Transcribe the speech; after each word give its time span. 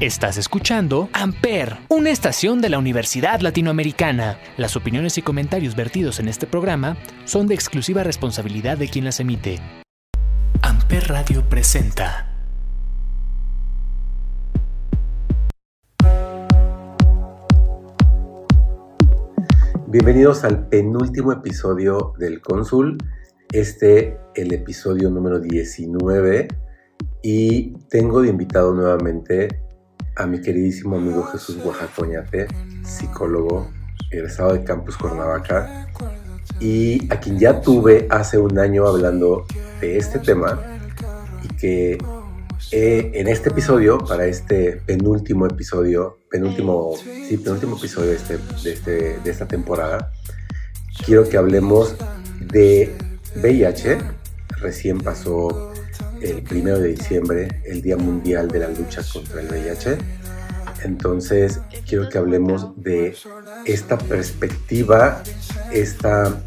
Estás 0.00 0.38
escuchando 0.38 1.10
Amper, 1.12 1.76
una 1.90 2.08
estación 2.08 2.62
de 2.62 2.70
la 2.70 2.78
Universidad 2.78 3.40
Latinoamericana. 3.40 4.38
Las 4.56 4.74
opiniones 4.74 5.18
y 5.18 5.22
comentarios 5.22 5.76
vertidos 5.76 6.20
en 6.20 6.28
este 6.28 6.46
programa 6.46 6.96
son 7.26 7.46
de 7.46 7.54
exclusiva 7.54 8.02
responsabilidad 8.02 8.78
de 8.78 8.88
quien 8.88 9.04
las 9.04 9.20
emite. 9.20 9.58
Amper 10.62 11.06
Radio 11.06 11.46
presenta. 11.46 12.32
Bienvenidos 19.86 20.44
al 20.44 20.66
penúltimo 20.70 21.30
episodio 21.30 22.14
del 22.18 22.40
Cónsul, 22.40 22.96
este 23.52 24.16
el 24.34 24.54
episodio 24.54 25.10
número 25.10 25.40
19 25.40 26.48
y 27.22 27.72
tengo 27.90 28.22
de 28.22 28.30
invitado 28.30 28.72
nuevamente 28.72 29.68
a 30.16 30.26
mi 30.26 30.40
queridísimo 30.40 30.96
amigo 30.96 31.22
Jesús 31.24 31.58
Oaxacoñate, 31.64 32.46
psicólogo, 32.84 33.70
egresado 34.10 34.52
de 34.52 34.64
Campus 34.64 34.96
Cuernavaca, 34.96 35.88
y 36.58 37.12
a 37.12 37.18
quien 37.18 37.38
ya 37.38 37.60
tuve 37.60 38.06
hace 38.10 38.38
un 38.38 38.58
año 38.58 38.86
hablando 38.86 39.46
de 39.80 39.96
este 39.96 40.18
tema 40.18 40.60
y 41.42 41.48
que 41.56 41.98
en 42.72 43.26
este 43.26 43.48
episodio, 43.48 43.98
para 43.98 44.26
este 44.26 44.80
penúltimo 44.86 45.46
episodio, 45.46 46.18
penúltimo, 46.30 46.94
sí, 46.96 47.36
penúltimo 47.38 47.76
episodio 47.76 48.10
de, 48.10 48.16
este, 48.16 48.38
de, 48.62 48.72
este, 48.72 49.18
de 49.18 49.30
esta 49.30 49.48
temporada, 49.48 50.12
quiero 51.04 51.28
que 51.28 51.36
hablemos 51.36 51.96
de 52.40 52.94
VIH. 53.36 53.98
Recién 54.60 54.98
pasó 54.98 55.69
el 56.20 56.42
primero 56.42 56.78
de 56.78 56.88
diciembre, 56.88 57.62
el 57.64 57.82
Día 57.82 57.96
Mundial 57.96 58.48
de 58.48 58.60
la 58.60 58.68
Lucha 58.68 59.02
contra 59.12 59.40
el 59.40 59.48
VIH. 59.48 59.98
Entonces, 60.84 61.60
quiero 61.86 62.08
que 62.08 62.18
hablemos 62.18 62.68
de 62.76 63.14
esta 63.66 63.98
perspectiva, 63.98 65.22
esta, 65.72 66.42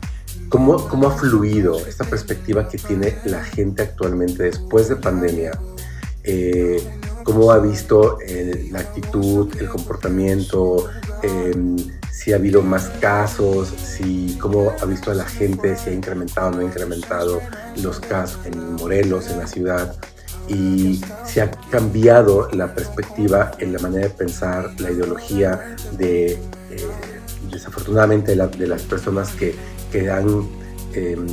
cómo, 0.50 0.88
cómo 0.88 1.08
ha 1.08 1.18
fluido 1.18 1.78
esta 1.86 2.04
perspectiva 2.06 2.68
que 2.68 2.78
tiene 2.78 3.16
la 3.26 3.44
gente 3.44 3.84
actualmente 3.84 4.44
después 4.44 4.90
de 4.90 4.96
pandemia, 4.96 5.52
eh, 6.24 6.82
cómo 7.24 7.52
ha 7.52 7.60
visto 7.60 8.18
la 8.72 8.80
actitud, 8.80 9.50
el 9.60 9.68
comportamiento, 9.68 10.90
em, 11.22 11.76
si 12.14 12.32
ha 12.32 12.36
habido 12.36 12.62
más 12.62 12.90
casos, 13.02 13.70
si 13.70 14.38
cómo 14.40 14.72
ha 14.80 14.86
visto 14.86 15.10
a 15.10 15.16
la 15.16 15.26
gente, 15.26 15.76
si 15.76 15.90
ha 15.90 15.94
incrementado 15.94 16.50
o 16.50 16.52
no 16.52 16.60
ha 16.60 16.64
incrementado 16.64 17.42
los 17.82 18.00
casos 18.00 18.46
en 18.46 18.76
Morelos, 18.76 19.30
en 19.30 19.40
la 19.40 19.48
ciudad, 19.48 19.96
y 20.48 21.02
si 21.26 21.40
ha 21.40 21.50
cambiado 21.72 22.50
la 22.52 22.74
perspectiva 22.76 23.52
en 23.58 23.74
la 23.74 23.80
manera 23.80 24.08
de 24.08 24.14
pensar, 24.14 24.80
la 24.80 24.92
ideología 24.92 25.76
de, 25.98 26.34
eh, 26.34 26.40
desafortunadamente, 27.52 28.36
de, 28.36 28.68
las 28.68 28.84
personas 28.84 29.32
que, 29.32 29.56
que 29.92 30.12
han 30.12 30.48
em, 30.94 31.26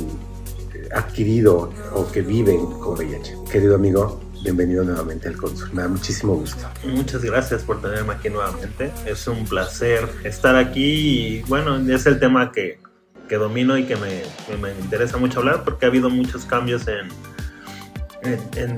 adquirido 0.95 1.69
o 1.93 2.11
que 2.11 2.21
viven 2.21 2.65
con 2.79 2.97
VIH. 2.97 3.35
Querido 3.51 3.75
amigo, 3.75 4.19
bienvenido 4.43 4.83
nuevamente 4.83 5.27
al 5.27 5.37
Consul. 5.37 5.69
Me 5.73 5.83
da 5.83 5.87
muchísimo 5.87 6.35
gusto. 6.35 6.67
Muchas 6.83 7.23
gracias 7.23 7.63
por 7.63 7.81
tenerme 7.81 8.13
aquí 8.13 8.29
nuevamente. 8.29 8.91
Es 9.05 9.27
un 9.27 9.45
placer 9.45 10.07
estar 10.23 10.55
aquí 10.55 11.37
y 11.37 11.41
bueno, 11.43 11.77
es 11.77 12.05
el 12.05 12.19
tema 12.19 12.51
que, 12.51 12.79
que 13.27 13.35
domino 13.37 13.77
y 13.77 13.85
que 13.85 13.95
me, 13.95 14.21
me, 14.57 14.71
interesa 14.79 15.17
mucho 15.17 15.39
hablar 15.39 15.63
porque 15.63 15.85
ha 15.85 15.89
habido 15.89 16.09
muchos 16.09 16.45
cambios 16.45 16.87
en, 16.87 17.09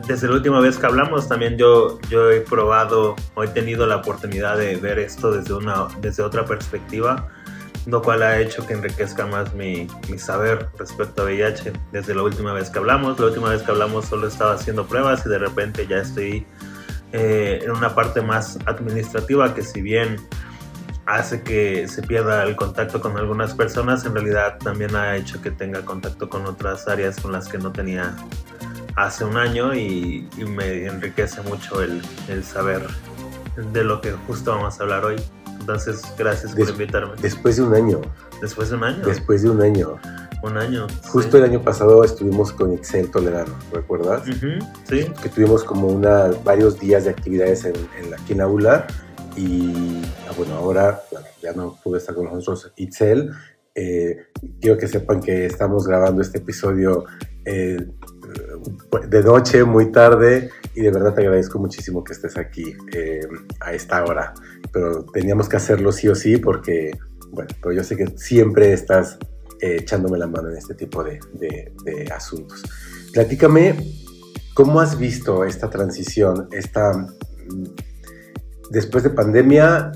desde 0.08 0.28
la 0.28 0.36
última 0.36 0.60
vez 0.60 0.78
que 0.78 0.86
hablamos. 0.86 1.28
También 1.28 1.58
yo, 1.58 2.00
yo 2.10 2.32
he 2.32 2.42
probado 2.42 3.16
he 3.42 3.48
tenido 3.48 3.88
la 3.88 3.98
oportunidad 3.98 4.58
de 4.58 4.76
ver 4.76 5.00
esto 5.00 5.32
desde, 5.32 5.54
una, 5.54 5.88
desde 6.02 6.24
otra 6.24 6.46
perspectiva 6.46 7.30
lo 7.86 8.02
cual 8.02 8.24
ha 8.24 8.40
hecho 8.40 8.66
que 8.66 8.74
enriquezca 8.74 9.26
más 9.26 9.54
mi, 9.54 9.88
mi, 10.10 10.18
saber 10.18 10.70
respecto 10.78 11.24
a 11.24 11.26
VIH 11.26 11.74
desde 11.92 12.16
la 12.16 12.24
última 12.24 12.54
vez 12.54 12.70
que 12.70 12.80
hablamos. 12.80 13.20
La 13.20 13.28
última 13.28 13.50
vez 13.50 13.62
que 13.62 13.72
hablamos 13.72 14.06
solo 14.06 14.28
estaba 14.28 14.54
haciendo 14.54 14.86
pruebas 14.86 15.26
y 15.26 15.30
de 15.30 15.40
repente 15.40 15.86
ya 15.88 15.98
estoy 15.98 16.46
eh, 17.12 17.60
en 17.64 17.72
una 17.72 17.94
parte 17.94 18.22
más 18.22 18.58
administrativa 18.66 19.54
que 19.54 19.64
si 19.64 19.82
bien 19.82 20.18
hace 21.06 21.44
que 21.44 21.88
se 21.88 22.02
pierda 22.02 22.44
el 22.44 22.56
contacto 22.56 23.02
con 23.02 23.18
algunas 23.18 23.54
personas, 23.54 24.06
en 24.06 24.14
realidad 24.14 24.58
también 24.60 24.96
ha 24.96 25.18
hecho 25.18 25.42
que 25.42 25.52
tenga 25.52 25.84
contacto 25.84 26.30
con 26.30 26.46
otras 26.46 26.88
áreas 26.88 27.20
con 27.20 27.34
las 27.34 27.50
que 27.50 27.58
no 27.58 27.72
tenía 27.72 28.16
hace 28.96 29.26
un 29.26 29.38
año 29.38 29.74
y, 29.74 30.30
y 30.38 30.46
me 30.46 30.86
enriquece 30.86 31.42
mucho 31.42 31.82
el, 31.82 32.02
el 32.30 32.44
saber 32.44 32.88
de 33.74 33.84
lo 33.84 34.02
que 34.02 34.14
justo 34.28 34.52
vamos 34.52 34.80
a 34.80 34.84
hablar 34.84 35.06
hoy. 35.06 35.18
Entonces, 35.64 36.02
gracias 36.18 36.54
por 36.54 36.70
invitarme. 36.70 37.14
Después 37.22 37.56
de 37.56 37.64
un 37.64 37.74
año. 37.74 38.02
Después 38.42 38.70
de 38.70 38.76
un 38.76 38.84
año. 38.84 39.06
Después 39.06 39.44
de 39.44 39.50
un 39.50 39.62
año. 39.62 39.98
Un 40.44 40.58
año. 40.58 40.88
Justo 41.08 41.38
el 41.38 41.46
año 41.46 41.62
pasado 41.62 42.04
estuvimos 42.04 42.52
con 42.52 42.74
Excel 42.74 43.10
Toledano, 43.10 43.56
¿recuerdas? 43.72 44.24
sí. 44.26 45.08
Que 45.22 45.30
tuvimos 45.30 45.64
como 45.64 45.88
una, 45.88 46.32
varios 46.44 46.82
días 46.82 47.06
de 47.06 47.12
actividades 47.12 47.64
en, 47.64 47.76
en, 47.98 48.14
aquí 48.14 48.34
en 48.34 48.40
la 48.40 48.44
aula 48.44 48.88
y 49.38 50.02
ah, 50.28 50.34
bueno, 50.38 50.56
ahora 50.56 51.02
ya 51.42 51.54
no 51.54 51.80
pude 51.82 52.00
estar 52.00 52.14
con 52.14 52.26
nosotros 52.26 52.74
Itzel. 52.76 53.32
Eh, 53.74 54.18
quiero 54.60 54.78
que 54.78 54.90
sepan 54.90 55.22
que 55.22 55.46
estamos 55.46 55.88
grabando 55.88 56.22
este 56.22 56.40
episodio 56.40 57.06
eh, 57.46 57.78
de 59.08 59.24
noche, 59.24 59.64
muy 59.64 59.92
tarde, 59.92 60.50
y 60.76 60.82
de 60.82 60.92
verdad 60.92 61.14
te 61.14 61.22
agradezco 61.22 61.60
muchísimo 61.60 62.04
que 62.04 62.14
estés 62.14 62.38
aquí 62.38 62.76
eh, 62.94 63.22
a 63.60 63.74
esta 63.74 64.04
hora. 64.04 64.34
Pero 64.72 65.04
teníamos 65.06 65.50
que 65.50 65.58
hacerlo 65.58 65.92
sí 65.92 66.08
o 66.08 66.16
sí 66.16 66.38
porque, 66.38 66.92
bueno, 67.32 67.50
pero 67.62 67.74
yo 67.74 67.84
sé 67.84 67.96
que 67.96 68.08
siempre 68.18 68.74
estás 68.74 69.18
eh, 69.62 69.78
echándome 69.80 70.18
la 70.18 70.28
mano 70.28 70.50
en 70.50 70.58
este 70.58 70.74
tipo 70.74 71.04
de, 71.04 71.20
de, 71.34 72.12
asuntos. 72.14 72.64
Platícame, 73.12 73.76
¿cómo 74.54 74.80
has 74.80 74.98
visto 74.98 75.46
esta 75.46 75.70
transición, 75.70 76.48
esta, 76.52 76.94
mm, 76.94 77.64
después 78.72 79.04
de 79.04 79.12
pandemia, 79.12 79.92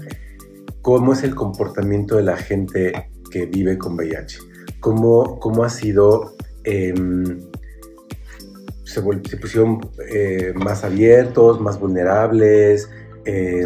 cómo 0.81 1.13
es 1.13 1.23
el 1.23 1.35
comportamiento 1.35 2.17
de 2.17 2.23
la 2.23 2.37
gente 2.37 3.09
que 3.31 3.45
vive 3.45 3.77
con 3.77 3.95
VIH? 3.95 4.39
¿Cómo, 4.79 5.39
cómo 5.39 5.63
ha 5.63 5.69
sido... 5.69 6.35
Em, 6.63 7.39
se, 8.87 9.01
pusieron 9.37 9.81
eh, 10.09 10.53
más 10.55 10.83
abiertos, 10.83 11.59
más 11.59 11.77
vulnerables. 11.77 12.89
Eh, 13.25 13.65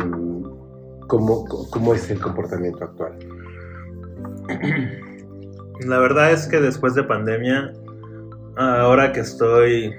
¿cómo, 1.07 1.45
¿Cómo 1.69 1.93
es 1.93 2.09
el 2.09 2.19
comportamiento 2.19 2.83
actual? 2.83 3.13
La 5.85 5.99
verdad 5.99 6.31
es 6.31 6.47
que 6.47 6.59
después 6.59 6.95
de 6.95 7.03
pandemia, 7.03 7.71
ahora 8.55 9.11
que 9.11 9.19
estoy, 9.19 9.93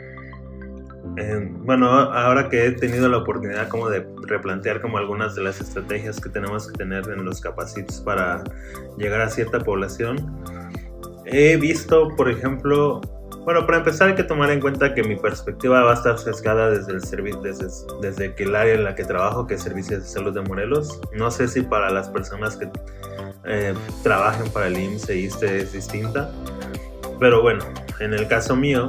bueno, 1.64 1.86
ahora 1.88 2.48
que 2.48 2.66
he 2.66 2.72
tenido 2.72 3.08
la 3.08 3.18
oportunidad 3.18 3.68
como 3.68 3.88
de 3.88 4.06
replantear 4.26 4.80
como 4.80 4.98
algunas 4.98 5.34
de 5.34 5.42
las 5.42 5.60
estrategias 5.60 6.20
que 6.20 6.28
tenemos 6.30 6.70
que 6.70 6.78
tener 6.78 7.04
en 7.08 7.24
los 7.24 7.40
capacitos 7.40 8.00
para 8.00 8.42
llegar 8.96 9.20
a 9.20 9.28
cierta 9.28 9.60
población, 9.60 10.16
he 11.26 11.56
visto, 11.56 12.08
por 12.16 12.30
ejemplo, 12.30 13.00
bueno, 13.44 13.66
para 13.66 13.78
empezar 13.78 14.08
hay 14.08 14.14
que 14.14 14.22
tomar 14.22 14.50
en 14.50 14.60
cuenta 14.60 14.94
que 14.94 15.02
mi 15.02 15.16
perspectiva 15.16 15.82
va 15.82 15.92
a 15.92 15.94
estar 15.94 16.18
sesgada 16.18 16.70
desde 16.70 16.92
el 16.92 17.02
servicio, 17.02 17.40
desde, 17.40 17.66
desde 18.00 18.34
que 18.34 18.44
el 18.44 18.54
área 18.54 18.74
en 18.74 18.84
la 18.84 18.94
que 18.94 19.04
trabajo, 19.04 19.46
que 19.46 19.54
es 19.54 19.62
Servicios 19.62 20.02
de 20.02 20.08
Salud 20.08 20.32
de 20.32 20.42
Morelos. 20.42 21.00
No 21.12 21.30
sé 21.30 21.48
si 21.48 21.62
para 21.62 21.90
las 21.90 22.08
personas 22.08 22.56
que 22.56 22.68
eh, 23.44 23.74
trabajen 24.02 24.48
para 24.50 24.68
el 24.68 24.78
IMSS 24.78 25.08
e 25.08 25.16
ISTE 25.16 25.56
es 25.62 25.72
distinta, 25.72 26.30
pero 27.18 27.42
bueno, 27.42 27.64
en 27.98 28.14
el 28.14 28.28
caso 28.28 28.54
mío 28.54 28.88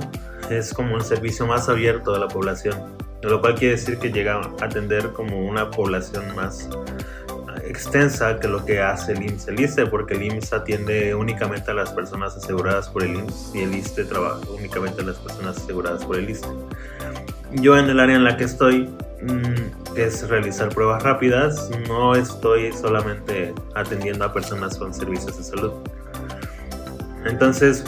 es 0.49 0.73
como 0.73 0.95
un 0.95 1.03
servicio 1.03 1.47
más 1.47 1.69
abierto 1.69 2.13
a 2.13 2.19
la 2.19 2.27
población, 2.27 2.95
lo 3.23 3.41
cual 3.41 3.55
quiere 3.55 3.75
decir 3.75 3.97
que 3.97 4.11
llega 4.11 4.35
a 4.35 4.65
atender 4.65 5.11
como 5.13 5.39
una 5.39 5.71
población 5.71 6.35
más 6.35 6.69
extensa 7.65 8.39
que 8.39 8.47
lo 8.47 8.65
que 8.65 8.81
hace 8.81 9.13
el 9.13 9.23
IMSS. 9.23 9.47
El 9.47 9.59
ISTE, 9.59 9.85
porque 9.87 10.15
el 10.15 10.23
IMSS 10.23 10.53
atiende 10.53 11.15
únicamente 11.15 11.71
a 11.71 11.73
las 11.73 11.91
personas 11.91 12.35
aseguradas 12.35 12.89
por 12.89 13.03
el 13.03 13.15
IMSS 13.15 13.55
y 13.55 13.61
el 13.61 13.75
ISTE 13.75 14.05
trabaja 14.05 14.39
únicamente 14.49 15.01
a 15.01 15.05
las 15.05 15.17
personas 15.17 15.57
aseguradas 15.57 16.05
por 16.05 16.17
el 16.17 16.29
ISTE. 16.29 16.47
Yo 17.53 17.77
en 17.77 17.89
el 17.89 17.99
área 17.99 18.15
en 18.15 18.23
la 18.23 18.35
que 18.35 18.45
estoy, 18.45 18.89
mm, 19.21 19.93
que 19.93 20.05
es 20.05 20.27
realizar 20.27 20.69
pruebas 20.69 21.03
rápidas, 21.03 21.69
no 21.87 22.15
estoy 22.15 22.73
solamente 22.73 23.53
atendiendo 23.75 24.25
a 24.25 24.33
personas 24.33 24.77
con 24.77 24.93
servicios 24.93 25.37
de 25.37 25.43
salud. 25.43 25.73
Entonces, 27.25 27.85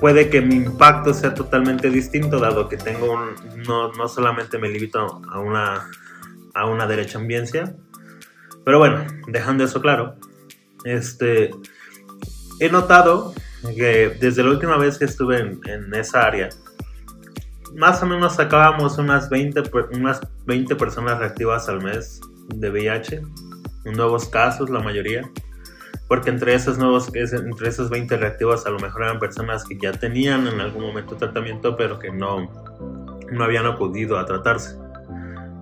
puede 0.00 0.28
que 0.30 0.40
mi 0.40 0.56
impacto 0.56 1.14
sea 1.14 1.34
totalmente 1.34 1.90
distinto, 1.90 2.38
dado 2.40 2.68
que 2.68 2.76
tengo 2.76 3.12
un, 3.12 3.34
no, 3.66 3.92
no 3.92 4.08
solamente 4.08 4.58
me 4.58 4.68
limito 4.68 5.22
a 5.30 5.38
una, 5.38 5.88
a 6.54 6.66
una 6.66 6.86
derecha 6.86 7.18
ambiencia, 7.18 7.74
pero 8.64 8.78
bueno, 8.78 9.06
dejando 9.28 9.64
eso 9.64 9.80
claro, 9.80 10.16
este, 10.84 11.50
he 12.60 12.70
notado 12.70 13.34
que 13.76 14.16
desde 14.20 14.42
la 14.42 14.50
última 14.50 14.76
vez 14.76 14.98
que 14.98 15.06
estuve 15.06 15.38
en, 15.38 15.94
esa 15.94 16.26
área, 16.26 16.48
más 17.74 18.02
o 18.02 18.06
menos 18.06 18.36
sacábamos 18.36 18.98
unas 18.98 19.28
20, 19.30 19.62
unas 19.92 20.20
20 20.46 20.76
personas 20.76 21.18
reactivas 21.18 21.68
al 21.68 21.82
mes 21.82 22.20
de 22.48 22.70
VIH, 22.70 23.22
nuevos 23.84 24.28
casos, 24.28 24.70
la 24.70 24.80
mayoría, 24.80 25.28
porque 26.08 26.30
entre 26.30 26.54
esos 26.54 26.78
nuevos, 26.78 27.10
entre 27.14 27.68
esos 27.68 27.90
20 27.90 28.16
reactivos 28.16 28.66
a 28.66 28.70
lo 28.70 28.78
mejor 28.78 29.02
eran 29.04 29.18
personas 29.18 29.64
que 29.64 29.78
ya 29.78 29.92
tenían 29.92 30.46
en 30.46 30.60
algún 30.60 30.82
momento 30.82 31.16
tratamiento, 31.16 31.76
pero 31.76 31.98
que 31.98 32.10
no, 32.10 32.50
no 33.30 33.44
habían 33.44 33.66
acudido 33.66 34.18
a 34.18 34.26
tratarse. 34.26 34.76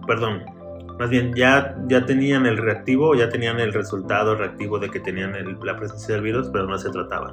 Perdón, 0.07 0.43
más 0.99 1.11
bien 1.11 1.35
ya, 1.35 1.77
ya 1.87 2.06
tenían 2.06 2.47
el 2.47 2.56
reactivo, 2.56 3.15
ya 3.15 3.29
tenían 3.29 3.61
el 3.61 3.73
resultado 3.73 4.35
reactivo 4.35 4.79
de 4.79 4.91
que 4.91 5.00
tenían 5.00 5.35
la 5.62 5.77
presencia 5.77 6.15
del 6.15 6.25
virus, 6.25 6.49
pero 6.53 6.67
no 6.67 6.79
se 6.79 6.91
trataban. 6.91 7.33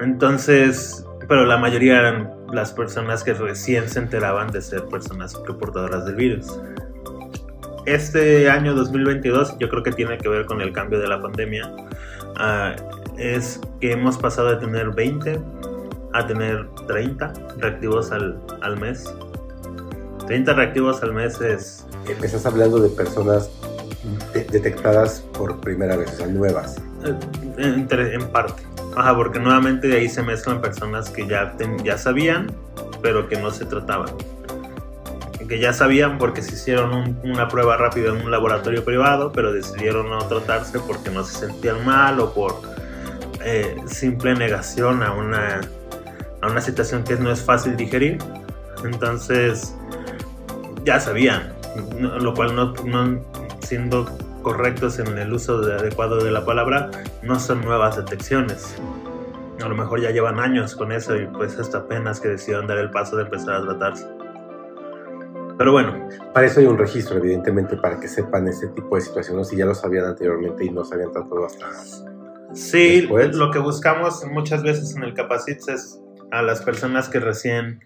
Entonces, 0.00 1.06
pero 1.28 1.44
la 1.44 1.56
mayoría 1.56 1.98
eran 1.98 2.30
las 2.52 2.72
personas 2.72 3.24
que 3.24 3.34
recién 3.34 3.88
se 3.88 3.98
enteraban 3.98 4.48
de 4.48 4.60
ser 4.62 4.84
personas 4.86 5.34
portadoras 5.34 6.06
del 6.06 6.16
virus. 6.16 6.60
Este 7.86 8.50
año 8.50 8.74
2022 8.74 9.58
yo 9.58 9.68
creo 9.68 9.82
que 9.82 9.92
tiene 9.92 10.18
que 10.18 10.28
ver 10.28 10.46
con 10.46 10.60
el 10.60 10.72
cambio 10.72 10.98
de 10.98 11.08
la 11.08 11.20
pandemia. 11.20 11.72
Ah, 12.36 12.74
es 13.16 13.60
que 13.80 13.92
hemos 13.92 14.18
pasado 14.18 14.50
de 14.50 14.56
tener 14.56 14.90
20 14.90 15.40
a 16.12 16.26
tener 16.26 16.68
30 16.86 17.32
reactivos 17.58 18.10
al, 18.12 18.40
al 18.60 18.78
mes. 18.78 19.12
30 20.26 20.52
reactivos 20.52 21.02
al 21.02 21.12
mes 21.12 21.40
es... 21.40 21.86
Estás 22.22 22.46
hablando 22.46 22.78
de 22.78 22.88
personas 22.90 23.50
detectadas 24.50 25.20
por 25.32 25.60
primera 25.60 25.96
vez, 25.96 26.12
o 26.12 26.16
sea, 26.16 26.26
nuevas. 26.26 26.76
Eh, 27.04 27.14
en, 27.58 27.88
en 27.90 28.28
parte. 28.28 28.62
Ajá, 28.96 29.14
porque 29.14 29.38
nuevamente 29.38 29.88
de 29.88 29.98
ahí 29.98 30.08
se 30.08 30.22
mezclan 30.22 30.60
personas 30.60 31.10
que 31.10 31.26
ya, 31.26 31.54
ya 31.84 31.98
sabían, 31.98 32.50
pero 33.02 33.28
que 33.28 33.36
no 33.36 33.50
se 33.50 33.66
trataban. 33.66 34.08
Que 35.48 35.60
ya 35.60 35.72
sabían 35.72 36.18
porque 36.18 36.42
se 36.42 36.54
hicieron 36.54 37.18
una 37.22 37.46
prueba 37.46 37.76
rápida 37.76 38.08
en 38.08 38.16
un 38.24 38.30
laboratorio 38.30 38.84
privado, 38.84 39.32
pero 39.32 39.52
decidieron 39.52 40.08
no 40.08 40.18
tratarse 40.26 40.80
porque 40.80 41.10
no 41.10 41.24
se 41.24 41.46
sentían 41.46 41.84
mal 41.84 42.18
o 42.20 42.32
por 42.32 42.62
eh, 43.44 43.76
simple 43.86 44.34
negación 44.34 45.02
a 45.02 45.12
una, 45.12 45.60
a 46.40 46.46
una 46.48 46.60
situación 46.60 47.04
que 47.04 47.16
no 47.16 47.30
es 47.30 47.42
fácil 47.42 47.76
digerir. 47.76 48.18
Entonces, 48.82 49.74
ya 50.86 51.00
sabían, 51.00 51.52
lo 52.00 52.32
cual 52.32 52.54
no, 52.54 52.72
no 52.84 53.20
siendo 53.60 54.06
correctos 54.42 55.00
en 55.00 55.18
el 55.18 55.32
uso 55.32 55.56
adecuado 55.56 56.22
de 56.24 56.30
la 56.30 56.46
palabra, 56.46 56.90
no 57.22 57.40
son 57.40 57.62
nuevas 57.62 57.96
detecciones. 57.96 58.76
A 59.60 59.68
lo 59.68 59.74
mejor 59.74 60.00
ya 60.00 60.10
llevan 60.10 60.38
años 60.38 60.76
con 60.76 60.92
eso 60.92 61.16
y 61.16 61.26
pues 61.26 61.58
hasta 61.58 61.78
apenas 61.78 62.20
que 62.20 62.28
decidieron 62.28 62.68
dar 62.68 62.78
el 62.78 62.90
paso 62.90 63.16
de 63.16 63.24
empezar 63.24 63.54
a 63.54 63.62
tratarse. 63.62 64.06
Pero 65.58 65.72
bueno. 65.72 66.08
Para 66.32 66.46
eso 66.46 66.60
hay 66.60 66.66
un 66.66 66.78
registro, 66.78 67.16
evidentemente, 67.16 67.76
para 67.76 67.98
que 67.98 68.06
sepan 68.06 68.46
ese 68.46 68.68
tipo 68.68 68.94
de 68.94 69.02
situaciones 69.02 69.48
si 69.48 69.56
ya 69.56 69.66
lo 69.66 69.74
sabían 69.74 70.04
anteriormente 70.04 70.64
y 70.64 70.70
no 70.70 70.84
se 70.84 70.94
habían 70.94 71.10
tratado 71.10 71.46
hasta. 71.46 71.66
Sí, 72.52 73.08
lo 73.08 73.50
que 73.50 73.58
buscamos 73.58 74.24
muchas 74.26 74.62
veces 74.62 74.94
en 74.94 75.02
el 75.02 75.14
Capacits 75.14 75.68
es 75.68 76.00
a 76.30 76.42
las 76.42 76.62
personas 76.62 77.08
que 77.08 77.18
recién 77.18 77.84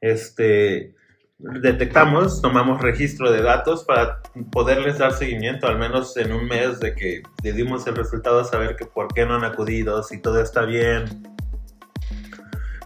este, 0.00 0.94
detectamos, 1.38 2.42
tomamos 2.42 2.82
registro 2.82 3.30
de 3.30 3.42
datos 3.42 3.84
para 3.84 4.20
poderles 4.50 4.98
dar 4.98 5.12
seguimiento, 5.12 5.68
al 5.68 5.78
menos 5.78 6.16
en 6.16 6.32
un 6.32 6.46
mes 6.46 6.80
de 6.80 6.94
que 6.94 7.22
le 7.42 7.52
dimos 7.52 7.86
el 7.86 7.96
resultado, 7.96 8.44
saber 8.44 8.76
que 8.76 8.86
por 8.86 9.14
qué 9.14 9.24
no 9.24 9.36
han 9.36 9.44
acudido, 9.44 10.02
si 10.02 10.20
todo 10.20 10.40
está 10.40 10.64
bien. 10.64 11.22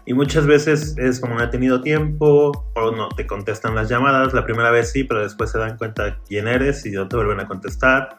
Y 0.05 0.13
muchas 0.13 0.45
veces 0.45 0.97
es 0.97 1.21
como 1.21 1.35
no 1.35 1.43
he 1.43 1.47
tenido 1.47 1.81
tiempo 1.81 2.51
o 2.75 2.91
no 2.91 3.07
te 3.09 3.25
contestan 3.25 3.73
las 3.73 3.87
llamadas. 3.87 4.33
La 4.33 4.43
primera 4.43 4.69
vez 4.69 4.91
sí, 4.91 5.05
pero 5.05 5.21
después 5.21 5.49
se 5.49 5.57
dan 5.57 5.77
cuenta 5.77 6.19
quién 6.27 6.49
eres 6.49 6.85
y 6.85 6.91
no 6.91 7.07
te 7.07 7.15
vuelven 7.15 7.39
a 7.39 7.47
contestar. 7.47 8.17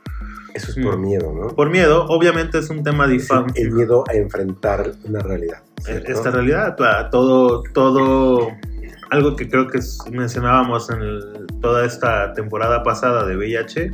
Eso 0.55 0.71
es 0.71 0.79
por 0.83 0.97
mm. 0.97 1.01
miedo, 1.03 1.33
¿no? 1.33 1.49
Por 1.49 1.69
miedo, 1.69 2.07
obviamente 2.07 2.59
es 2.59 2.71
un 2.71 2.83
tema 2.83 3.07
difícil. 3.07 3.45
El 3.55 3.73
miedo 3.73 4.03
a 4.09 4.15
enfrentar 4.15 4.93
una 5.05 5.21
realidad. 5.21 5.63
Esta 5.87 6.31
realidad, 6.31 6.75
todo, 7.11 7.63
todo 7.75 8.49
algo 9.11 9.37
que 9.37 9.49
creo 9.49 9.69
que 9.69 9.81
mencionábamos 10.11 10.91
en 10.91 11.47
toda 11.61 11.85
esta 11.85 12.33
temporada 12.33 12.83
pasada 12.83 13.27
de 13.27 13.37
VIH 13.37 13.93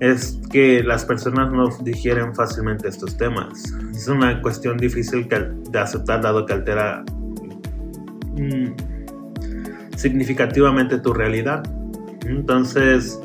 es 0.00 0.40
que 0.50 0.82
las 0.82 1.04
personas 1.04 1.52
no 1.52 1.68
digieren 1.82 2.34
fácilmente 2.34 2.88
estos 2.88 3.16
temas. 3.16 3.72
Es 3.92 4.08
una 4.08 4.40
cuestión 4.42 4.76
difícil 4.76 5.28
de 5.28 5.78
aceptar 5.78 6.20
dado 6.20 6.46
que 6.46 6.52
altera 6.52 7.04
mm, 8.36 9.96
significativamente 9.96 10.98
tu 10.98 11.12
realidad. 11.12 11.62
Entonces, 12.26 13.18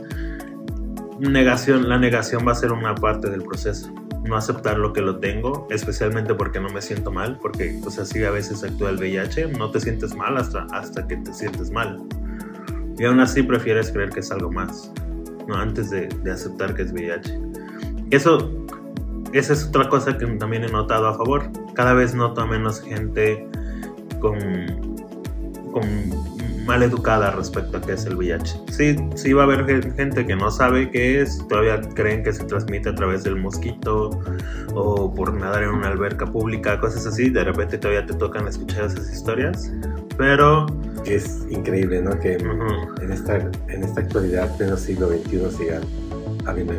negación, 1.19 1.89
la 1.89 1.97
negación 1.97 2.47
va 2.47 2.51
a 2.51 2.55
ser 2.55 2.71
una 2.71 2.95
parte 2.95 3.29
del 3.29 3.43
proceso 3.43 3.91
no 4.23 4.35
aceptar 4.35 4.77
lo 4.77 4.93
que 4.93 5.01
lo 5.01 5.19
tengo, 5.19 5.67
especialmente 5.69 6.33
porque 6.33 6.59
no 6.59 6.69
me 6.69 6.81
siento 6.81 7.11
mal, 7.11 7.37
porque 7.41 7.79
pues 7.81 7.97
así 7.99 8.23
a 8.23 8.31
veces 8.31 8.63
actúa 8.63 8.89
el 8.89 8.97
VIH, 8.97 9.53
no 9.57 9.71
te 9.71 9.79
sientes 9.79 10.15
mal 10.15 10.37
hasta, 10.37 10.63
hasta 10.71 11.07
que 11.07 11.17
te 11.17 11.33
sientes 11.33 11.71
mal. 11.71 12.01
Y 12.97 13.05
aún 13.05 13.19
así 13.19 13.43
prefieres 13.43 13.91
creer 13.91 14.09
que 14.09 14.19
es 14.19 14.31
algo 14.31 14.51
más, 14.51 14.91
¿no? 15.47 15.55
antes 15.55 15.89
de, 15.89 16.09
aceptar 16.31 16.75
que 16.75 16.83
es 16.83 16.91
VIH. 16.91 17.39
Eso, 18.11 18.51
esa 19.31 19.53
es 19.53 19.67
otra 19.67 19.87
cosa 19.87 20.17
que 20.17 20.25
también 20.25 20.63
he 20.63 20.69
notado 20.69 21.07
a 21.07 21.13
favor. 21.15 21.49
Cada 21.75 21.93
vez 21.93 22.13
noto 22.13 22.41
a 22.41 22.45
menos 22.45 22.81
gente 22.81 23.47
con, 24.19 24.37
con 25.71 25.83
mal 26.69 26.83
educada 26.83 27.31
respecto 27.31 27.77
a 27.77 27.81
qué 27.81 27.93
es 27.93 28.05
el 28.05 28.15
VIH. 28.15 28.61
Sí, 28.71 28.95
sí 29.15 29.33
va 29.33 29.41
a 29.41 29.45
haber 29.45 29.91
gente 29.95 30.23
que 30.23 30.35
no 30.35 30.51
sabe 30.51 30.91
qué 30.91 31.19
es, 31.19 31.43
todavía 31.47 31.81
creen 31.95 32.23
que 32.23 32.31
se 32.31 32.43
transmite 32.43 32.89
a 32.89 32.93
través 32.93 33.23
del 33.23 33.37
mosquito 33.37 34.11
o 34.75 35.11
por 35.11 35.33
nadar 35.33 35.63
en 35.63 35.69
una 35.69 35.87
alberca 35.87 36.27
pública, 36.27 36.79
cosas 36.79 37.07
así, 37.07 37.31
de 37.31 37.43
repente 37.43 37.79
todavía 37.79 38.05
te 38.05 38.13
tocan 38.13 38.47
escuchar 38.47 38.85
esas 38.85 39.11
historias, 39.11 39.73
pero... 40.15 40.67
Es 41.05 41.47
increíble, 41.49 42.03
¿no? 42.03 42.19
Que 42.19 42.33
en, 42.33 43.11
esta, 43.11 43.37
en 43.37 43.83
esta 43.83 44.01
actualidad, 44.01 44.61
el 44.61 44.77
siglo 44.77 45.07
XXI, 45.07 45.49
sigan 45.49 45.81
habiendo 46.45 46.73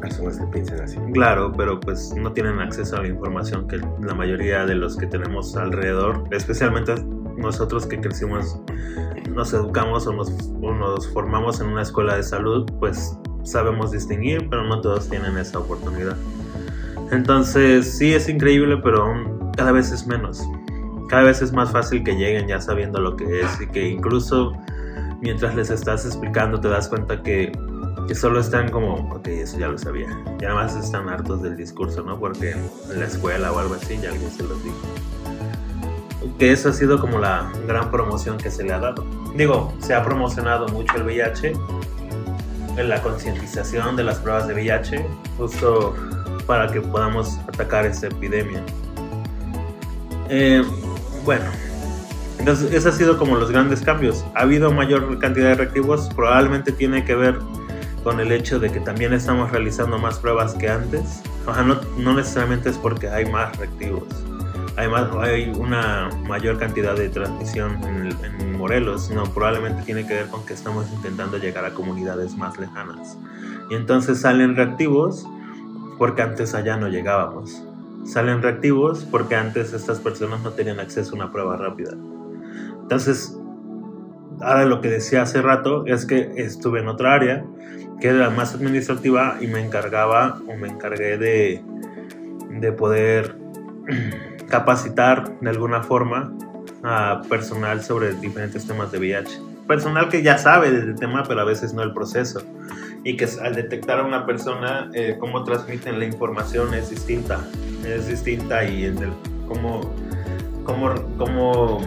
personas 0.00 0.38
que 0.38 0.46
piensen 0.52 0.80
así. 0.80 0.98
Claro, 1.14 1.52
pero 1.56 1.80
pues 1.80 2.14
no 2.14 2.32
tienen 2.32 2.60
acceso 2.60 2.96
a 2.96 3.02
la 3.02 3.08
información 3.08 3.66
que 3.66 3.78
la 3.78 4.14
mayoría 4.14 4.66
de 4.66 4.76
los 4.76 4.96
que 4.96 5.06
tenemos 5.06 5.56
alrededor, 5.56 6.22
especialmente 6.30 6.94
nosotros 7.36 7.86
que 7.86 8.00
crecimos, 8.00 8.60
nos 9.30 9.52
educamos 9.52 10.06
o 10.06 10.12
nos, 10.12 10.30
nos 10.50 11.08
formamos 11.08 11.60
en 11.60 11.68
una 11.68 11.82
escuela 11.82 12.16
de 12.16 12.22
salud, 12.22 12.66
pues 12.78 13.18
sabemos 13.44 13.92
distinguir, 13.92 14.48
pero 14.50 14.64
no 14.64 14.80
todos 14.80 15.08
tienen 15.08 15.36
esa 15.38 15.58
oportunidad. 15.58 16.16
Entonces, 17.12 17.96
sí 17.96 18.14
es 18.14 18.28
increíble, 18.28 18.78
pero 18.82 19.14
cada 19.56 19.72
vez 19.72 19.92
es 19.92 20.06
menos. 20.06 20.42
Cada 21.08 21.24
vez 21.24 21.40
es 21.40 21.52
más 21.52 21.70
fácil 21.70 22.02
que 22.02 22.12
lleguen 22.12 22.48
ya 22.48 22.60
sabiendo 22.60 23.00
lo 23.00 23.16
que 23.16 23.42
es 23.42 23.60
y 23.60 23.68
que 23.68 23.88
incluso 23.88 24.52
mientras 25.20 25.54
les 25.54 25.70
estás 25.70 26.04
explicando 26.04 26.60
te 26.60 26.68
das 26.68 26.88
cuenta 26.88 27.22
que, 27.22 27.52
que 28.08 28.14
solo 28.14 28.40
están 28.40 28.70
como, 28.70 28.94
ok, 29.14 29.28
eso 29.28 29.58
ya 29.58 29.68
lo 29.68 29.78
sabía. 29.78 30.08
Y 30.40 30.44
además 30.44 30.74
están 30.74 31.08
hartos 31.08 31.42
del 31.42 31.56
discurso, 31.56 32.02
¿no? 32.02 32.18
Porque 32.18 32.50
en 32.50 32.98
la 32.98 33.06
escuela 33.06 33.52
o 33.52 33.58
algo 33.58 33.74
así 33.74 33.98
ya 34.02 34.10
alguien 34.10 34.30
se 34.30 34.42
los 34.42 34.62
dijo 34.64 34.76
que 36.38 36.52
esa 36.52 36.70
ha 36.70 36.72
sido 36.72 37.00
como 37.00 37.18
la 37.18 37.50
gran 37.66 37.90
promoción 37.90 38.38
que 38.38 38.50
se 38.50 38.64
le 38.64 38.72
ha 38.72 38.78
dado. 38.78 39.04
Digo, 39.34 39.72
se 39.78 39.94
ha 39.94 40.02
promocionado 40.02 40.68
mucho 40.68 40.96
el 40.96 41.02
VIH, 41.04 41.52
en 42.76 42.88
la 42.88 43.02
concientización 43.02 43.96
de 43.96 44.04
las 44.04 44.18
pruebas 44.18 44.46
de 44.46 44.54
VIH, 44.54 45.04
justo 45.38 45.94
para 46.46 46.70
que 46.70 46.80
podamos 46.80 47.38
atacar 47.48 47.86
esta 47.86 48.08
epidemia. 48.08 48.62
Eh, 50.28 50.62
bueno, 51.24 51.44
entonces 52.38 52.72
esos 52.72 52.92
han 52.92 52.98
sido 52.98 53.18
como 53.18 53.36
los 53.36 53.50
grandes 53.50 53.80
cambios. 53.80 54.24
Ha 54.34 54.42
habido 54.42 54.70
mayor 54.70 55.18
cantidad 55.18 55.48
de 55.48 55.54
reactivos, 55.54 56.08
probablemente 56.14 56.72
tiene 56.72 57.04
que 57.04 57.14
ver 57.14 57.38
con 58.04 58.20
el 58.20 58.30
hecho 58.30 58.60
de 58.60 58.70
que 58.70 58.80
también 58.80 59.12
estamos 59.12 59.50
realizando 59.50 59.98
más 59.98 60.18
pruebas 60.18 60.54
que 60.54 60.68
antes. 60.68 61.22
O 61.46 61.54
sea, 61.54 61.62
no, 61.62 61.80
no 61.98 62.14
necesariamente 62.14 62.70
es 62.70 62.76
porque 62.76 63.08
hay 63.08 63.26
más 63.26 63.56
reactivos 63.56 64.04
Además, 64.76 65.08
hay 65.20 65.50
una 65.56 66.10
mayor 66.28 66.58
cantidad 66.58 66.94
de 66.94 67.08
transmisión 67.08 67.82
en, 67.84 68.56
Morelos, 68.56 69.10
no, 69.10 69.24
probablemente 69.24 69.82
tiene 69.82 70.06
que 70.06 70.14
ver 70.14 70.26
con 70.28 70.44
que 70.44 70.54
estamos 70.54 70.90
intentando 70.90 71.36
llegar 71.36 71.64
a 71.66 71.74
comunidades 71.74 72.36
más 72.36 72.58
lejanas. 72.58 73.18
Y 73.70 73.74
entonces 73.74 74.20
salen 74.20 74.56
reactivos 74.56 75.26
porque 75.98 76.22
antes 76.22 76.54
allá 76.54 76.76
no 76.76 76.88
llegábamos. 76.88 77.62
Salen 78.04 78.42
reactivos 78.42 79.04
porque 79.04 79.36
antes 79.36 79.72
estas 79.72 80.00
personas 80.00 80.42
no 80.42 80.52
tenían 80.52 80.80
acceso 80.80 81.12
a 81.12 81.16
una 81.16 81.32
prueba 81.32 81.56
rápida. 81.56 81.92
Entonces, 82.80 83.38
ahora 84.40 84.64
lo 84.64 84.80
que 84.80 84.88
decía 84.88 85.22
hace 85.22 85.42
rato 85.42 85.84
es 85.86 86.06
que 86.06 86.32
estuve 86.36 86.80
en 86.80 86.88
otra 86.88 87.14
área 87.14 87.44
que 88.00 88.08
era 88.08 88.30
más 88.30 88.54
administrativa 88.54 89.36
y 89.40 89.46
me 89.46 89.60
encargaba 89.60 90.40
o 90.48 90.56
me 90.56 90.68
encargué 90.68 91.18
de, 91.18 91.62
de 92.50 92.72
poder 92.72 93.36
capacitar 94.48 95.38
de 95.40 95.50
alguna 95.50 95.82
forma 95.82 96.32
a 96.82 97.22
personal 97.28 97.82
sobre 97.82 98.14
diferentes 98.14 98.66
temas 98.66 98.92
de 98.92 98.98
VIH. 98.98 99.40
personal 99.66 100.08
que 100.08 100.22
ya 100.22 100.38
sabe 100.38 100.70
del 100.70 100.94
tema, 100.94 101.24
pero 101.26 101.40
a 101.40 101.44
veces 101.44 101.74
no 101.74 101.82
el 101.82 101.92
proceso. 101.92 102.40
Y 103.02 103.16
que 103.16 103.26
al 103.42 103.54
detectar 103.54 103.98
a 103.98 104.04
una 104.04 104.24
persona, 104.24 104.90
eh, 104.94 105.16
cómo 105.18 105.42
transmiten 105.42 105.98
la 105.98 106.04
información 106.04 106.72
es 106.74 106.90
distinta. 106.90 107.40
Es 107.84 108.06
distinta 108.06 108.64
y 108.64 108.84
el, 108.84 109.12
cómo, 109.48 109.92
cómo, 110.64 110.94
cómo 111.18 111.80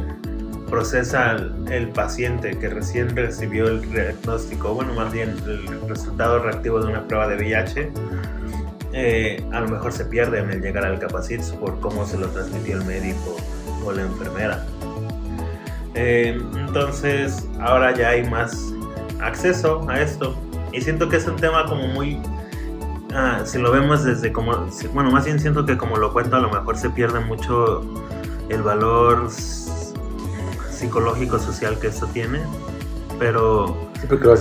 procesa 0.70 1.36
el, 1.70 1.90
paciente 1.90 2.58
que 2.58 2.70
recién 2.70 3.16
recibió 3.16 3.68
el 3.68 3.82
diagnóstico, 3.92 4.74
bueno, 4.74 4.94
más 4.94 5.12
bien 5.12 5.36
el 5.48 5.90
resultado 5.90 6.40
reactivo 6.40 6.80
de 6.80 6.88
una 6.88 7.08
prueba 7.08 7.28
de 7.28 7.36
VIH, 7.38 7.92
eh, 8.94 9.44
a 9.52 9.62
lo 9.62 9.68
mejor 9.68 9.92
se 9.92 10.06
pierde 10.06 10.40
en 10.40 10.50
el 10.50 10.62
llegar 10.62 10.86
al 10.86 11.00
capacit 11.00 11.42
por 11.56 11.80
cómo 11.80 12.06
se 12.06 12.18
lo 12.18 12.28
transmitió 12.28 12.78
el 12.78 12.86
médico 12.86 13.38
o 13.86 13.92
la 13.92 14.04
enfermera. 14.04 14.66
Eh, 15.96 16.42
entonces, 16.56 17.48
ahora 17.60 17.94
ya 17.94 18.10
hay 18.10 18.30
más 18.30 18.74
acceso 19.22 19.86
a 19.90 20.00
esto 20.02 20.36
y 20.72 20.82
siento 20.82 21.10
que 21.10 21.18
es 21.18 21.28
un 21.28 21.36
tema 21.36 21.66
como 21.66 21.88
muy 21.88 22.22
ah, 23.14 23.42
si 23.44 23.58
lo 23.58 23.70
vemos 23.72 24.04
desde 24.06 24.32
como 24.32 24.68
bueno 24.94 25.12
más 25.12 25.26
bien 25.26 25.40
siento 25.40 25.66
que 25.66 25.78
como 25.78 25.98
lo 25.98 26.14
cuento 26.14 26.38
a 26.38 26.40
lo 26.40 26.50
mejor 26.50 26.78
se 26.78 26.90
pierde 26.92 27.20
mucho 27.20 27.82
el 28.50 28.62
valor 28.64 29.30
psicológico 30.80 31.40
social 31.40 31.78
que 31.78 31.88
esto 31.88 32.08
tiene, 32.08 32.40
pero... 33.20 33.78
Sí, 34.00 34.08
porque 34.08 34.26
lo 34.26 34.34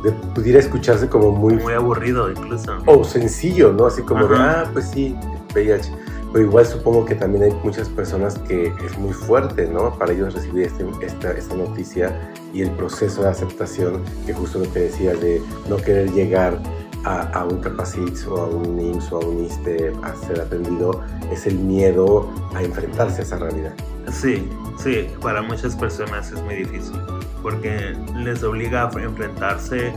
hace, 0.00 0.12
pudiera 0.34 0.58
escucharse 0.58 1.08
como 1.08 1.32
muy... 1.32 1.54
Muy 1.54 1.72
aburrido 1.72 2.30
incluso. 2.30 2.78
O 2.86 3.04
sencillo, 3.04 3.72
¿no? 3.72 3.86
Así 3.86 4.02
como 4.02 4.26
de, 4.26 4.36
ah, 4.36 4.70
pues 4.72 4.90
sí, 4.90 5.16
VIH. 5.54 5.92
Pero 6.32 6.44
igual 6.44 6.66
supongo 6.66 7.06
que 7.06 7.14
también 7.14 7.44
hay 7.44 7.52
muchas 7.64 7.88
personas 7.88 8.38
que 8.40 8.66
es 8.84 8.98
muy 8.98 9.12
fuerte, 9.12 9.66
¿no? 9.66 9.96
Para 9.98 10.12
ellos 10.12 10.34
recibir 10.34 10.64
este, 10.64 10.84
esta, 11.00 11.32
esta 11.32 11.54
noticia 11.54 12.32
y 12.52 12.62
el 12.62 12.70
proceso 12.72 13.22
de 13.22 13.30
aceptación, 13.30 14.02
que 14.26 14.34
justo 14.34 14.58
lo 14.58 14.70
que 14.70 14.80
decía 14.80 15.14
de 15.14 15.40
no 15.68 15.76
querer 15.76 16.12
llegar 16.12 16.60
a, 17.04 17.44
un 17.44 17.60
Capacit 17.60 18.26
o 18.28 18.36
a 18.36 18.46
un 18.46 18.78
IMSS 18.78 19.12
o 19.12 19.16
a 19.16 19.24
un 19.24 19.44
ISTE 19.44 19.92
a 20.02 20.14
ser 20.26 20.40
atendido, 20.40 21.00
es 21.32 21.46
el 21.46 21.58
miedo 21.58 22.28
a 22.54 22.62
enfrentarse 22.62 23.20
a 23.20 23.24
esa 23.24 23.38
realidad. 23.38 23.72
Sí, 24.10 24.48
Sí, 24.78 25.08
para 25.20 25.42
muchas 25.42 25.74
personas 25.74 26.30
es 26.30 26.40
muy 26.42 26.54
difícil 26.54 26.94
porque 27.42 27.96
les 28.14 28.44
obliga 28.44 28.88
a 28.88 29.02
enfrentarse 29.02 29.92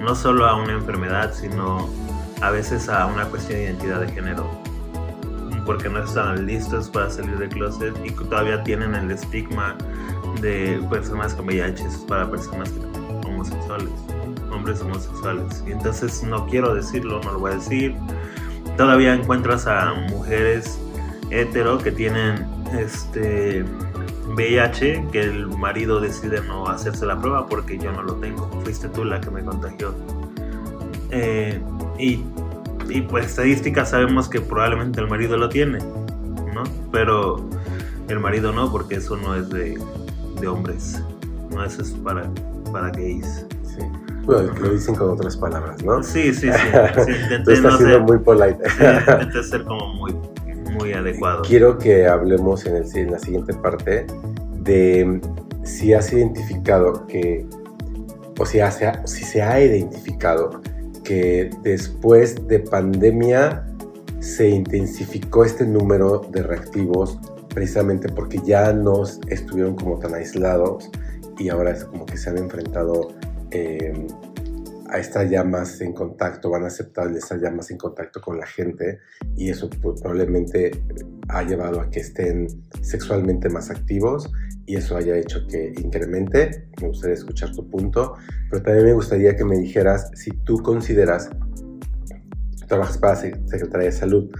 no 0.00 0.14
solo 0.14 0.46
a 0.46 0.54
una 0.54 0.74
enfermedad, 0.74 1.34
sino 1.34 1.88
a 2.40 2.50
veces 2.50 2.88
a 2.88 3.06
una 3.06 3.24
cuestión 3.26 3.58
de 3.58 3.64
identidad 3.64 4.00
de 4.00 4.12
género. 4.12 4.48
Porque 5.66 5.88
no 5.88 6.04
están 6.04 6.46
listos 6.46 6.88
para 6.88 7.10
salir 7.10 7.36
del 7.36 7.48
closet 7.48 7.94
y 8.04 8.12
todavía 8.12 8.62
tienen 8.62 8.94
el 8.94 9.10
estigma 9.10 9.76
de 10.40 10.80
personas 10.88 11.34
con 11.34 11.46
VIH 11.46 11.84
para 12.06 12.30
personas 12.30 12.70
homosexuales, 13.26 13.90
hombres 14.52 14.80
homosexuales. 14.80 15.64
Y 15.66 15.72
entonces 15.72 16.22
no 16.22 16.46
quiero 16.46 16.74
decirlo, 16.74 17.20
no 17.24 17.32
lo 17.32 17.38
voy 17.40 17.52
a 17.52 17.54
decir. 17.54 17.96
Todavía 18.76 19.14
encuentras 19.14 19.66
a 19.66 19.94
mujeres 20.10 20.78
hetero 21.30 21.78
que 21.78 21.90
tienen 21.90 22.61
este 22.78 23.64
VIH 24.34 25.06
que 25.12 25.20
el 25.20 25.46
marido 25.48 26.00
decide 26.00 26.40
no 26.42 26.66
hacerse 26.66 27.06
la 27.06 27.18
prueba 27.18 27.46
porque 27.46 27.78
yo 27.78 27.92
no 27.92 28.02
lo 28.02 28.14
tengo. 28.14 28.48
Fuiste 28.62 28.88
tú 28.88 29.04
la 29.04 29.20
que 29.20 29.30
me 29.30 29.44
contagió. 29.44 29.94
Eh, 31.10 31.60
y, 31.98 32.24
y 32.88 33.00
pues 33.02 33.26
estadísticas 33.26 33.90
sabemos 33.90 34.28
que 34.28 34.40
probablemente 34.40 35.00
el 35.00 35.08
marido 35.08 35.36
lo 35.36 35.48
tiene, 35.48 35.78
¿no? 35.78 36.62
Pero 36.90 37.44
el 38.08 38.20
marido 38.20 38.52
no, 38.52 38.70
porque 38.70 38.96
eso 38.96 39.16
no 39.16 39.34
es 39.34 39.48
de, 39.50 39.78
de 40.40 40.48
hombres. 40.48 41.02
No, 41.50 41.64
eso 41.64 41.82
es 41.82 41.90
para, 41.90 42.30
para 42.72 42.90
gays. 42.90 43.46
Sí. 43.64 43.82
Bueno, 44.24 44.52
lo 44.60 44.70
dicen 44.70 44.94
con 44.94 45.10
otras 45.10 45.36
palabras, 45.36 45.82
¿no? 45.82 46.02
Sí, 46.02 46.32
sí, 46.32 46.50
sí. 46.50 46.50
sí 47.04 47.12
intenté 47.22 47.60
no 47.60 47.76
ser, 47.76 48.00
muy 48.00 48.18
polite. 48.18 48.58
intenté 48.68 49.42
ser 49.42 49.64
como 49.64 49.94
muy 49.94 50.14
muy 50.82 50.92
adecuado. 50.92 51.42
Quiero 51.42 51.78
que 51.78 52.06
hablemos 52.06 52.66
en, 52.66 53.10
la 53.10 53.18
siguiente 53.18 53.54
parte 53.54 54.06
de 54.58 55.20
si 55.62 55.92
has 55.92 56.12
identificado 56.12 57.06
que, 57.06 57.46
o 58.38 58.46
si, 58.46 58.58
si 59.04 59.24
se 59.24 59.42
ha 59.42 59.62
identificado 59.62 60.60
que 61.04 61.50
después 61.62 62.46
de 62.48 62.60
pandemia 62.60 63.66
se 64.20 64.48
intensificó 64.48 65.44
este 65.44 65.66
número 65.66 66.20
de 66.30 66.42
reactivos 66.42 67.18
precisamente 67.48 68.08
porque 68.08 68.40
ya 68.44 68.72
no 68.72 69.02
estuvieron 69.28 69.74
como 69.74 69.98
tan 69.98 70.14
aislados 70.14 70.90
y 71.38 71.48
ahora 71.48 71.72
es 71.72 71.84
como 71.84 72.06
que 72.06 72.16
se 72.16 72.30
han 72.30 72.38
enfrentado 72.38 73.08
a 73.50 74.31
estar 74.98 75.28
ya 75.28 75.44
más 75.44 75.80
en 75.80 75.92
contacto, 75.92 76.50
van 76.50 76.64
a 76.64 76.66
aceptar 76.66 77.10
estar 77.12 77.40
ya 77.40 77.50
más 77.50 77.70
en 77.70 77.78
contacto 77.78 78.20
con 78.20 78.38
la 78.38 78.46
gente 78.46 78.98
y 79.36 79.50
eso 79.50 79.68
pues, 79.70 80.00
probablemente 80.00 80.70
ha 81.28 81.42
llevado 81.42 81.80
a 81.80 81.90
que 81.90 82.00
estén 82.00 82.46
sexualmente 82.82 83.48
más 83.48 83.70
activos 83.70 84.30
y 84.66 84.76
eso 84.76 84.96
haya 84.96 85.16
hecho 85.16 85.46
que 85.46 85.72
incremente. 85.82 86.68
Me 86.80 86.88
gustaría 86.88 87.14
escuchar 87.14 87.52
tu 87.52 87.68
punto, 87.68 88.14
pero 88.50 88.62
también 88.62 88.86
me 88.86 88.92
gustaría 88.92 89.36
que 89.36 89.44
me 89.44 89.58
dijeras 89.58 90.10
si 90.14 90.30
tú 90.30 90.58
consideras, 90.58 91.30
trabajas 92.68 92.98
para 92.98 93.16
Secretaría 93.16 93.86
de 93.86 93.92
Salud, 93.92 94.30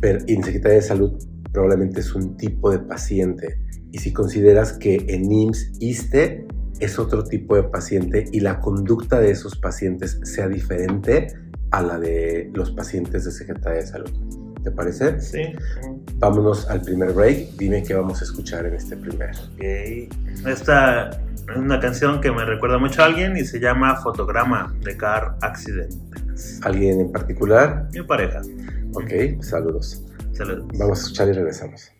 pero 0.00 0.18
en 0.26 0.42
Secretaría 0.42 0.76
de 0.76 0.82
Salud 0.82 1.12
probablemente 1.52 2.00
es 2.00 2.14
un 2.14 2.36
tipo 2.36 2.70
de 2.70 2.78
paciente 2.78 3.58
y 3.92 3.98
si 3.98 4.12
consideras 4.12 4.72
que 4.72 5.04
en 5.08 5.30
IMSS, 5.30 5.72
ISTE 5.80 6.46
es 6.84 6.98
otro 6.98 7.24
tipo 7.24 7.56
de 7.56 7.64
paciente 7.64 8.26
y 8.32 8.40
la 8.40 8.60
conducta 8.60 9.20
de 9.20 9.30
esos 9.30 9.56
pacientes 9.56 10.18
sea 10.24 10.48
diferente 10.48 11.28
a 11.70 11.82
la 11.82 11.98
de 11.98 12.50
los 12.54 12.70
pacientes 12.70 13.24
de 13.24 13.30
Secretaría 13.30 13.80
de 13.80 13.86
Salud. 13.86 14.10
¿Te 14.62 14.70
parece? 14.70 15.20
Sí. 15.20 15.42
Vámonos 16.18 16.68
al 16.68 16.82
primer 16.82 17.12
break. 17.12 17.56
Dime 17.56 17.82
qué 17.82 17.94
vamos 17.94 18.20
a 18.20 18.24
escuchar 18.24 18.66
en 18.66 18.74
este 18.74 18.96
primer. 18.96 19.30
Esta 20.46 21.10
es 21.10 21.56
una 21.56 21.80
canción 21.80 22.20
que 22.20 22.30
me 22.30 22.44
recuerda 22.44 22.78
mucho 22.78 23.02
a 23.02 23.06
alguien 23.06 23.36
y 23.36 23.44
se 23.44 23.58
llama 23.58 23.96
Fotograma 23.96 24.72
de 24.82 24.96
Car 24.96 25.36
Accident. 25.40 25.92
¿Alguien 26.62 27.00
en 27.00 27.12
particular? 27.12 27.88
Mi 27.92 28.02
pareja. 28.02 28.40
Ok, 28.94 29.42
saludos. 29.42 30.02
Saludos. 30.32 30.66
Vamos 30.78 31.00
a 31.00 31.02
escuchar 31.02 31.28
y 31.28 31.32
regresamos. 31.32 31.92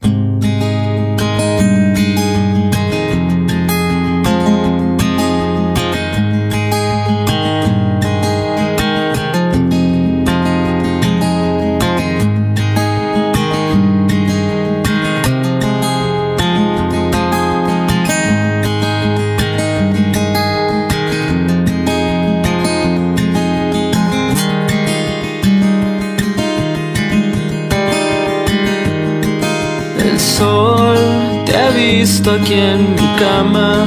Aquí 32.31 32.55
en 32.55 32.95
mi 32.95 33.09
cama. 33.19 33.87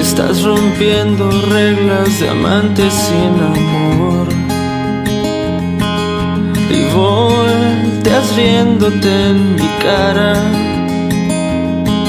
Estás 0.00 0.42
rompiendo 0.42 1.30
reglas 1.50 2.20
de 2.20 2.28
amantes 2.28 2.92
sin 2.92 3.34
amor. 3.42 4.28
Y 6.70 6.80
volteas 6.94 8.36
riéndote 8.36 9.30
en 9.30 9.54
mi 9.56 9.68
cara. 9.82 10.34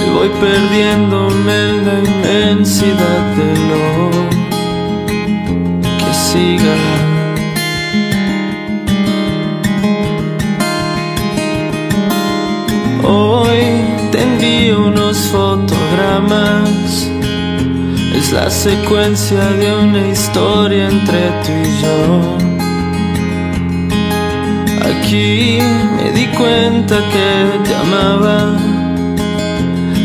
Y 0.04 0.10
voy 0.16 0.30
perdiéndome 0.40 1.70
en 1.70 1.86
la 1.86 1.98
inmensidad 2.10 3.24
de 3.38 3.50
lo 3.70 4.12
que 6.00 6.14
siga. 6.14 6.95
Te 14.16 14.22
envío 14.22 14.88
unos 14.88 15.18
fotogramas. 15.28 17.10
Es 18.16 18.32
la 18.32 18.50
secuencia 18.50 19.44
de 19.60 19.76
una 19.76 20.08
historia 20.08 20.88
entre 20.88 21.32
tú 21.44 21.52
y 21.52 21.72
yo. 21.84 22.38
Aquí 24.90 25.60
me 25.98 26.12
di 26.12 26.28
cuenta 26.28 26.96
que 27.12 27.60
te 27.66 27.76
amaba. 27.76 28.58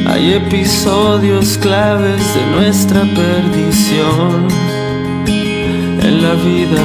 Hay 0.09 0.33
episodios 0.35 1.57
claves 1.59 2.23
de 2.35 2.47
nuestra 2.57 3.03
perdición 3.03 4.49
en 6.03 6.23
la 6.23 6.35
vida. 6.35 6.83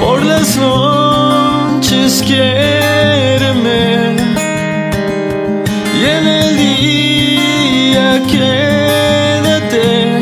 Por 0.00 0.24
las 0.24 0.56
noches 0.56 0.99
Viene 6.00 6.40
el 6.48 6.56
día, 6.56 8.22
quédate, 8.26 10.18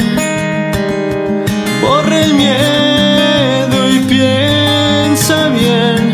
borra 1.80 2.20
el 2.20 2.34
miedo 2.34 3.88
y 3.88 3.98
piensa 4.00 5.50
bien, 5.50 6.12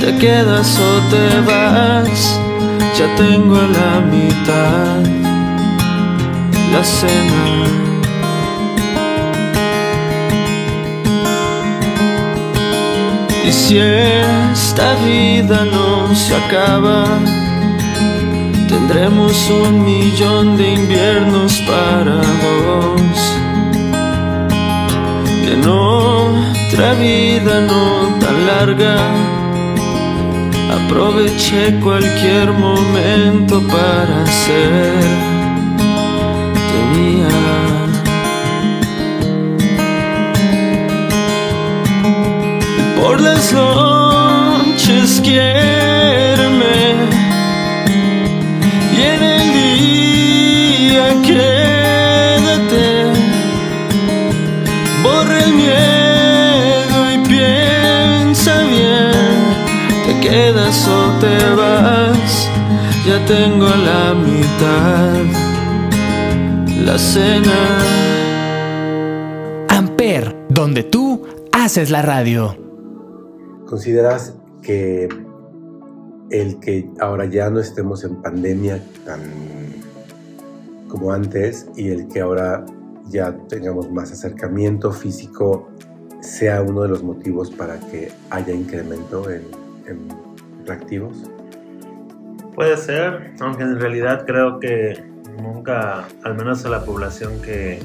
te 0.00 0.16
quedas 0.16 0.78
o 0.78 1.00
te 1.10 1.40
vas, 1.40 2.40
ya 2.98 3.14
tengo 3.16 3.56
a 3.56 3.68
la 3.78 4.00
mitad. 4.00 5.02
La 6.72 6.82
cena. 6.82 7.66
Y 13.46 13.52
si 13.52 13.78
esta 13.78 14.94
vida 15.04 15.66
no 15.66 16.14
se 16.14 16.34
acaba, 16.36 17.04
tendremos 18.88 19.50
un 19.50 19.84
millón 19.84 20.56
de 20.56 20.72
inviernos 20.72 21.60
para 21.68 22.16
dos. 22.16 23.36
Y 25.44 25.50
en 25.52 25.68
otra 25.68 26.94
vida 26.94 27.60
no 27.60 28.18
tan 28.18 28.46
larga, 28.46 28.96
aproveché 30.78 31.78
cualquier 31.80 32.52
momento 32.52 33.60
para 33.68 34.26
ser 34.26 35.28
por 42.96 43.20
las 43.20 43.52
noches 43.52 45.20
quiéreme 45.22 45.87
tengo 63.26 63.66
la 63.68 64.14
mitad 64.14 65.48
la 66.84 66.98
cena. 66.98 67.78
Amper, 69.68 70.34
donde 70.48 70.84
tú 70.84 71.26
haces 71.52 71.90
la 71.90 72.02
radio. 72.02 72.56
¿Consideras 73.66 74.34
que 74.62 75.08
el 76.30 76.60
que 76.60 76.88
ahora 77.00 77.26
ya 77.26 77.50
no 77.50 77.60
estemos 77.60 78.04
en 78.04 78.16
pandemia 78.22 78.82
tan 79.04 79.20
como 80.88 81.12
antes 81.12 81.66
y 81.76 81.90
el 81.90 82.08
que 82.08 82.20
ahora 82.20 82.64
ya 83.10 83.36
tengamos 83.48 83.90
más 83.90 84.10
acercamiento 84.12 84.92
físico 84.92 85.68
sea 86.20 86.62
uno 86.62 86.82
de 86.82 86.88
los 86.88 87.02
motivos 87.02 87.50
para 87.50 87.78
que 87.78 88.10
haya 88.30 88.54
incremento 88.54 89.30
en, 89.30 89.42
en 89.86 90.08
reactivos? 90.66 91.30
Puede 92.58 92.76
ser, 92.76 93.34
aunque 93.38 93.62
en 93.62 93.78
realidad 93.78 94.26
creo 94.26 94.58
que 94.58 95.00
nunca, 95.40 96.08
al 96.24 96.34
menos 96.34 96.64
a 96.64 96.70
la 96.70 96.84
población 96.84 97.40
que 97.40 97.78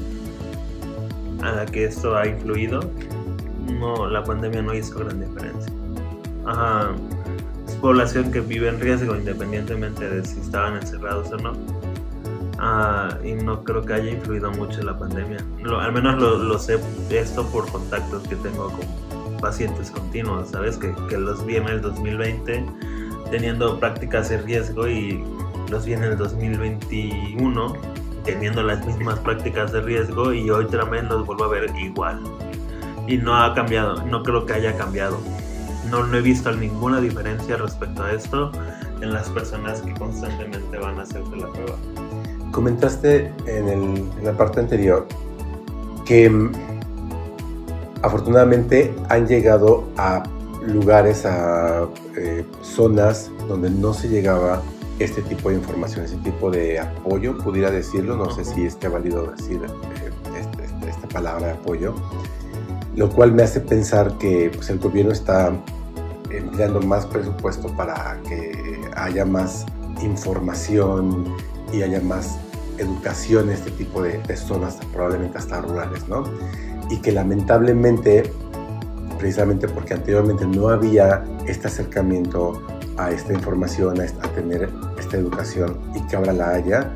a 1.44 1.51
la 1.51 1.65
que 1.68 1.86
esto 1.86 2.18
ha 2.18 2.25
influido, 2.25 2.80
no, 3.80 4.08
la 4.08 4.24
pandemia 4.24 4.63
no 4.63 4.74
hizo 4.74 4.98
gran 4.98 5.20
diferencia. 5.20 5.72
Ajá, 6.48 6.89
es 7.68 7.75
población 7.75 8.32
que 8.32 8.39
vive 8.39 8.68
en 8.68 8.80
riesgo 8.80 9.15
independientemente 9.15 10.10
de 10.10 10.25
si 10.25 10.39
estaban 10.39 10.77
encerrados 10.77 11.32
o 11.32 11.38
no. 11.38 11.53
Ah, 12.58 13.15
y 13.24 13.34
no 13.34 13.63
creo 13.63 13.84
que 13.84 13.94
haya 13.94 14.10
influido 14.10 14.50
mucho 14.53 14.82
la 14.82 14.98
pandemia. 14.98 15.38
al 15.82 15.94
menos 15.94 16.19
lo, 16.19 16.58
sé 16.58 16.80
esto 17.12 17.45
por 17.52 17.71
contactos 17.71 18.28
que 18.28 18.38
tengo 18.38 18.71
con 18.71 19.39
pacientes 19.39 19.91
continuos, 19.91 20.50
¿sabes? 20.50 20.78
Que, 20.78 20.95
que 21.10 21.19
los 21.19 21.45
vi 21.45 21.58
en 21.58 21.67
el 21.67 21.80
2020 21.80 22.65
teniendo 23.34 23.80
prácticas 23.80 24.30
de 24.30 24.38
riesgo 24.38 24.88
y 24.88 25.24
los 25.72 25.88
vi 25.88 25.93
en 25.93 26.04
el 26.04 26.15
2021 26.15 27.74
teniendo 28.24 28.62
las 28.62 28.86
mismas 28.86 29.17
prácticas 29.17 29.72
de 29.72 29.82
riesgo 29.82 30.32
y 30.32 30.52
hoy 30.52 30.67
también 30.67 31.08
los 31.08 31.26
vuelvo 31.26 31.46
a 31.46 31.48
ver 31.48 31.76
igual. 31.76 32.22
Y 33.08 33.17
no 33.17 33.36
ha 33.36 33.56
cambiado, 33.56 34.06
no 34.06 34.22
creo 34.22 34.46
que 34.46 34.54
haya 34.54 34.78
cambiado. 34.78 35.17
No, 35.89 36.06
no 36.06 36.15
he 36.15 36.22
visto 36.22 36.52
ninguna 36.52 37.02
diferencia 37.02 37.58
respecto 37.58 38.04
a 38.04 38.12
esto 38.12 38.52
en 39.02 39.12
las 39.12 39.28
personas 39.30 39.82
que 39.82 39.96
constantemente 39.96 40.78
van 40.78 41.00
a 41.00 41.02
hacerse 41.02 41.36
la 41.36 41.48
prueba. 41.48 41.76
Comentaste 42.52 43.34
en, 43.48 43.67
en 43.67 44.24
la 44.24 44.34
parte 44.34 44.60
anterior 44.60 45.08
que 46.06 46.30
mm, 46.30 46.52
afortunadamente 48.04 48.93
han 49.10 49.28
llegado 49.28 49.86
a 49.98 50.22
lugares, 50.67 51.26
a 51.26 51.88
eh, 52.17 52.45
zonas 52.62 53.32
donde 53.47 53.69
no 53.69 53.93
se 53.93 54.10
llegaba 54.10 54.62
este 54.99 55.21
tipo 55.23 55.49
de 55.49 55.56
información, 55.56 56.06
ese 56.06 56.17
tipo 56.17 56.52
de 56.52 56.80
apoyo, 56.80 57.38
pudiera 57.38 57.71
decirlo, 57.71 58.15
no 58.15 58.30
sé 58.30 58.45
si 58.45 58.65
esté 58.65 58.88
válido 58.88 59.32
decir 59.32 59.62
eh, 59.63 60.12
este, 60.39 60.63
este, 60.65 60.89
esta 60.89 61.08
palabra 61.08 61.47
de 61.47 61.54
apoyo, 61.54 61.95
lo 62.95 63.10
cual 63.10 63.32
me 63.32 63.43
hace 63.43 63.60
pensar 63.60 64.17
que 64.17 64.52
pues, 64.54 64.69
el 64.69 64.80
gobierno 64.80 65.12
está 65.12 65.52
empleando 66.30 66.80
más 66.82 67.06
presupuesto 67.06 67.67
para 67.76 68.19
que 68.28 68.80
haya 68.95 69.26
más 69.26 69.65
información 70.02 71.26
y 71.71 71.82
haya 71.82 72.02
más 72.02 72.38
educación 72.78 73.49
en 73.49 73.56
este 73.56 73.71
tipo 73.71 74.02
de, 74.02 74.19
de 74.19 74.38
zonas, 74.38 74.78
probablemente 74.91 75.38
hasta 75.38 75.62
rurales, 75.62 76.08
¿no? 76.08 76.23
Y 76.89 76.97
que 76.97 77.12
lamentablemente, 77.12 78.32
precisamente 79.23 79.69
porque 79.69 79.93
anteriormente 79.93 80.45
no 80.45 80.67
había 80.67 81.23
este 81.47 81.67
acercamiento 81.67 82.62
a 82.97 83.09
esta 83.09 83.31
información, 83.31 84.01
a, 84.01 84.27
tener 84.36 84.69
esta 84.99 85.15
educación 85.15 85.77
y 85.95 86.05
que 86.07 86.17
ahora 86.17 86.33
la 86.33 86.49
haya. 86.49 86.91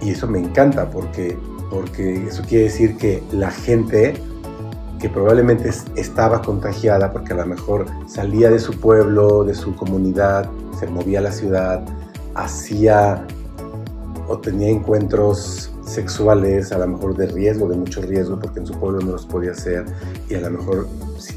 Y 0.00 0.10
eso 0.10 0.28
me 0.28 0.38
encanta 0.38 0.88
porque, 0.88 1.36
porque 1.68 2.28
eso 2.28 2.44
quiere 2.48 2.64
decir 2.66 2.96
que 2.96 3.24
la 3.32 3.50
gente 3.50 4.14
que 5.00 5.08
probablemente 5.08 5.68
estaba 5.96 6.42
contagiada 6.42 7.12
porque 7.12 7.32
a 7.32 7.36
lo 7.38 7.46
mejor 7.46 7.86
salía 8.06 8.48
de 8.48 8.60
su 8.60 8.78
pueblo, 8.78 9.42
de 9.42 9.56
su 9.56 9.74
comunidad, 9.74 10.48
se 10.78 10.86
movía 10.86 11.18
a 11.18 11.22
la 11.22 11.32
ciudad, 11.32 11.84
hacía 12.36 13.26
o 14.28 14.38
tenía 14.38 14.68
encuentros 14.68 15.72
sexuales, 15.84 16.72
a 16.72 16.78
lo 16.78 16.86
mejor 16.86 17.16
de 17.16 17.26
riesgo, 17.26 17.68
de 17.68 17.76
mucho 17.76 18.00
riesgo, 18.00 18.38
porque 18.38 18.60
en 18.60 18.66
su 18.66 18.74
pueblo 18.74 19.00
no 19.00 19.12
los 19.12 19.26
podía 19.26 19.52
hacer, 19.52 19.84
y 20.28 20.34
a 20.34 20.40
lo 20.40 20.50
mejor 20.50 20.86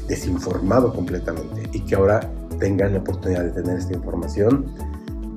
desinformado 0.08 0.92
completamente, 0.92 1.68
y 1.72 1.80
que 1.80 1.94
ahora 1.94 2.20
tengan 2.58 2.94
la 2.94 3.00
oportunidad 3.00 3.44
de 3.44 3.50
tener 3.50 3.78
esta 3.78 3.94
información, 3.94 4.66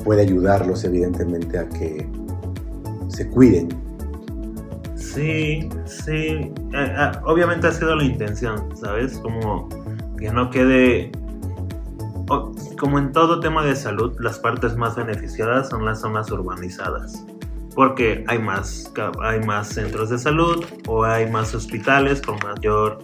puede 0.03 0.21
ayudarlos 0.21 0.83
evidentemente 0.83 1.57
a 1.57 1.67
que 1.69 2.07
se 3.09 3.29
cuiden. 3.29 3.69
Sí, 4.95 5.67
sí, 5.85 6.11
eh, 6.11 6.51
eh, 6.73 7.11
obviamente 7.25 7.67
ha 7.67 7.71
sido 7.71 7.95
la 7.95 8.03
intención, 8.03 8.75
¿sabes? 8.75 9.17
Como 9.17 9.67
que 10.17 10.31
no 10.31 10.49
quede, 10.49 11.11
como 12.79 12.99
en 12.99 13.11
todo 13.11 13.39
tema 13.39 13.65
de 13.65 13.75
salud, 13.75 14.15
las 14.19 14.39
partes 14.39 14.75
más 14.77 14.95
beneficiadas 14.95 15.69
son 15.69 15.85
las 15.85 16.01
zonas 16.01 16.31
urbanizadas 16.31 17.25
porque 17.79 18.25
hay 18.27 18.39
más, 18.39 18.91
hay 19.21 19.39
más 19.39 19.69
centros 19.69 20.09
de 20.09 20.17
salud 20.17 20.65
o 20.85 21.05
hay 21.05 21.31
más 21.31 21.55
hospitales 21.55 22.21
con 22.21 22.37
mayor 22.43 22.99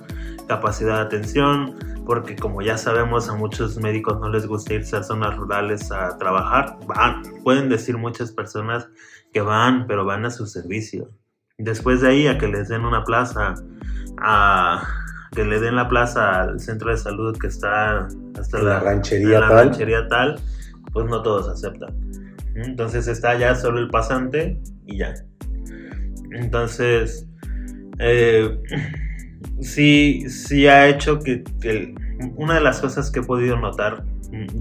capacidad 0.47 0.97
de 0.97 1.01
atención, 1.01 1.75
porque 2.05 2.35
como 2.35 2.61
ya 2.61 2.77
sabemos 2.77 3.29
a 3.29 3.35
muchos 3.35 3.77
médicos 3.77 4.19
no 4.19 4.29
les 4.29 4.45
gusta 4.45 4.73
irse 4.73 4.95
a 4.97 5.03
zonas 5.03 5.35
rurales 5.35 5.91
a 5.91 6.17
trabajar, 6.17 6.77
van, 6.87 7.23
pueden 7.43 7.69
decir 7.69 7.97
muchas 7.97 8.31
personas 8.31 8.87
que 9.33 9.41
van, 9.41 9.87
pero 9.87 10.05
van 10.05 10.25
a 10.25 10.31
su 10.31 10.45
servicio. 10.45 11.09
Después 11.57 12.01
de 12.01 12.09
ahí 12.09 12.27
a 12.27 12.37
que 12.37 12.47
les 12.47 12.69
den 12.69 12.85
una 12.85 13.03
plaza, 13.03 13.55
a 14.19 14.83
que 15.31 15.43
le 15.45 15.59
den 15.59 15.75
la 15.75 15.89
plaza 15.89 16.41
al 16.41 16.59
centro 16.59 16.91
de 16.91 16.97
salud 16.97 17.37
que 17.37 17.47
está 17.47 18.07
hasta 18.39 18.61
la, 18.61 18.79
ranchería, 18.79 19.39
la 19.39 19.49
ranchería 19.49 20.07
tal, 20.07 20.39
pues 20.93 21.05
no 21.07 21.21
todos 21.21 21.49
aceptan. 21.49 21.93
Entonces 22.55 23.07
está 23.07 23.37
ya 23.37 23.55
solo 23.55 23.79
el 23.79 23.89
pasante 23.89 24.61
y 24.85 24.99
ya. 24.99 25.13
Entonces, 26.31 27.27
eh, 27.99 28.57
sí, 29.61 30.29
sí 30.29 30.67
ha 30.67 30.87
hecho 30.87 31.19
que, 31.19 31.43
una 32.35 32.55
de 32.55 32.61
las 32.61 32.79
cosas 32.79 33.11
que 33.11 33.19
he 33.19 33.23
podido 33.23 33.57
notar 33.57 34.03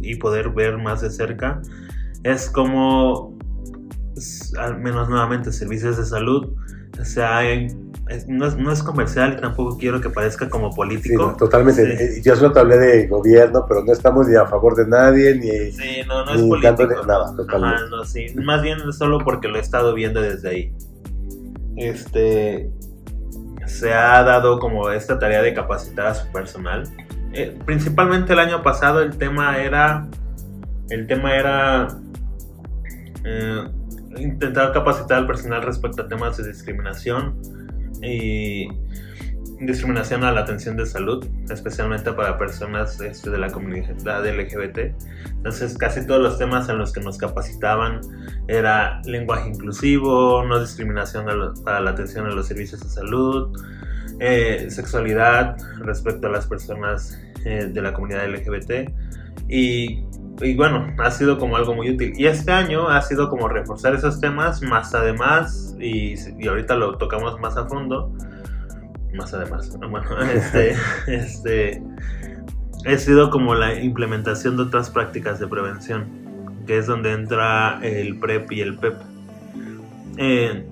y 0.02 0.16
poder 0.16 0.50
ver 0.50 0.78
más 0.78 1.00
de 1.00 1.10
cerca 1.10 1.60
es 2.22 2.48
como, 2.48 3.37
al 4.58 4.78
menos 4.78 5.08
nuevamente, 5.08 5.52
servicios 5.52 5.96
de 5.96 6.04
salud, 6.04 6.54
o 7.00 7.04
sea, 7.04 7.40
no, 8.28 8.72
es, 8.72 8.82
comercial 8.82 9.34
y 9.37 9.40
tampoco 9.40 9.78
quiero 9.78 10.00
que 10.00 10.10
parezca 10.10 10.48
como 10.48 10.70
político. 10.70 11.34
totalmente. 11.38 11.82
Eh, 11.82 12.22
yo 12.22 12.37
solo 12.37 12.52
te 12.52 12.60
hablé 12.60 12.78
de 12.78 13.06
gobierno, 13.08 13.64
pero 13.66 13.84
no 13.84 13.92
estamos 13.92 14.28
ni 14.28 14.37
a 14.37 14.46
favor 14.46 14.76
de 14.76 14.87
nadie, 14.87 15.34
ni. 15.34 15.72
Sí, 15.72 16.02
no, 16.06 16.24
no 16.24 16.34
es 16.34 16.42
político. 16.42 17.06
nada, 17.06 17.34
totalmente. 17.34 17.82
no, 17.90 18.04
sí. 18.04 18.26
Más 18.37 18.62
bien 18.62 18.92
solo 18.92 19.18
porque 19.24 19.48
lo 19.48 19.56
he 19.56 19.60
estado 19.60 19.94
viendo 19.94 20.20
desde 20.20 20.48
ahí. 20.48 20.72
Este 21.76 22.70
se 23.66 23.92
ha 23.92 24.22
dado 24.22 24.59
como 24.59 24.90
esta 24.90 25.18
tarea 25.18 25.42
de 25.42 25.55
capacitar 25.55 26.07
a 26.07 26.14
su 26.14 26.31
personal. 26.33 26.85
Eh, 27.33 27.57
principalmente 27.64 28.33
el 28.33 28.38
año 28.38 28.62
pasado 28.62 29.03
el 29.03 29.16
tema 29.16 29.59
era, 29.59 30.07
el 30.90 31.07
tema 31.07 31.35
era 31.35 31.88
eh, 33.24 33.64
intentar 34.16 34.72
capacitar 34.72 35.18
al 35.18 35.27
personal 35.27 35.62
respecto 35.62 36.03
a 36.03 36.09
temas 36.09 36.37
de 36.37 36.46
discriminación 36.46 37.37
y 38.03 38.68
discriminación 39.66 40.24
a 40.24 40.33
la 40.33 40.40
atención 40.40 40.77
de 40.77 40.87
salud, 40.87 41.27
especialmente 41.50 42.12
para 42.12 42.37
personas 42.38 43.00
este, 43.00 43.31
de 43.31 43.38
la 43.38 43.50
comunidad 43.50 44.27
LGBT. 44.27 44.94
Entonces, 45.27 45.77
casi 45.77 46.07
todos 46.07 46.22
los 46.22 46.38
temas 46.38 46.68
en 46.68 46.79
los 46.79 46.92
que 46.92 47.00
nos 47.00 47.18
capacitaban 47.18 48.00
era 48.48 49.00
lenguaje 49.05 49.48
inclusivo, 49.48 50.44
no 50.44 50.61
discriminación 50.61 51.27
para 51.64 51.81
la 51.81 51.90
atención 51.90 52.27
a 52.27 52.31
los 52.31 52.46
servicios 52.46 52.81
de 52.83 52.88
salud, 52.88 53.57
eh, 54.20 54.66
sexualidad 54.68 55.57
respecto 55.81 56.29
a 56.29 56.31
las 56.31 56.46
personas 56.46 57.20
eh, 57.44 57.66
de 57.72 57.83
la 57.83 57.92
comunidad 57.92 58.29
LGBT. 58.29 58.90
Y, 59.48 60.05
y, 60.40 60.57
bueno, 60.57 60.94
ha 60.98 61.11
sido 61.11 61.38
como 61.38 61.57
algo 61.57 61.74
muy 61.74 61.90
útil. 61.90 62.12
Y 62.16 62.27
este 62.27 62.53
año 62.53 62.88
ha 62.88 63.03
sido 63.03 63.29
como 63.29 63.48
reforzar 63.48 63.94
esos 63.94 64.20
temas, 64.20 64.62
más 64.62 64.94
además, 64.94 65.77
y, 65.79 66.14
y 66.38 66.48
ahorita 66.48 66.77
lo 66.77 66.96
tocamos 66.96 67.38
más 67.40 67.57
a 67.57 67.66
fondo, 67.66 68.12
más 69.14 69.33
además, 69.35 69.77
bueno, 69.79 70.20
este, 70.33 70.77
este, 71.07 71.83
ha 72.87 72.98
sido 72.98 73.31
como 73.31 73.55
la 73.55 73.81
implementación 73.81 74.57
de 74.57 74.64
otras 74.64 74.90
prácticas 74.90 75.38
de 75.38 75.46
prevención, 75.46 76.07
que 76.66 76.79
es 76.79 76.87
donde 76.87 77.12
entra 77.12 77.79
el 77.83 78.18
PrEP 78.18 78.53
y 78.53 78.61
el 78.61 78.77
PEP. 78.77 78.94
Eh, 80.16 80.66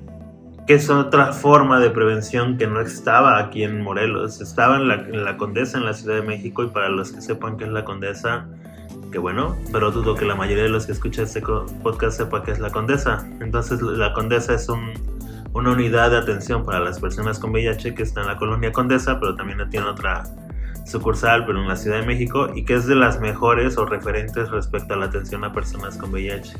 que 0.66 0.74
es 0.74 0.88
otra 0.90 1.32
forma 1.32 1.80
de 1.80 1.90
prevención 1.90 2.56
que 2.56 2.68
no 2.68 2.80
estaba 2.80 3.38
aquí 3.38 3.64
en 3.64 3.82
Morelos, 3.82 4.40
estaba 4.40 4.76
en 4.76 4.86
la, 4.86 4.96
la, 4.96 5.36
Condesa, 5.36 5.78
en 5.78 5.84
la 5.84 5.92
Ciudad 5.92 6.16
de 6.16 6.22
México, 6.22 6.62
y 6.62 6.68
para 6.68 6.88
los 6.88 7.10
que 7.10 7.20
sepan 7.20 7.56
qué 7.56 7.64
es 7.64 7.70
la 7.70 7.84
Condesa, 7.84 8.46
que 9.10 9.18
bueno, 9.18 9.56
pero 9.72 9.90
dudo 9.90 10.14
que 10.14 10.24
la 10.24 10.36
mayoría 10.36 10.64
de 10.64 10.70
los 10.70 10.86
que 10.86 10.92
escuchan 10.92 11.24
este 11.24 11.42
podcast 11.82 12.16
sepa 12.16 12.42
qué 12.44 12.52
es 12.52 12.60
la 12.60 12.70
Condesa. 12.70 13.26
Entonces 13.40 13.82
la 13.82 14.12
Condesa 14.12 14.54
es 14.54 14.68
un, 14.68 14.92
una 15.54 15.72
unidad 15.72 16.10
de 16.10 16.18
atención 16.18 16.64
para 16.64 16.80
las 16.80 16.98
personas 16.98 17.38
con 17.38 17.50
VIH 17.50 17.94
que 17.94 18.02
está 18.02 18.22
en 18.22 18.28
la 18.28 18.36
colonia 18.36 18.72
Condesa, 18.72 19.18
pero 19.20 19.34
también 19.34 19.58
tiene 19.70 19.86
otra 19.86 20.24
sucursal, 20.86 21.46
pero 21.46 21.60
en 21.60 21.68
la 21.68 21.76
Ciudad 21.76 22.00
de 22.00 22.06
México, 22.06 22.48
y 22.54 22.64
que 22.64 22.74
es 22.74 22.86
de 22.86 22.94
las 22.94 23.20
mejores 23.20 23.76
o 23.78 23.84
referentes 23.84 24.50
respecto 24.50 24.94
a 24.94 24.96
la 24.96 25.06
atención 25.06 25.44
a 25.44 25.52
personas 25.52 25.96
con 25.96 26.10
VIH. 26.10 26.54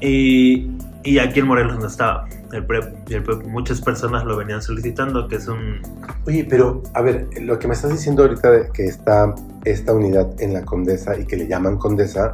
Y, 0.00 0.70
y 1.04 1.18
aquí 1.18 1.40
en 1.40 1.46
Morelos 1.46 1.78
no 1.78 1.86
estaba 1.86 2.26
el 2.52 2.64
PrEP, 2.64 3.10
y 3.10 3.14
el 3.14 3.22
PrEP, 3.22 3.44
muchas 3.44 3.80
personas 3.80 4.24
lo 4.24 4.36
venían 4.36 4.62
solicitando, 4.62 5.28
que 5.28 5.36
es 5.36 5.48
un... 5.48 5.82
Oye, 6.26 6.46
pero 6.48 6.82
a 6.94 7.02
ver, 7.02 7.28
lo 7.40 7.58
que 7.58 7.68
me 7.68 7.74
estás 7.74 7.90
diciendo 7.90 8.22
ahorita 8.22 8.50
de 8.50 8.70
que 8.72 8.86
está 8.86 9.34
esta 9.64 9.92
unidad 9.92 10.28
en 10.40 10.54
la 10.54 10.64
Condesa 10.64 11.18
y 11.18 11.26
que 11.26 11.36
le 11.36 11.46
llaman 11.46 11.76
Condesa. 11.76 12.32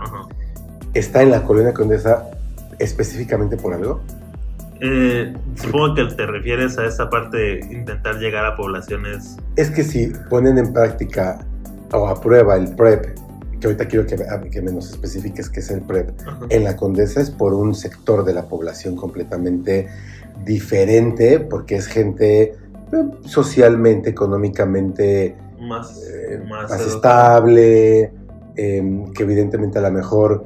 ¿está 0.94 1.22
en 1.22 1.30
la 1.30 1.42
colonia 1.42 1.74
Condesa 1.74 2.30
específicamente 2.78 3.56
por 3.56 3.74
algo? 3.74 4.00
Eh, 4.80 5.34
supongo 5.54 5.94
que 5.94 6.04
te 6.04 6.26
refieres 6.26 6.78
a 6.78 6.86
esa 6.86 7.08
parte 7.08 7.36
de 7.36 7.60
intentar 7.72 8.16
llegar 8.16 8.44
a 8.44 8.56
poblaciones. 8.56 9.36
Es 9.56 9.70
que 9.70 9.82
si 9.82 10.12
ponen 10.28 10.58
en 10.58 10.72
práctica 10.72 11.38
o 11.92 12.06
a 12.06 12.20
prueba 12.20 12.56
el 12.56 12.74
PrEP, 12.74 13.16
que 13.60 13.66
ahorita 13.66 13.86
quiero 13.86 14.06
que, 14.06 14.16
que 14.50 14.62
me 14.62 14.72
nos 14.72 14.90
especifiques 14.90 15.48
qué 15.48 15.60
es 15.60 15.70
el 15.70 15.80
PrEP, 15.82 16.10
Ajá. 16.26 16.40
en 16.50 16.64
la 16.64 16.76
Condesa 16.76 17.20
es 17.20 17.30
por 17.30 17.54
un 17.54 17.74
sector 17.74 18.24
de 18.24 18.34
la 18.34 18.44
población 18.44 18.96
completamente 18.96 19.88
diferente, 20.44 21.40
porque 21.40 21.76
es 21.76 21.86
gente 21.86 22.42
eh, 22.42 23.10
socialmente, 23.24 24.10
económicamente 24.10 25.36
Más, 25.58 26.02
eh, 26.06 26.42
más, 26.48 26.70
estable, 26.80 28.12
eh, 28.56 29.04
que 29.14 29.22
evidentemente 29.22 29.78
a 29.78 29.82
lo 29.82 29.90
mejor 29.90 30.44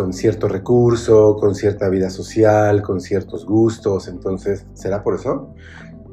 con 0.00 0.14
cierto 0.14 0.48
recurso, 0.48 1.36
con 1.36 1.54
cierta 1.54 1.90
vida 1.90 2.08
social, 2.08 2.80
con 2.80 3.02
ciertos 3.02 3.44
gustos, 3.44 4.08
entonces, 4.08 4.66
¿será 4.72 5.02
por 5.02 5.16
eso? 5.16 5.54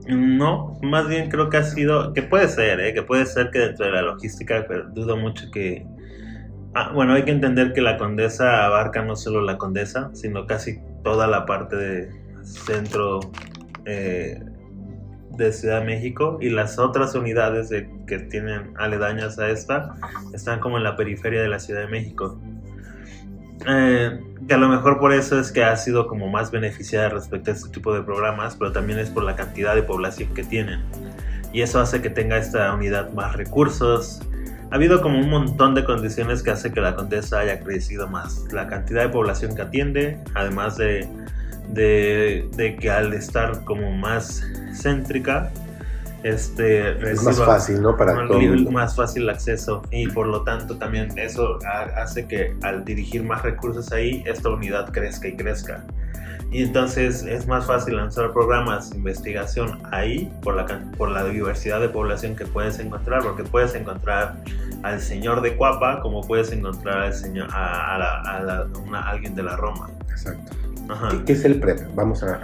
No, 0.09 0.77
más 0.81 1.07
bien 1.07 1.29
creo 1.29 1.47
que 1.47 1.55
ha 1.55 1.63
sido, 1.63 2.11
que 2.11 2.21
puede 2.21 2.49
ser, 2.49 2.81
¿eh? 2.81 2.93
que 2.93 3.03
puede 3.03 3.25
ser 3.25 3.49
que 3.49 3.59
dentro 3.59 3.85
de 3.85 3.93
la 3.93 4.01
logística, 4.01 4.65
pero 4.67 4.89
dudo 4.89 5.15
mucho 5.15 5.49
que... 5.51 5.87
Ah, 6.75 6.91
bueno, 6.93 7.13
hay 7.13 7.23
que 7.23 7.31
entender 7.31 7.71
que 7.71 7.79
la 7.79 7.97
condesa 7.97 8.65
abarca 8.65 9.05
no 9.05 9.15
solo 9.15 9.39
la 9.39 9.57
condesa, 9.57 10.09
sino 10.13 10.45
casi 10.47 10.81
toda 11.01 11.25
la 11.25 11.45
parte 11.45 11.77
de 11.77 12.09
centro 12.43 13.21
eh, 13.85 14.43
de 15.37 15.53
Ciudad 15.53 15.79
de 15.79 15.85
México 15.85 16.39
y 16.41 16.49
las 16.49 16.77
otras 16.77 17.15
unidades 17.15 17.69
de, 17.69 17.89
que 18.05 18.19
tienen 18.19 18.73
aledañas 18.77 19.39
a 19.39 19.49
esta 19.49 19.95
están 20.33 20.59
como 20.59 20.75
en 20.75 20.83
la 20.83 20.97
periferia 20.97 21.41
de 21.41 21.47
la 21.47 21.59
Ciudad 21.59 21.83
de 21.83 21.87
México. 21.87 22.37
Eh, 23.65 24.19
que 24.47 24.53
a 24.53 24.57
lo 24.57 24.69
mejor 24.69 24.99
por 24.99 25.13
eso 25.13 25.39
es 25.39 25.51
que 25.51 25.63
ha 25.63 25.75
sido 25.75 26.07
como 26.07 26.29
más 26.29 26.51
beneficiada 26.51 27.09
respecto 27.09 27.51
a 27.51 27.53
este 27.53 27.69
tipo 27.69 27.93
de 27.93 28.01
programas, 28.01 28.55
pero 28.55 28.71
también 28.71 28.99
es 28.99 29.09
por 29.09 29.23
la 29.23 29.35
cantidad 29.35 29.75
de 29.75 29.83
población 29.83 30.33
que 30.33 30.43
tienen. 30.43 30.81
Y 31.51 31.61
eso 31.61 31.79
hace 31.79 32.01
que 32.01 32.09
tenga 32.09 32.37
esta 32.37 32.73
unidad 32.73 33.11
más 33.13 33.35
recursos. 33.35 34.21
Ha 34.71 34.75
habido 34.75 35.01
como 35.01 35.19
un 35.19 35.29
montón 35.29 35.75
de 35.75 35.83
condiciones 35.83 36.43
que 36.43 36.51
hace 36.51 36.71
que 36.71 36.81
la 36.81 36.95
Condesa 36.95 37.39
haya 37.39 37.59
crecido 37.59 38.07
más. 38.07 38.45
La 38.51 38.67
cantidad 38.67 39.03
de 39.03 39.09
población 39.09 39.55
que 39.55 39.61
atiende, 39.61 40.19
además 40.35 40.77
de, 40.77 41.07
de, 41.69 42.49
de 42.55 42.75
que 42.75 42.91
al 42.91 43.13
estar 43.13 43.63
como 43.63 43.91
más 43.91 44.43
céntrica, 44.73 45.51
este, 46.23 47.11
Es 47.11 47.23
más 47.23 47.37
fácil, 47.37 47.81
¿no? 47.81 47.95
Para 47.95 48.13
un 48.19 48.27
todo 48.27 48.71
más 48.71 48.95
fácil 48.95 49.29
acceso 49.29 49.81
y 49.91 50.07
por 50.07 50.27
lo 50.27 50.43
tanto 50.43 50.77
también 50.77 51.17
eso 51.17 51.59
ha- 51.65 52.01
hace 52.01 52.27
que 52.27 52.55
al 52.63 52.83
dirigir 52.85 53.23
más 53.23 53.43
recursos 53.43 53.91
ahí 53.91 54.23
esta 54.25 54.49
unidad 54.49 54.91
crezca 54.91 55.27
y 55.27 55.35
crezca 55.35 55.83
y 56.49 56.63
entonces 56.63 57.23
es 57.23 57.45
más 57.45 57.65
fácil 57.65 57.97
lanzar 57.97 58.31
programas 58.31 58.89
de 58.91 58.97
investigación 58.97 59.79
ahí 59.91 60.31
por 60.43 60.55
la, 60.55 60.65
can- 60.65 60.91
por 60.97 61.09
la 61.11 61.25
diversidad 61.25 61.81
de 61.81 61.89
población 61.89 62.35
que 62.37 62.45
puedes 62.45 62.79
encontrar 62.79 63.21
porque 63.21 63.43
puedes 63.43 63.75
encontrar 63.75 64.37
al 64.83 65.01
señor 65.01 65.41
de 65.41 65.55
Cuapa 65.57 65.99
como 66.01 66.21
puedes 66.21 66.51
encontrar 66.53 66.99
al 66.99 67.13
señor 67.13 67.49
a, 67.53 67.95
a 67.95 67.97
la- 67.99 68.21
a 68.21 68.43
la- 68.43 68.67
una- 68.85 69.01
a 69.01 69.09
alguien 69.09 69.35
de 69.35 69.43
la 69.43 69.55
Roma 69.57 69.89
Exacto. 70.09 70.53
Ajá. 70.89 71.09
¿Qué, 71.09 71.23
qué 71.25 71.33
es 71.33 71.43
el 71.45 71.59
PrEP? 71.59 71.79
Vamos 71.95 72.23
a, 72.23 72.39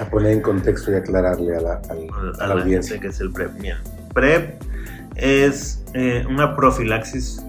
a- 0.00 0.04
poner 0.10 0.32
en 0.32 0.40
contexto 0.42 0.90
y 0.92 0.94
aclararle 0.94 1.56
a 1.56 1.60
la, 1.60 1.72
al- 1.90 2.08
a 2.40 2.44
a 2.44 2.46
la 2.48 2.54
la 2.54 2.62
audiencia. 2.62 2.94
gente 2.94 3.06
que 3.08 3.12
es 3.14 3.20
el 3.20 3.32
PrEP. 3.32 3.50
Mira, 3.60 3.80
PrEP 4.14 4.62
es 5.16 5.84
eh, 5.94 6.24
una 6.28 6.54
profilaxis 6.56 7.42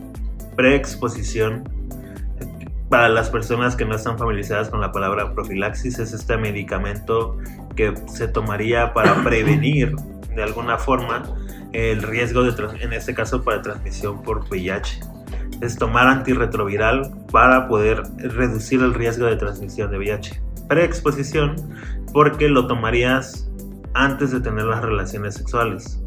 preexposición. 0.56 1.64
Para 2.90 3.08
las 3.08 3.30
personas 3.30 3.78
que 3.78 3.86
no 3.86 3.96
están 3.96 4.18
familiarizadas 4.18 4.70
con 4.70 4.82
la 4.82 4.92
palabra 4.92 5.34
profilaxis, 5.34 5.98
es 6.00 6.12
este 6.12 6.36
medicamento 6.38 7.38
que 7.76 7.94
se 8.08 8.28
tomaría 8.28 8.94
para 8.94 9.16
prevenir 9.24 9.96
de 10.36 10.44
alguna 10.44 10.78
forma 10.78 11.24
el 11.72 12.04
riesgo 12.04 12.44
de, 12.44 12.54
en 12.82 12.92
este 12.92 13.14
caso, 13.14 13.44
para 13.46 13.62
transmisión 13.62 14.22
por 14.24 14.40
VIH. 14.50 15.00
Es 15.62 15.78
tomar 15.78 16.08
antirretroviral 16.08 17.12
para 17.32 17.68
poder 17.70 18.04
reducir 18.18 18.82
el 18.82 18.94
riesgo 18.94 19.26
de 19.26 19.38
transmisión 19.38 19.90
de 19.90 19.98
VIH. 19.98 20.42
Preexposición 20.72 21.58
porque 22.14 22.48
lo 22.48 22.66
tomarías 22.66 23.52
antes 23.94 24.32
de 24.32 24.40
tener 24.40 24.64
las 24.64 24.82
relaciones 24.82 25.36
sexuales. 25.36 26.02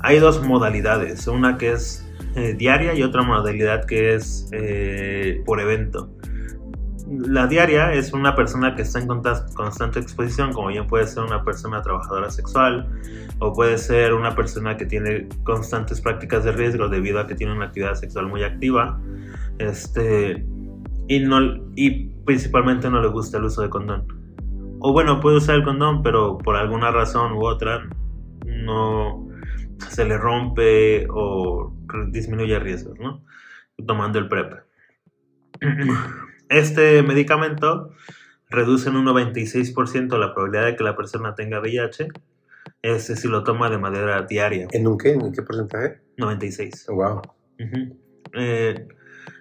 Hay 0.00 0.20
dos 0.20 0.42
modalidades, 0.42 1.26
una 1.26 1.58
que 1.58 1.72
es 1.72 2.02
eh, 2.34 2.54
diaria 2.54 2.94
y 2.94 3.02
otra 3.02 3.20
modalidad 3.20 3.84
que 3.84 4.14
es 4.14 4.48
eh, 4.52 5.42
por 5.44 5.60
evento. 5.60 6.10
La 7.06 7.46
diaria 7.46 7.92
es 7.92 8.14
una 8.14 8.34
persona 8.34 8.74
que 8.74 8.80
está 8.80 9.00
en 9.00 9.08
constante 9.52 9.98
exposición, 9.98 10.54
como 10.54 10.68
bien 10.68 10.86
puede 10.86 11.06
ser 11.06 11.22
una 11.22 11.44
persona 11.44 11.82
trabajadora 11.82 12.30
sexual 12.30 12.88
o 13.38 13.52
puede 13.52 13.76
ser 13.76 14.14
una 14.14 14.34
persona 14.34 14.78
que 14.78 14.86
tiene 14.86 15.28
constantes 15.42 16.00
prácticas 16.00 16.44
de 16.44 16.52
riesgo 16.52 16.88
debido 16.88 17.20
a 17.20 17.26
que 17.26 17.34
tiene 17.34 17.52
una 17.52 17.66
actividad 17.66 17.96
sexual 17.96 18.28
muy 18.28 18.44
activa. 18.44 18.98
Este, 19.58 20.42
y, 21.08 21.20
no, 21.20 21.40
y 21.76 22.08
principalmente 22.24 22.90
no 22.90 23.00
le 23.02 23.08
gusta 23.08 23.38
el 23.38 23.44
uso 23.44 23.62
de 23.62 23.70
condón. 23.70 24.06
O 24.80 24.92
bueno, 24.92 25.20
puede 25.20 25.36
usar 25.36 25.56
el 25.56 25.64
condón, 25.64 26.02
pero 26.02 26.38
por 26.38 26.56
alguna 26.56 26.90
razón 26.90 27.32
u 27.32 27.44
otra 27.44 27.88
no 28.46 29.28
se 29.88 30.04
le 30.04 30.18
rompe 30.18 31.06
o 31.10 31.72
disminuye 32.10 32.58
riesgos, 32.58 32.98
¿no? 32.98 33.24
Tomando 33.86 34.18
el 34.18 34.28
PrEP. 34.28 34.54
Este 36.48 37.02
medicamento 37.02 37.90
reduce 38.50 38.88
en 38.88 38.96
un 38.96 39.06
96% 39.06 40.18
la 40.18 40.34
probabilidad 40.34 40.66
de 40.66 40.76
que 40.76 40.84
la 40.84 40.96
persona 40.96 41.34
tenga 41.34 41.60
VIH 41.60 42.08
este, 42.82 43.16
si 43.16 43.28
lo 43.28 43.44
toma 43.44 43.70
de 43.70 43.78
manera 43.78 44.22
diaria. 44.22 44.68
¿En 44.72 44.86
un 44.86 44.98
qué? 44.98 45.12
¿En 45.12 45.32
qué 45.32 45.42
porcentaje? 45.42 46.00
96. 46.16 46.86
Wow. 46.88 47.22
Ujú. 47.58 47.96
Eh, 48.34 48.88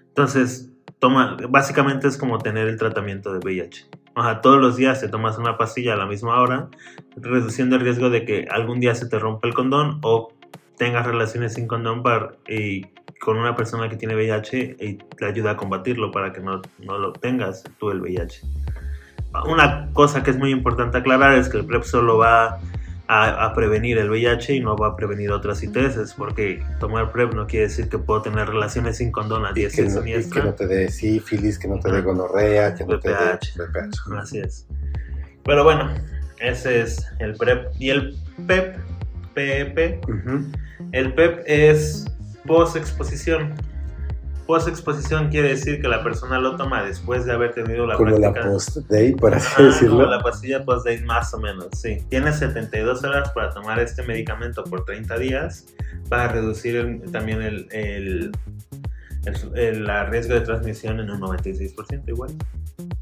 entonces, 0.08 0.71
toma, 1.02 1.36
básicamente 1.50 2.08
es 2.08 2.16
como 2.16 2.38
tener 2.38 2.68
el 2.68 2.78
tratamiento 2.78 3.34
de 3.34 3.40
VIH. 3.40 3.88
Todos 4.44 4.62
los 4.62 4.76
días 4.76 5.02
te 5.02 5.08
tomas 5.08 5.38
una 5.40 5.58
pastilla 5.58 5.94
a 5.94 5.98
la 5.98 6.06
misma 6.06 6.40
hora, 6.40 6.70
reduciendo 7.18 7.76
el 7.76 7.82
riesgo 7.82 8.12
de 8.12 8.24
que 8.24 8.48
algún 8.52 8.80
día 8.80 8.94
se 8.94 9.10
te 9.10 9.18
rompa 9.18 9.48
el 9.48 9.56
condón 9.56 10.00
o 10.04 10.32
tengas 10.78 11.06
relaciones 11.06 11.56
sin 11.56 11.68
condón 11.68 12.04
para, 12.04 12.34
y 12.48 12.86
con 13.20 13.38
una 13.38 13.56
persona 13.56 13.90
que 13.90 13.96
tiene 13.96 14.16
VIH 14.16 14.78
y 14.80 14.94
te 14.94 15.26
ayuda 15.26 15.52
a 15.52 15.58
combatirlo 15.58 16.12
para 16.12 16.32
que 16.32 16.40
no, 16.40 16.62
no 16.80 16.98
lo 17.00 17.14
tengas 17.14 17.64
tú 17.80 17.90
el 17.90 18.00
VIH. 18.02 18.42
Una 19.48 19.92
cosa 19.94 20.22
que 20.22 20.30
es 20.30 20.38
muy 20.38 20.52
importante 20.52 21.00
aclarar 21.00 21.34
es 21.34 21.50
que 21.50 21.58
el 21.58 21.66
PrEP 21.66 21.84
solo 21.84 22.20
va 22.20 22.60
a, 23.14 23.46
a, 23.46 23.54
prevenir 23.54 23.98
el 23.98 24.10
VIH 24.10 24.56
y 24.56 24.60
no 24.62 24.78
va 24.78 24.88
a 24.88 24.96
prevenir 24.96 25.32
otras 25.32 25.62
ITS, 25.62 26.14
porque 26.14 26.64
tomar 26.80 27.12
PrEP 27.12 27.34
no 27.34 27.46
quiere 27.46 27.68
decir 27.68 27.90
que 27.90 27.98
puedo 27.98 28.22
tener 28.22 28.48
relaciones 28.48 28.98
sin 28.98 29.12
condón 29.12 29.46
a 29.46 29.52
10 29.52 29.74
y 29.74 29.76
que, 29.76 29.90
no, 29.90 30.08
y 30.08 30.30
que 30.30 30.42
no 30.42 30.54
te 30.54 30.66
dé 30.66 30.90
sífilis, 30.90 31.60
que 31.60 31.68
no 31.68 31.78
te 31.78 31.92
dé 31.92 32.02
gonorrea, 32.02 32.74
que 32.74 32.86
no 32.86 32.98
te 33.02 33.10
dé 33.10 33.16
VPH. 33.16 34.18
Así 34.18 34.40
es. 34.40 34.66
Pero 35.44 35.66
bueno, 35.66 35.94
ese 36.40 36.84
es 36.84 37.06
el 37.20 37.36
PrEP. 37.36 37.68
Y 37.80 37.90
el 37.90 38.18
PEP, 38.48 38.78
PEP, 39.34 40.08
uh 40.08 40.12
-huh. 40.12 40.56
el 40.94 41.14
PEP 41.14 41.44
es 41.48 42.06
post-exposición. 42.48 43.54
Post-exposición 44.56 45.30
quiere 45.30 45.48
decir 45.48 45.82
que 45.82 45.88
la 45.88 46.04
persona 46.04 46.38
lo 46.38 46.58
toma 46.58 46.84
después 46.84 47.24
de 47.24 47.32
haber 47.32 47.54
tenido 47.54 47.88
la 47.88 47.96
Como 47.96 48.18
práctica. 48.18 48.46
la 48.48 48.52
post-day, 48.52 49.14
por 49.16 49.34
así 49.34 49.48
Ah, 49.58 49.64
decirlo. 49.64 49.96
como 50.00 50.10
la 50.12 50.20
pastilla 50.22 50.66
post-date 50.66 51.06
más 51.06 51.34
o 51.34 51.40
menos, 51.40 51.68
sí. 51.74 52.00
Tienes 52.10 52.38
72 52.40 53.02
horas 53.06 53.32
para 53.32 53.50
tomar 53.52 53.80
este 53.80 54.04
medicamento 54.04 54.66
por 54.66 54.84
30 54.84 55.18
días 55.20 55.68
para 56.10 56.28
reducir 56.28 56.76
el- 56.76 57.02
también 57.14 57.42
el, 57.42 57.66
el, 57.72 58.32
el, 59.24 59.58
el- 59.58 60.08
riesgo 60.10 60.34
de 60.34 60.42
transmisión 60.42 61.00
en 61.00 61.10
un 61.10 61.22
96% 61.22 62.10
igual. 62.10 62.32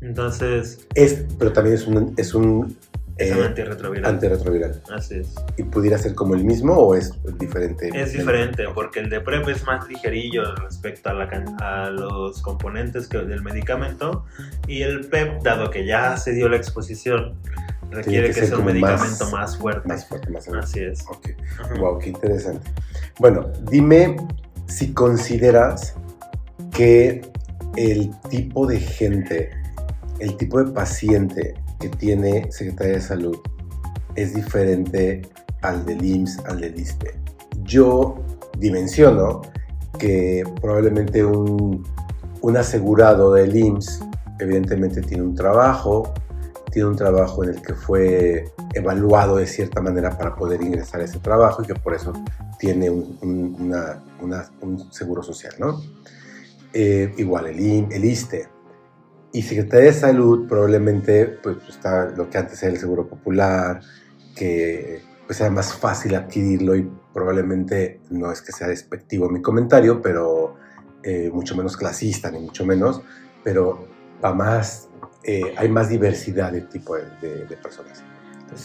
Entonces, 0.02 0.88
Es, 0.94 1.26
pero 1.40 1.52
también 1.52 1.76
es 1.78 1.88
un, 1.88 2.14
es 2.16 2.36
un 2.36 2.78
es 3.20 3.32
un 3.36 3.44
eh, 3.44 3.46
antirretroviral. 3.46 4.14
antirretroviral. 4.14 4.82
Así 4.96 5.16
es. 5.16 5.36
¿Y 5.58 5.64
pudiera 5.64 5.98
ser 5.98 6.16
como 6.16 6.36
el 6.36 6.44
mismo 6.44 6.74
o 6.74 6.96
es 6.96 7.12
diferente? 7.38 7.90
Es 7.94 8.14
diferente 8.14 8.66
porque 8.74 9.00
el 9.02 9.10
de 9.10 9.20
PrEP 9.22 9.48
es 9.50 9.64
más 9.66 9.88
ligerillo 9.88 10.56
respecto 10.56 11.10
a, 11.10 11.14
la, 11.14 11.26
a 11.60 11.90
los 11.90 12.42
componentes 12.42 13.08
que, 13.08 13.18
del 13.20 13.42
medicamento 13.44 14.26
y 14.68 14.82
el 14.82 15.02
PEP, 15.08 15.42
dado 15.44 15.70
que 15.70 15.86
ya 15.86 16.18
se 16.18 16.32
dio 16.34 16.48
la 16.50 16.56
exposición, 16.58 17.36
requiere 17.92 18.32
que 18.32 18.46
sea 18.46 18.58
un 18.58 18.66
medicamento 18.66 19.26
más- 19.26 19.32
más, 19.32 19.58
fuerte. 19.58 19.88
Más 19.88 20.06
fuerte, 20.08 20.30
más 20.30 20.44
seguro. 20.46 20.64
Así 20.64 20.80
es. 20.80 21.04
Ok. 21.10 21.30
Ajá. 21.60 21.74
Wow, 21.80 22.00
qué 22.00 22.10
interesante. 22.10 22.70
Bueno, 23.20 23.52
dime 23.70 24.16
si 24.68 24.94
consideras 24.94 25.96
que 26.72 27.22
el 27.76 28.12
tipo 28.30 28.66
de 28.68 28.80
gente, 28.80 29.50
el 30.20 30.38
tipo 30.38 30.64
de 30.64 30.72
paciente 30.72 31.56
que 31.80 31.90
tiene 31.90 32.52
Secretaría 32.52 32.96
de 32.96 33.02
Salud 33.02 33.38
es 34.16 34.34
diferente 34.34 35.22
al 35.62 35.86
del 35.86 36.04
IMSS, 36.04 36.40
al 36.46 36.62
del 36.62 36.80
ISTE. 36.80 37.16
Yo 37.64 38.18
dimensiono 38.58 39.42
que 39.98 40.44
probablemente 40.62 41.24
un, 41.24 41.86
un 42.42 42.58
asegurado 42.58 43.34
del 43.34 43.56
IMSS 43.56 44.02
evidentemente 44.40 45.02
tiene 45.02 45.24
un 45.24 45.36
trabajo, 45.36 46.14
tiene 46.72 46.90
un 46.90 46.96
trabajo 46.96 47.44
en 47.44 47.52
el 47.52 47.62
que 47.62 47.74
fue 47.74 48.46
evaluado 48.74 49.38
de 49.38 49.48
cierta 49.48 49.82
manera 49.82 50.18
para 50.18 50.36
poder 50.36 50.62
ingresar 50.62 51.02
a 51.02 51.06
ese 51.06 51.20
trabajo 51.20 51.64
y 51.64 51.66
que 51.66 51.76
por 51.76 51.94
eso 51.94 52.14
tiene 52.58 52.90
un, 52.90 53.74
seguro 54.92 55.24
social, 55.24 55.54
¿no? 55.60 55.82
Eh, 56.74 57.14
igual 57.18 57.48
el, 57.48 57.60
IM, 57.60 57.92
el 57.92 58.06
ISTE. 58.06 58.48
Y 59.32 59.42
Secretaría 59.44 59.88
de 59.88 59.94
Salud 59.94 60.48
probablemente 60.48 61.26
pues, 61.26 61.58
está 61.68 62.10
lo 62.10 62.30
que 62.30 62.38
antes 62.38 62.62
era 62.64 62.72
el 62.72 62.80
Seguro 62.80 63.08
Popular, 63.08 63.82
que 64.36 65.02
pues 65.28 65.40
era 65.42 65.52
más 65.52 65.76
fácil 65.76 66.16
adquirirlo 66.16 66.76
y 66.76 66.90
probablemente 67.14 68.02
no 68.10 68.32
es 68.32 68.42
que 68.42 68.52
sea 68.52 68.68
despectivo 68.68 69.30
mi 69.30 69.42
comentario, 69.42 70.02
pero 70.02 70.56
eh, 71.04 71.30
mucho 71.32 71.56
menos 71.56 71.78
clasista, 71.78 72.32
ni 72.32 72.40
mucho 72.40 72.66
menos, 72.66 73.02
pero 73.44 73.88
va 74.24 74.34
más, 74.34 74.90
eh, 75.24 75.54
hay 75.56 75.70
más 75.70 75.90
diversidad 75.90 76.52
de 76.52 76.62
tipo 76.62 76.96
de, 76.96 77.04
de, 77.22 77.46
de 77.46 77.58
personas. 77.58 78.04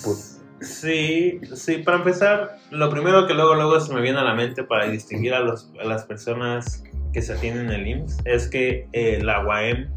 Pues, 0.03 0.41
Sí, 0.61 1.41
sí, 1.55 1.79
para 1.79 1.99
empezar, 1.99 2.59
lo 2.71 2.89
primero 2.89 3.27
que 3.27 3.35
luego, 3.35 3.55
luego 3.55 3.79
se 3.81 3.93
me 3.93 4.01
viene 4.01 4.19
a 4.19 4.25
la 4.25 4.35
mente 4.35 4.65
para 4.65 4.89
distinguir 4.89 5.35
a, 5.35 5.41
los, 5.41 5.71
a 5.81 5.85
las 5.85 6.05
personas 6.05 6.83
que 7.13 7.23
se 7.23 7.35
atienden 7.35 7.67
en 7.67 7.73
el 7.73 7.87
IMSS 7.87 8.19
es 8.25 8.49
que 8.49 8.89
eh, 8.93 9.23
la 9.23 9.45
UAM 9.45 9.89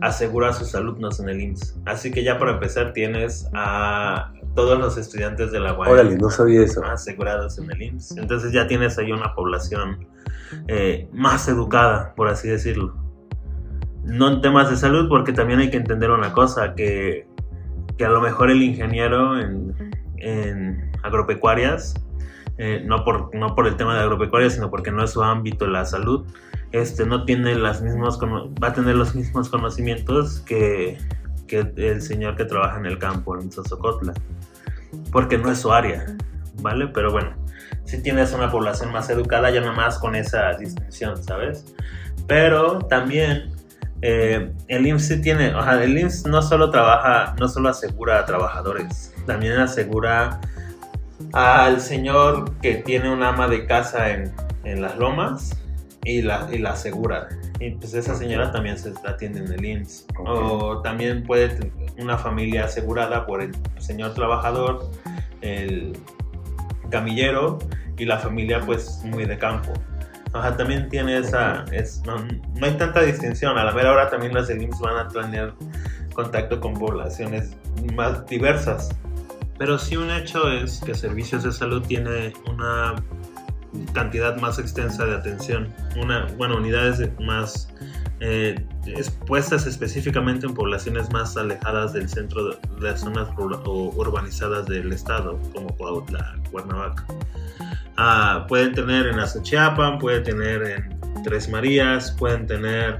asegura 0.00 0.50
a 0.50 0.52
sus 0.52 0.74
alumnos 0.74 1.20
en 1.20 1.28
el 1.28 1.40
IMSS. 1.40 1.76
Así 1.86 2.10
que 2.10 2.24
ya 2.24 2.38
para 2.38 2.52
empezar 2.52 2.92
tienes 2.92 3.48
a 3.54 4.32
todos 4.54 4.78
los 4.78 4.96
estudiantes 4.96 5.52
de 5.52 5.60
la 5.60 5.74
UAM 5.74 5.90
Órale, 5.90 6.16
no 6.16 6.30
sabía 6.30 6.62
eso. 6.62 6.84
asegurados 6.84 7.58
en 7.58 7.70
el 7.70 7.82
IMSS. 7.82 8.16
Entonces 8.16 8.52
ya 8.52 8.66
tienes 8.66 8.98
ahí 8.98 9.12
una 9.12 9.34
población 9.34 10.06
eh, 10.68 11.08
más 11.12 11.48
educada, 11.48 12.14
por 12.14 12.28
así 12.28 12.48
decirlo. 12.48 12.94
No 14.04 14.28
en 14.32 14.40
temas 14.40 14.70
de 14.70 14.76
salud, 14.76 15.08
porque 15.08 15.32
también 15.32 15.60
hay 15.60 15.70
que 15.70 15.76
entender 15.76 16.10
una 16.10 16.32
cosa, 16.32 16.74
que, 16.74 17.28
que 17.96 18.04
a 18.04 18.08
lo 18.08 18.20
mejor 18.20 18.50
el 18.50 18.62
ingeniero 18.62 19.38
en, 19.38 19.74
en 20.16 20.90
agropecuarias, 21.02 21.94
eh, 22.62 22.82
no, 22.84 23.04
por, 23.04 23.34
no 23.34 23.54
por 23.54 23.66
el 23.66 23.76
tema 23.76 23.94
de 23.94 24.00
agropecuarias, 24.02 24.52
sino 24.52 24.68
porque 24.70 24.90
no 24.92 25.02
es 25.02 25.12
su 25.12 25.22
ámbito 25.22 25.66
la 25.66 25.86
salud, 25.86 26.26
este, 26.72 27.06
no 27.06 27.24
tiene 27.24 27.54
las 27.54 27.80
mismos, 27.80 28.18
cono- 28.18 28.54
va 28.62 28.68
a 28.68 28.72
tener 28.74 28.94
los 28.96 29.14
mismos 29.14 29.48
conocimientos 29.48 30.40
que, 30.40 30.98
que 31.48 31.72
el 31.76 32.02
señor 32.02 32.36
que 32.36 32.44
trabaja 32.44 32.78
en 32.78 32.84
el 32.84 32.98
campo, 32.98 33.34
en 33.40 33.50
Sosocotla, 33.50 34.12
porque 35.10 35.38
no 35.38 35.50
es 35.50 35.58
su 35.58 35.72
área, 35.72 36.04
¿vale? 36.60 36.88
Pero 36.88 37.10
bueno, 37.12 37.32
si 37.84 38.02
tienes 38.02 38.32
una 38.34 38.50
población 38.50 38.92
más 38.92 39.08
educada, 39.08 39.48
ya 39.50 39.62
nomás 39.62 39.98
con 39.98 40.14
esa 40.14 40.52
distinción, 40.58 41.16
¿sabes? 41.22 41.64
Pero 42.26 42.78
también 42.80 43.50
eh, 44.02 44.52
el 44.68 44.86
IMSS 44.86 45.22
tiene, 45.22 45.54
o 45.54 45.62
sea, 45.64 45.82
el 45.82 45.96
IMSS 45.98 46.26
no 46.26 46.42
solo 46.42 46.70
trabaja, 46.70 47.34
no 47.40 47.48
solo 47.48 47.70
asegura 47.70 48.18
a 48.20 48.26
trabajadores, 48.26 49.14
también 49.26 49.54
asegura 49.58 50.40
al 51.32 51.80
señor 51.80 52.56
que 52.58 52.76
tiene 52.76 53.10
un 53.10 53.22
ama 53.22 53.48
de 53.48 53.66
casa 53.66 54.10
en, 54.10 54.32
en 54.64 54.82
las 54.82 54.96
lomas 54.96 55.56
y 56.04 56.22
la, 56.22 56.48
y 56.50 56.58
la 56.58 56.70
asegura. 56.70 57.28
Y 57.58 57.72
pues 57.72 57.94
esa 57.94 58.14
señora 58.14 58.50
también 58.52 58.78
se 58.78 58.92
atiende 59.06 59.40
en 59.40 59.52
el 59.52 59.64
IMSS. 59.64 60.06
O 60.26 60.80
también 60.82 61.24
puede 61.24 61.48
tener 61.48 61.72
una 61.98 62.16
familia 62.16 62.64
asegurada 62.64 63.26
por 63.26 63.42
el 63.42 63.54
señor 63.78 64.14
trabajador, 64.14 64.90
el 65.42 65.96
camillero 66.90 67.58
y 67.96 68.06
la 68.06 68.18
familia 68.18 68.60
pues 68.60 69.02
muy 69.04 69.26
de 69.26 69.38
campo. 69.38 69.72
Ajá, 70.32 70.56
también 70.56 70.88
tiene 70.88 71.18
esa, 71.18 71.64
es, 71.72 72.02
no, 72.06 72.16
no 72.18 72.66
hay 72.66 72.76
tanta 72.76 73.02
distinción, 73.02 73.58
a 73.58 73.64
la 73.64 73.72
mera 73.72 73.92
hora 73.92 74.08
también 74.08 74.32
las 74.32 74.46
del 74.46 74.62
IMSS 74.62 74.80
van 74.80 74.96
a 74.96 75.08
tener 75.08 75.52
contacto 76.14 76.60
con 76.60 76.74
poblaciones 76.74 77.56
más 77.94 78.24
diversas. 78.26 78.90
Pero 79.60 79.78
sí 79.78 79.94
un 79.94 80.10
hecho 80.10 80.50
es 80.50 80.80
que 80.80 80.94
Servicios 80.94 81.42
de 81.42 81.52
Salud 81.52 81.82
tiene 81.82 82.32
una 82.50 82.94
cantidad 83.92 84.34
más 84.40 84.58
extensa 84.58 85.04
de 85.04 85.14
atención, 85.14 85.68
una, 86.00 86.26
bueno, 86.38 86.56
unidades 86.56 86.96
de- 86.96 87.10
más 87.22 87.68
eh, 88.20 88.64
expuestas 88.86 89.66
específicamente 89.66 90.46
en 90.46 90.54
poblaciones 90.54 91.10
más 91.12 91.36
alejadas 91.36 91.92
del 91.92 92.08
centro 92.08 92.48
de 92.48 92.58
las 92.80 93.00
zonas 93.00 93.28
urbanizadas 93.36 94.64
del 94.66 94.92
estado, 94.92 95.38
como 95.54 95.68
Cuautla, 95.76 96.36
Cuernavaca. 96.50 97.04
Ah, 97.98 98.46
pueden 98.48 98.72
tener 98.74 99.06
en 99.08 99.18
Azochiapan, 99.18 99.98
pueden 99.98 100.24
tener 100.24 100.62
en 100.62 101.22
Tres 101.22 101.50
Marías, 101.50 102.12
pueden 102.12 102.46
tener 102.46 102.98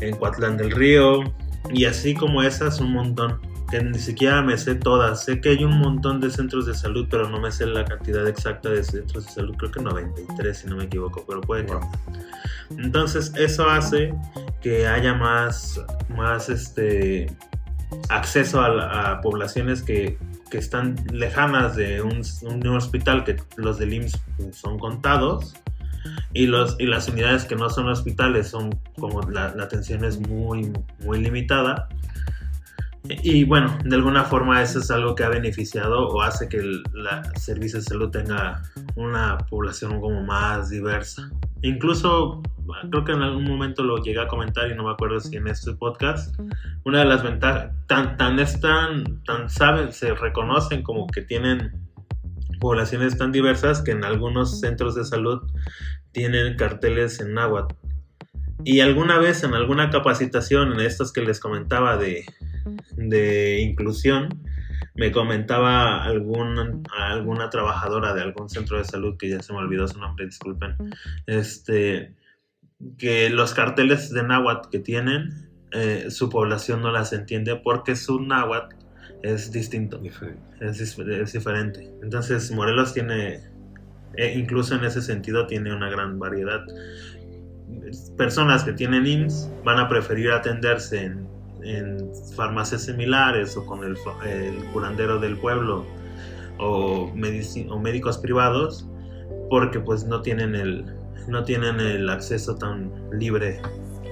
en 0.00 0.16
Coatlán 0.16 0.56
del 0.56 0.72
Río, 0.72 1.20
y 1.70 1.84
así 1.84 2.12
como 2.12 2.42
esas, 2.42 2.80
un 2.80 2.92
montón. 2.92 3.40
Que 3.72 3.82
ni 3.82 3.98
siquiera 3.98 4.42
me 4.42 4.56
sé 4.58 4.74
todas. 4.74 5.24
Sé 5.24 5.40
que 5.40 5.48
hay 5.48 5.64
un 5.64 5.78
montón 5.78 6.20
de 6.20 6.30
centros 6.30 6.66
de 6.66 6.74
salud, 6.74 7.06
pero 7.10 7.28
no 7.28 7.40
me 7.40 7.50
sé 7.50 7.64
la 7.66 7.84
cantidad 7.86 8.28
exacta 8.28 8.68
de 8.68 8.84
centros 8.84 9.24
de 9.26 9.32
salud. 9.32 9.54
Creo 9.56 9.70
que 9.72 9.80
93, 9.80 10.56
si 10.58 10.66
no 10.68 10.76
me 10.76 10.84
equivoco, 10.84 11.24
pero 11.26 11.40
puede 11.40 11.64
que. 11.64 11.72
Wow. 11.72 11.90
Entonces, 12.78 13.32
eso 13.36 13.68
hace 13.68 14.14
que 14.60 14.86
haya 14.86 15.14
más, 15.14 15.80
más 16.14 16.48
este, 16.50 17.34
acceso 18.10 18.60
a, 18.60 18.68
la- 18.68 19.10
a 19.12 19.20
poblaciones 19.22 19.82
que, 19.82 20.18
que 20.50 20.58
están 20.58 20.96
lejanas 21.10 21.74
de 21.74 22.02
un, 22.02 22.22
un 22.42 22.66
hospital, 22.76 23.24
que 23.24 23.36
los 23.56 23.78
del 23.78 23.94
IMSS 23.94 24.20
son 24.52 24.78
contados. 24.78 25.54
Y, 26.34 26.46
los, 26.46 26.76
y 26.80 26.86
las 26.86 27.08
unidades 27.08 27.44
que 27.44 27.54
no 27.56 27.70
son 27.70 27.88
hospitales 27.88 28.48
son 28.48 28.78
como 28.98 29.22
la, 29.30 29.54
la 29.54 29.64
atención 29.64 30.04
es 30.04 30.18
muy, 30.18 30.72
muy 31.04 31.20
limitada. 31.22 31.88
Y 33.08 33.44
bueno, 33.44 33.76
de 33.84 33.96
alguna 33.96 34.24
forma 34.24 34.62
eso 34.62 34.78
es 34.78 34.90
algo 34.90 35.14
que 35.14 35.24
ha 35.24 35.28
beneficiado 35.28 36.08
o 36.08 36.22
hace 36.22 36.48
que 36.48 36.58
el 36.58 36.84
la 36.92 37.22
servicio 37.34 37.80
de 37.80 37.84
salud 37.84 38.10
tenga 38.10 38.62
una 38.94 39.38
población 39.38 40.00
como 40.00 40.22
más 40.22 40.70
diversa. 40.70 41.30
Incluso 41.62 42.42
creo 42.90 43.04
que 43.04 43.12
en 43.12 43.22
algún 43.22 43.44
momento 43.44 43.82
lo 43.82 43.98
llegué 43.98 44.20
a 44.20 44.28
comentar 44.28 44.70
y 44.70 44.76
no 44.76 44.84
me 44.84 44.92
acuerdo 44.92 45.18
si 45.18 45.36
en 45.36 45.48
este 45.48 45.72
podcast. 45.74 46.38
Una 46.84 47.00
de 47.00 47.06
las 47.06 47.24
ventajas, 47.24 47.72
tan, 47.88 48.16
tan 48.16 48.38
es 48.38 48.60
tan, 48.60 49.20
saben, 49.48 49.92
se 49.92 50.14
reconocen 50.14 50.82
como 50.82 51.08
que 51.08 51.22
tienen 51.22 51.72
poblaciones 52.60 53.18
tan 53.18 53.32
diversas 53.32 53.82
que 53.82 53.90
en 53.90 54.04
algunos 54.04 54.60
centros 54.60 54.94
de 54.94 55.04
salud 55.04 55.42
tienen 56.12 56.56
carteles 56.56 57.20
en 57.20 57.34
náhuatl. 57.34 57.74
Y 58.64 58.78
alguna 58.78 59.18
vez 59.18 59.42
en 59.42 59.54
alguna 59.54 59.90
capacitación, 59.90 60.72
en 60.72 60.80
estas 60.80 61.10
que 61.10 61.22
les 61.22 61.40
comentaba 61.40 61.96
de, 61.96 62.24
de 63.08 63.60
inclusión, 63.60 64.42
me 64.94 65.10
comentaba 65.10 66.04
algún, 66.04 66.82
alguna 66.90 67.48
trabajadora 67.50 68.14
de 68.14 68.22
algún 68.22 68.48
centro 68.48 68.78
de 68.78 68.84
salud, 68.84 69.16
que 69.16 69.30
ya 69.30 69.42
se 69.42 69.52
me 69.52 69.60
olvidó 69.60 69.88
su 69.88 69.98
nombre, 69.98 70.26
disculpen, 70.26 70.76
este, 71.26 72.14
que 72.98 73.30
los 73.30 73.54
carteles 73.54 74.10
de 74.10 74.22
náhuatl 74.22 74.68
que 74.70 74.78
tienen, 74.78 75.50
eh, 75.70 76.06
su 76.10 76.28
población 76.28 76.82
no 76.82 76.92
las 76.92 77.12
entiende 77.12 77.56
porque 77.56 77.96
su 77.96 78.20
náhuatl 78.20 78.76
es 79.22 79.52
distinto, 79.52 80.00
Es, 80.60 80.80
es, 80.80 81.32
diferente. 81.32 81.88
Entonces 82.02 82.50
Morelos 82.50 82.92
tiene, 82.92 83.40
eh, 84.16 84.34
incluso 84.36 84.74
en 84.74 84.84
ese 84.84 85.00
sentido, 85.00 85.46
tiene 85.46 85.74
una 85.74 85.88
gran 85.88 86.18
variedad. 86.18 86.64
Personas 88.18 88.64
que 88.64 88.72
tienen 88.72 89.06
IMSS 89.06 89.50
van 89.64 89.78
a 89.78 89.88
preferir 89.88 90.30
atenderse 90.32 91.04
en 91.04 91.31
en 91.64 92.10
farmacias 92.36 92.82
similares 92.82 93.56
o 93.56 93.64
con 93.66 93.84
el, 93.84 93.96
curandero 94.72 95.18
del 95.18 95.36
pueblo 95.36 95.84
o, 96.58 97.10
o, 97.10 97.78
médicos 97.78 98.18
privados 98.18 98.86
porque 99.50 99.80
pues 99.80 100.04
no 100.04 100.22
tienen 100.22 100.54
el, 100.54 100.84
no 101.28 101.44
tienen 101.44 101.80
el 101.80 102.08
acceso 102.08 102.56
tan 102.56 102.90
libre 103.12 103.60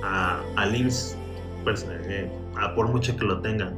a, 0.03 0.41
al 0.57 0.77
IMSS 0.77 1.17
pues, 1.65 1.87
eh, 1.89 2.31
por 2.75 2.89
mucho 2.89 3.17
que 3.17 3.25
lo 3.25 3.41
tengan. 3.41 3.77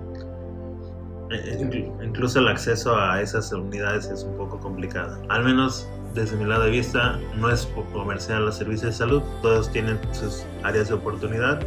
Eh, 1.31 1.69
eh, 1.73 1.93
incluso 2.05 2.39
el 2.41 2.49
acceso 2.49 2.97
a 2.97 3.21
esas 3.23 3.53
unidades 3.53 4.07
es 4.07 4.25
un 4.25 4.37
poco 4.37 4.59
complicado. 4.59 5.21
Al 5.29 5.45
menos 5.45 5.89
desde 6.15 6.37
mi 6.37 6.45
lado 6.45 6.65
de 6.65 6.71
vista, 6.71 7.19
no 7.37 7.51
es 7.51 7.67
comercial 7.93 8.45
los 8.45 8.57
servicios 8.57 8.93
de 8.93 8.93
salud, 8.93 9.23
todos 9.41 9.71
tienen 9.73 9.99
sus 10.13 10.45
áreas 10.63 10.89
de 10.89 10.95
oportunidad 10.95 11.61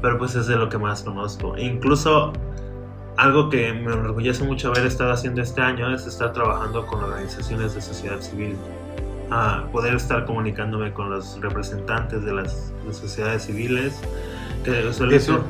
pero 0.00 0.18
pues 0.18 0.34
es 0.34 0.46
de 0.46 0.56
lo 0.56 0.68
que 0.68 0.78
más 0.78 1.02
conozco. 1.02 1.56
Incluso 1.56 2.32
algo 3.16 3.50
que 3.50 3.72
me 3.72 3.92
enorgullece 3.92 4.44
mucho 4.44 4.68
haber 4.68 4.86
estado 4.86 5.12
haciendo 5.12 5.42
este 5.42 5.60
año 5.60 5.92
es 5.92 6.06
estar 6.06 6.32
trabajando 6.32 6.86
con 6.86 7.02
organizaciones 7.02 7.74
de 7.74 7.80
sociedad 7.80 8.20
civil, 8.20 8.56
a 9.30 9.66
poder 9.72 9.94
estar 9.94 10.24
comunicándome 10.24 10.92
con 10.92 11.10
los 11.10 11.40
representantes 11.40 12.24
de 12.24 12.32
las 12.32 12.72
sociedades 12.92 13.44
civiles. 13.44 14.00
Que 14.64 14.88
eso, 14.88 15.42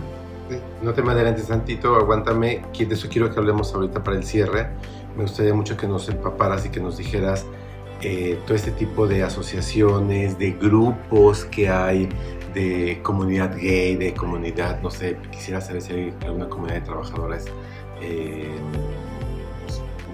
no 0.82 0.92
te 0.92 1.02
me 1.02 1.12
adelantes 1.12 1.48
tantito, 1.48 1.94
aguántame, 1.96 2.62
de 2.76 2.94
eso 2.94 3.08
quiero 3.10 3.30
que 3.32 3.38
hablemos 3.38 3.74
ahorita 3.74 4.02
para 4.02 4.16
el 4.16 4.24
cierre. 4.24 4.68
Me 5.16 5.22
gustaría 5.22 5.52
mucho 5.52 5.76
que 5.76 5.86
nos 5.86 6.08
empaparas 6.08 6.64
y 6.64 6.70
que 6.70 6.80
nos 6.80 6.96
dijeras 6.96 7.44
eh, 8.00 8.38
todo 8.46 8.54
este 8.54 8.70
tipo 8.70 9.06
de 9.06 9.24
asociaciones, 9.24 10.38
de 10.38 10.52
grupos 10.52 11.44
que 11.44 11.68
hay 11.68 12.08
de 12.58 13.00
comunidad 13.02 13.56
gay, 13.56 13.94
de 13.94 14.12
comunidad, 14.14 14.80
no 14.82 14.90
sé, 14.90 15.16
quisiera 15.30 15.60
saber 15.60 15.80
si 15.80 15.92
hay 15.92 16.14
alguna 16.26 16.48
comunidad 16.48 16.80
de 16.80 16.86
trabajadoras 16.86 17.44
eh, 18.00 18.56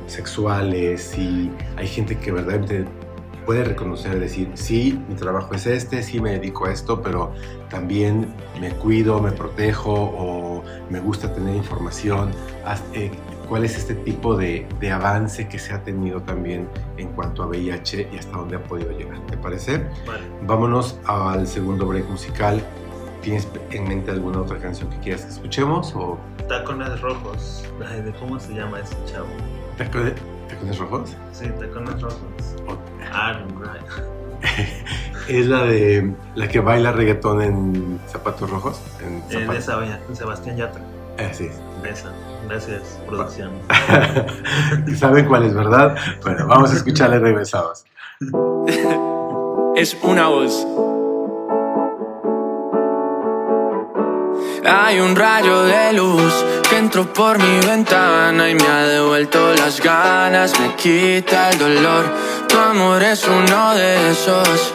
sexuales, 0.07 1.03
si 1.03 1.51
hay 1.77 1.87
gente 1.87 2.19
que 2.19 2.33
verdaderamente 2.33 2.85
puede 3.47 3.65
reconocer, 3.65 4.21
decir, 4.21 4.51
sí, 4.55 4.99
mi 5.09 5.15
trabajo 5.15 5.55
es 5.55 5.67
este, 5.67 6.03
sí 6.03 6.21
me 6.21 6.33
dedico 6.33 6.67
a 6.67 6.73
esto, 6.73 7.01
pero 7.01 7.33
también 7.71 8.27
me 8.61 8.71
cuido, 8.71 9.21
me 9.21 9.33
protejo 9.33 9.93
o 9.93 10.63
me 10.91 11.01
gusta 11.01 11.33
tener 11.33 11.57
información. 11.57 12.31
Eh, 13.45 13.47
¿Cuál 13.49 13.65
es 13.65 13.77
este 13.77 13.95
tipo 13.95 14.37
de, 14.37 14.67
de, 14.81 14.91
avance 14.91 15.49
que 15.49 15.59
se 15.59 15.73
ha 15.73 15.83
tenido 15.83 16.23
también 16.23 16.69
en 16.97 17.09
cuanto 17.09 17.43
a 17.43 17.47
VIH 17.47 18.09
y 18.13 18.19
hasta 18.19 18.37
dónde 18.37 18.57
ha 18.57 18.63
podido 18.63 18.91
llegar? 18.93 19.19
¿Te 19.27 19.37
parece? 19.37 19.79
Vale. 20.07 20.23
Vámonos 20.43 20.99
al 21.07 21.47
segundo 21.47 21.87
break 21.87 22.09
musical. 22.09 22.63
¿Tienes 23.23 23.49
en 23.71 23.89
mente 23.89 24.11
alguna 24.11 24.41
otra 24.41 24.59
canción 24.59 24.91
que 24.91 24.99
quieras 24.99 25.23
que 25.23 25.33
escuchemos? 25.33 25.95
O... 25.97 26.19
Tacones 26.49 27.01
Rojos. 27.01 27.65
¿De 27.79 28.13
cómo 28.13 28.39
se 28.39 28.55
llama 28.55 28.81
ese 28.81 28.97
chavo? 29.07 29.29
¿Tacones 29.79 30.79
Rojos? 30.79 31.17
Sí, 31.33 31.47
Tacones 31.59 32.03
Rojos. 32.03 32.57
es 35.29 35.47
la 35.47 35.65
de 35.65 36.13
la 36.35 36.49
que 36.49 36.61
baila 36.61 36.93
reggaetón 36.93 37.41
en 37.41 38.01
zapatos 38.07 38.51
rojos. 38.51 38.81
En, 39.03 39.51
esa, 39.53 39.81
en 39.83 40.17
Sebastián 40.17 40.57
Yatra. 40.57 40.83
Así 41.19 41.47
es. 41.47 41.65
Gracias, 42.49 43.01
producción. 43.07 43.53
¿Saben 44.97 45.27
cuál 45.27 45.45
es, 45.45 45.55
verdad? 45.55 45.97
Bueno, 46.23 46.47
vamos 46.47 46.73
a 46.73 46.77
escucharle 46.77 47.19
regresados. 47.19 47.85
es 49.77 49.97
una 50.03 50.29
voz. 50.29 50.67
Hay 54.67 54.99
un 54.99 55.15
rayo 55.15 55.65
de 55.65 55.93
luz 55.93 56.45
que 56.71 56.79
entró 56.79 57.13
por 57.13 57.39
mi 57.39 57.67
ventana 57.67 58.49
y 58.49 58.55
me 58.55 58.67
ha 58.67 58.87
devuelto 58.87 59.53
las 59.55 59.81
ganas, 59.81 60.59
me 60.59 60.75
quita 60.77 61.51
el 61.51 61.59
dolor. 61.59 62.05
Tu 62.49 62.57
amor 62.57 63.03
es 63.03 63.27
uno 63.29 63.75
de 63.75 64.11
esos 64.11 64.75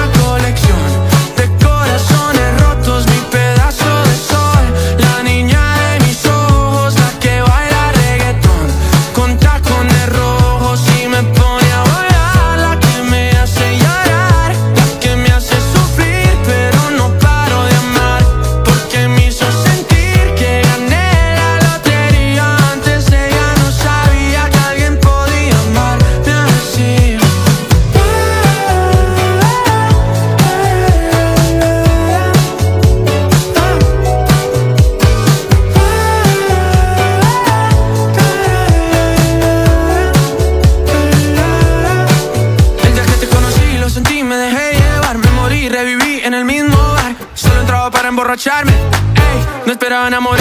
no 50.09 50.17
esperaba 50.17 50.40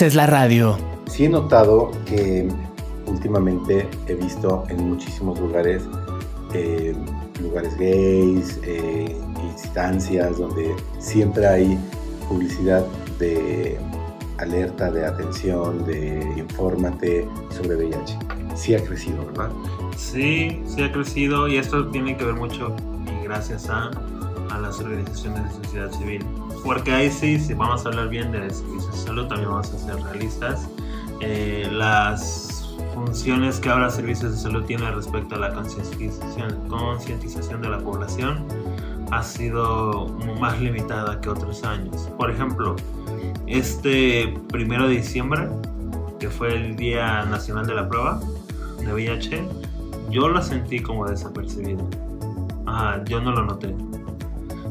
haces 0.00 0.14
la 0.14 0.26
radio. 0.26 0.78
Sí 1.08 1.26
he 1.26 1.28
notado 1.28 1.90
que 2.06 2.48
últimamente 3.04 3.86
he 4.06 4.14
visto 4.14 4.64
en 4.70 4.88
muchísimos 4.88 5.38
lugares, 5.38 5.82
eh, 6.54 6.94
lugares 7.42 7.76
gays, 7.76 8.58
eh, 8.62 9.14
instancias 9.52 10.38
donde 10.38 10.74
siempre 10.98 11.46
hay 11.46 11.78
publicidad 12.30 12.86
de 13.18 13.78
alerta, 14.38 14.90
de 14.90 15.04
atención, 15.04 15.84
de 15.84 16.18
infórmate 16.38 17.28
sobre 17.50 17.76
VIH. 17.76 18.18
Sí 18.54 18.74
ha 18.74 18.82
crecido, 18.82 19.26
¿verdad? 19.26 19.50
Sí, 19.98 20.62
sí 20.64 20.82
ha 20.82 20.90
crecido 20.90 21.46
y 21.46 21.58
esto 21.58 21.88
tiene 21.88 22.16
que 22.16 22.24
ver 22.24 22.36
mucho 22.36 22.74
y 23.04 23.24
gracias 23.24 23.68
a, 23.68 23.90
a 24.50 24.58
las 24.60 24.80
organizaciones 24.80 25.44
de 25.44 25.62
sociedad 25.62 25.90
civil. 25.92 26.24
Porque 26.64 26.92
ahí 26.92 27.10
sí, 27.10 27.38
si 27.38 27.54
vamos 27.54 27.84
a 27.84 27.88
hablar 27.88 28.08
bien 28.08 28.32
de 28.32 28.50
servicios 28.50 28.92
de 28.92 28.98
salud, 28.98 29.26
también 29.26 29.50
vamos 29.50 29.72
a 29.72 29.78
ser 29.78 29.96
realistas. 30.02 30.68
Eh, 31.20 31.68
las 31.72 32.76
funciones 32.94 33.60
que 33.60 33.68
ahora 33.68 33.90
Servicios 33.90 34.32
de 34.32 34.38
Salud 34.38 34.64
tiene 34.64 34.90
respecto 34.90 35.36
a 35.36 35.38
la 35.38 35.52
concientización, 35.52 36.68
concientización 36.68 37.62
de 37.62 37.68
la 37.68 37.78
población 37.78 38.46
ha 39.10 39.22
sido 39.22 40.08
más 40.40 40.60
limitada 40.60 41.20
que 41.20 41.28
otros 41.28 41.64
años. 41.64 42.08
Por 42.16 42.30
ejemplo, 42.30 42.76
este 43.46 44.34
primero 44.48 44.88
de 44.88 44.96
diciembre, 44.96 45.48
que 46.18 46.28
fue 46.28 46.54
el 46.54 46.76
Día 46.76 47.24
Nacional 47.24 47.66
de 47.66 47.74
la 47.74 47.88
Prueba 47.88 48.20
de 48.78 48.92
VIH, 48.92 49.44
yo 50.10 50.28
lo 50.28 50.40
sentí 50.42 50.80
como 50.80 51.06
desapercibido. 51.06 51.88
Ajá, 52.66 53.02
yo 53.04 53.20
no 53.20 53.32
lo 53.32 53.44
noté. 53.44 53.74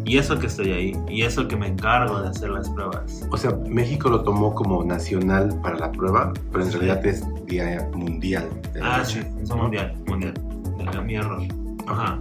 Y 0.10 0.18
eso 0.18 0.40
que 0.40 0.48
estoy 0.48 0.72
ahí, 0.72 0.98
y 1.08 1.22
eso 1.22 1.48
que 1.48 1.56
me 1.56 1.68
encargo 1.68 2.20
de 2.20 2.30
hacer 2.30 2.50
las 2.50 2.68
pruebas. 2.72 3.28
O 3.30 3.38
sea, 3.38 3.52
México 3.68 4.10
lo 4.10 4.24
tomó 4.24 4.56
como 4.56 4.84
nacional 4.84 5.56
para 5.62 5.78
la 5.78 5.92
prueba, 5.92 6.34
pero 6.52 6.64
en 6.64 6.72
Sí. 6.72 6.78
realidad 6.80 7.06
es 7.06 7.24
Día 7.46 7.88
Mundial. 7.94 8.50
Ah, 8.82 9.06
sí, 9.06 9.20
es 9.40 9.50
mundial, 9.52 9.94
mundial. 10.08 10.34
Era 10.80 11.02
mi 11.04 11.14
error. 11.14 11.44
Ajá. 11.86 12.20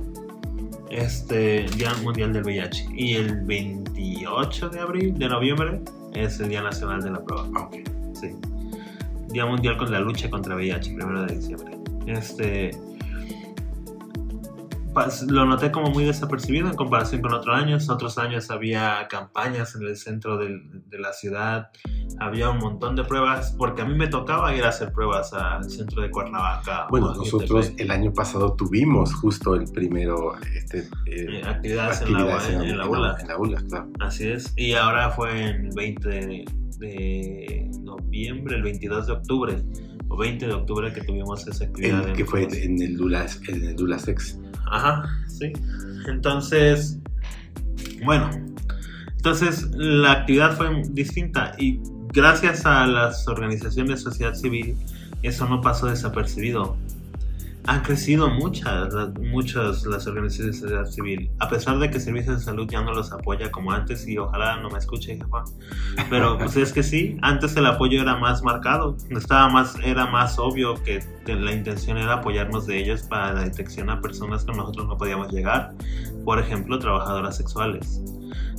Este, 0.91 1.64
Día 1.76 1.95
Mundial 2.03 2.34
del 2.34 2.45
VIH. 2.45 2.89
Y 2.95 3.14
el 3.14 3.41
28 3.47 4.68
de 4.68 4.80
abril, 4.80 5.18
de 5.18 5.28
noviembre, 5.30 5.80
es 6.12 6.41
el 6.41 6.51
Día 6.51 6.61
Nacional 6.61 7.01
de 7.03 7.11
la 7.11 7.20
Prueba. 7.24 7.49
Ah, 7.57 7.61
ok. 7.62 7.76
Sí. 8.20 8.34
Día 9.30 9.47
Mundial 9.47 9.78
con 9.78 9.91
la 9.91 10.01
lucha 10.01 10.28
contra 10.28 10.55
VIH, 10.57 10.95
primero 10.95 11.24
de 11.24 11.34
diciembre. 11.36 11.78
Este. 12.07 12.70
Lo 15.28 15.44
noté 15.44 15.70
como 15.70 15.90
muy 15.90 16.05
desapercibido 16.05 16.68
en 16.68 16.74
comparación 16.74 17.20
con 17.22 17.32
otros 17.34 17.55
años. 17.57 17.88
Otros 17.88 18.18
años 18.18 18.51
había 18.51 19.07
campañas 19.09 19.74
en 19.74 19.82
el 19.82 19.96
centro 19.96 20.36
del- 20.36 20.82
de 20.88 20.99
la 20.99 21.12
ciudad, 21.12 21.68
había 22.20 22.51
un 22.51 22.59
montón 22.59 22.96
de 22.96 23.05
pruebas, 23.05 23.55
porque 23.59 23.82
a 23.82 23.84
mí 23.84 23.94
me 23.94 24.07
tocaba 24.09 24.55
ir 24.55 24.64
a 24.64 24.68
hacer 24.70 24.92
pruebas 24.92 25.32
al 25.32 25.64
centro 25.70 26.03
de 26.03 26.11
Cuernavaca. 26.11 26.86
Bueno, 26.90 27.14
nosotros 27.14 27.72
el 27.76 27.90
año 27.90 28.12
pasado 28.12 28.55
tuvimos 28.55 29.14
justo 29.14 29.55
el 29.55 29.64
primero 29.70 30.34
este, 30.55 30.80
eh, 31.07 31.40
Eh, 31.40 31.42
actividades, 31.44 32.03
en, 32.03 32.12
la, 32.12 32.18
actividades 32.20 32.49
en, 32.49 32.78
la 32.78 32.86
ULA. 32.88 33.16
En 33.20 33.28
la 33.28 33.38
ULA, 33.38 33.62
claro. 33.68 33.88
Así 34.01 34.28
es. 34.28 34.53
Y 34.57 34.72
ahora 34.74 35.11
fue 35.11 35.49
en 35.49 35.66
el 35.66 35.74
20 35.74 36.09
de, 36.09 36.44
de 36.78 37.70
noviembre, 37.82 38.57
el 38.57 38.62
22 38.62 39.07
de 39.07 39.12
octubre, 39.12 39.62
o 40.09 40.16
20 40.16 40.46
de 40.46 40.52
octubre 40.52 40.92
que 40.92 41.02
tuvimos 41.02 41.46
esa 41.46 41.64
actividad. 41.64 42.09
En 42.09 42.14
que 42.14 42.24
fue 42.24 42.44
en 42.44 42.80
el 42.80 42.94
Lula, 42.94 43.26
en 43.48 43.64
el 43.64 43.76
Lula 43.76 43.98
Sex. 43.98 44.38
Ajá, 44.70 45.04
sí. 45.28 45.52
Entonces, 46.06 46.98
bueno, 48.04 48.30
entonces 49.16 49.68
la 49.72 50.12
actividad 50.12 50.56
fue 50.56 50.82
distinta 50.90 51.54
y 51.59 51.80
gracias 52.12 52.64
a 52.66 52.86
las 52.86 53.26
organizaciones 53.28 54.04
de 54.04 54.11
sociedad 54.11 54.34
civil 54.34 54.76
eso 55.22 55.48
no 55.48 55.61
pasó 55.61 55.86
desapercibido. 55.86 56.76
Han 57.71 57.83
crecido 57.83 58.31
muchas, 58.31 58.95
las- 58.95 59.11
muchas 59.21 59.85
las 59.85 60.07
organizaciones 60.07 60.55
de 60.57 60.61
sociedad 60.69 60.87
civil, 60.87 61.31
a 61.39 61.51
pesar 61.51 61.79
de 61.79 61.91
que 61.91 62.01
Servicios 62.01 62.39
de 62.39 62.43
Salud 62.43 62.66
ya 62.66 62.81
no 62.81 62.95
los 62.95 63.12
apoya 63.12 63.51
como 63.51 63.73
antes 63.73 64.09
y 64.09 64.16
ojalá 64.16 64.57
no 64.62 64.71
me 64.71 64.79
escuche, 64.79 65.16
jefa. 65.19 65.45
Pero 66.09 66.39
pues 66.39 66.57
es 66.57 66.73
que 66.73 66.83
sí, 66.83 67.19
antes 67.21 67.55
el 67.57 67.66
apoyo 67.66 68.01
era 68.01 68.16
más 68.16 68.43
marcado, 68.43 68.97
estaba 69.11 69.51
más, 69.51 69.77
era 69.85 70.07
más 70.07 70.39
obvio 70.39 70.83
que 70.83 71.05
la 71.27 71.53
intención 71.53 71.99
era 71.99 72.14
apoyarnos 72.14 72.66
de 72.66 72.79
ellos 72.79 73.03
para 73.03 73.35
la 73.35 73.45
detección 73.45 73.91
a 73.91 74.01
personas 74.01 74.47
que 74.47 74.53
nosotros 74.53 74.87
no 74.89 74.97
podíamos 74.97 75.31
llegar, 75.31 75.75
por 76.25 76.39
ejemplo, 76.39 76.79
trabajadoras 76.79 77.37
sexuales. 77.37 78.01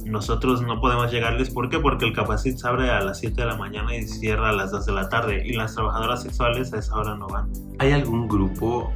Nosotros 0.06 0.62
no 0.62 0.80
podemos 0.80 1.12
llegarles, 1.12 1.50
¿por 1.50 1.70
qué? 1.70 1.80
Porque 1.80 2.06
el 2.06 2.14
Capacit 2.14 2.64
abre 2.66 2.90
a 2.90 3.02
las 3.02 3.20
7 3.20 3.42
de 3.42 3.48
la 3.48 3.56
mañana 3.56 3.96
y 3.96 4.04
cierra 4.04 4.50
a 4.50 4.54
las 4.54 4.72
2 4.72 4.86
de 4.86 4.92
la 4.94 5.10
tarde 5.10 5.46
y 5.46 5.54
las 5.54 5.76
trabajadoras 5.76 6.24
sexuales 6.24 6.74
a 6.74 6.80
esa 6.80 6.96
hora 6.96 7.16
no 7.16 7.28
van. 7.28 7.52
¿Hay 7.80 7.92
algún 7.92 8.28
grupo 8.28 8.92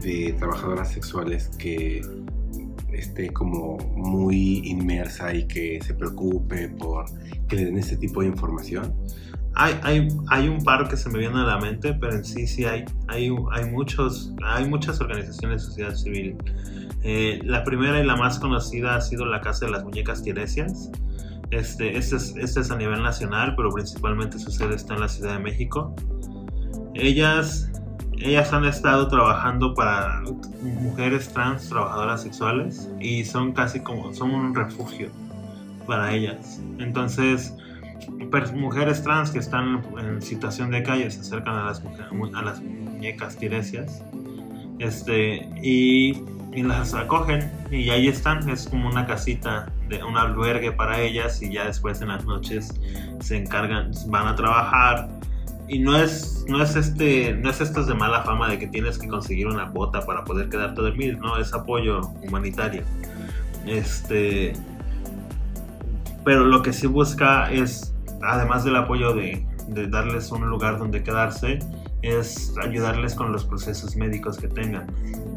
de 0.00 0.34
trabajadoras 0.38 0.92
sexuales 0.92 1.50
que 1.58 2.02
esté 2.92 3.32
como 3.32 3.78
muy 3.96 4.62
inmersa 4.64 5.34
y 5.34 5.46
que 5.46 5.80
se 5.82 5.94
preocupe 5.94 6.68
por 6.68 7.06
que 7.48 7.56
le 7.56 7.64
den 7.66 7.78
este 7.78 7.96
tipo 7.96 8.20
de 8.20 8.28
información? 8.28 8.94
Hay, 9.56 9.78
hay, 9.82 10.08
hay 10.28 10.48
un 10.48 10.62
par 10.64 10.88
que 10.88 10.96
se 10.96 11.08
me 11.08 11.18
viene 11.18 11.40
a 11.40 11.44
la 11.44 11.58
mente, 11.58 11.94
pero 11.94 12.14
en 12.14 12.24
sí 12.24 12.46
sí 12.46 12.64
hay, 12.64 12.84
hay, 13.08 13.30
hay, 13.52 13.70
muchos, 13.70 14.32
hay 14.44 14.68
muchas 14.68 15.00
organizaciones 15.00 15.62
de 15.62 15.68
sociedad 15.68 15.94
civil. 15.94 16.36
Eh, 17.02 17.40
la 17.44 17.62
primera 17.62 18.00
y 18.00 18.06
la 18.06 18.16
más 18.16 18.38
conocida 18.38 18.96
ha 18.96 19.00
sido 19.00 19.26
la 19.26 19.40
Casa 19.40 19.66
de 19.66 19.72
las 19.72 19.84
Muñecas 19.84 20.22
Tiresias. 20.22 20.90
Este, 21.50 21.96
este, 21.96 22.16
es, 22.16 22.34
este 22.36 22.60
es 22.60 22.70
a 22.70 22.76
nivel 22.76 23.02
nacional, 23.02 23.54
pero 23.56 23.70
principalmente 23.70 24.38
su 24.38 24.50
sede 24.50 24.74
está 24.74 24.94
en 24.94 25.00
la 25.00 25.08
Ciudad 25.08 25.34
de 25.34 25.38
México. 25.38 25.94
Ellas, 26.94 27.70
ellas 28.18 28.52
han 28.52 28.64
estado 28.64 29.06
trabajando 29.08 29.74
para 29.74 30.22
mujeres 30.62 31.28
trans, 31.28 31.68
trabajadoras 31.68 32.22
sexuales, 32.22 32.88
y 33.00 33.24
son 33.24 33.52
casi 33.52 33.80
como, 33.80 34.12
son 34.14 34.30
un 34.30 34.54
refugio 34.54 35.10
para 35.86 36.12
ellas. 36.12 36.60
Entonces, 36.78 37.54
mujeres 38.54 39.02
trans 39.02 39.30
que 39.30 39.38
están 39.38 39.82
en 39.98 40.20
situación 40.22 40.70
de 40.70 40.82
calle 40.82 41.10
se 41.10 41.20
acercan 41.20 41.56
a 41.56 41.64
las, 41.64 41.82
a 42.34 42.42
las 42.42 42.62
muñecas 42.62 43.36
tiresias 43.36 44.02
este, 44.78 45.48
y, 45.62 46.20
y, 46.52 46.62
las 46.62 46.94
acogen 46.94 47.50
y 47.70 47.90
ahí 47.90 48.08
están, 48.08 48.48
es 48.48 48.68
como 48.68 48.88
una 48.88 49.06
casita, 49.06 49.70
de 49.88 50.02
un 50.02 50.16
albergue 50.16 50.72
para 50.72 51.00
ellas 51.00 51.42
y 51.42 51.52
ya 51.52 51.66
después 51.66 52.00
en 52.00 52.08
las 52.08 52.24
noches 52.24 52.72
se 53.20 53.36
encargan, 53.36 53.92
van 54.08 54.26
a 54.26 54.34
trabajar 54.34 55.08
y 55.68 55.78
no 55.78 55.96
es, 55.96 56.44
no 56.48 56.62
es 56.62 56.76
este, 56.76 57.34
no 57.34 57.50
es 57.50 57.60
estos 57.60 57.86
de 57.86 57.94
mala 57.94 58.22
fama 58.22 58.48
de 58.48 58.58
que 58.58 58.66
tienes 58.66 58.98
que 58.98 59.08
conseguir 59.08 59.46
una 59.46 59.64
bota 59.64 60.04
para 60.04 60.24
poder 60.24 60.48
quedarte 60.48 60.82
dormir, 60.82 61.18
no, 61.18 61.38
es 61.38 61.54
apoyo 61.54 62.00
humanitario. 62.22 62.82
Este, 63.66 64.52
pero 66.24 66.44
lo 66.44 66.62
que 66.62 66.72
sí 66.72 66.86
busca 66.86 67.50
es, 67.50 67.93
además 68.22 68.64
del 68.64 68.76
apoyo 68.76 69.12
de, 69.14 69.46
de, 69.68 69.86
darles 69.88 70.30
un 70.30 70.48
lugar 70.48 70.78
donde 70.78 71.02
quedarse, 71.02 71.58
es 72.02 72.54
ayudarles 72.62 73.14
con 73.14 73.32
los 73.32 73.44
procesos 73.44 73.96
médicos 73.96 74.36
que 74.36 74.48
tengan, 74.48 74.86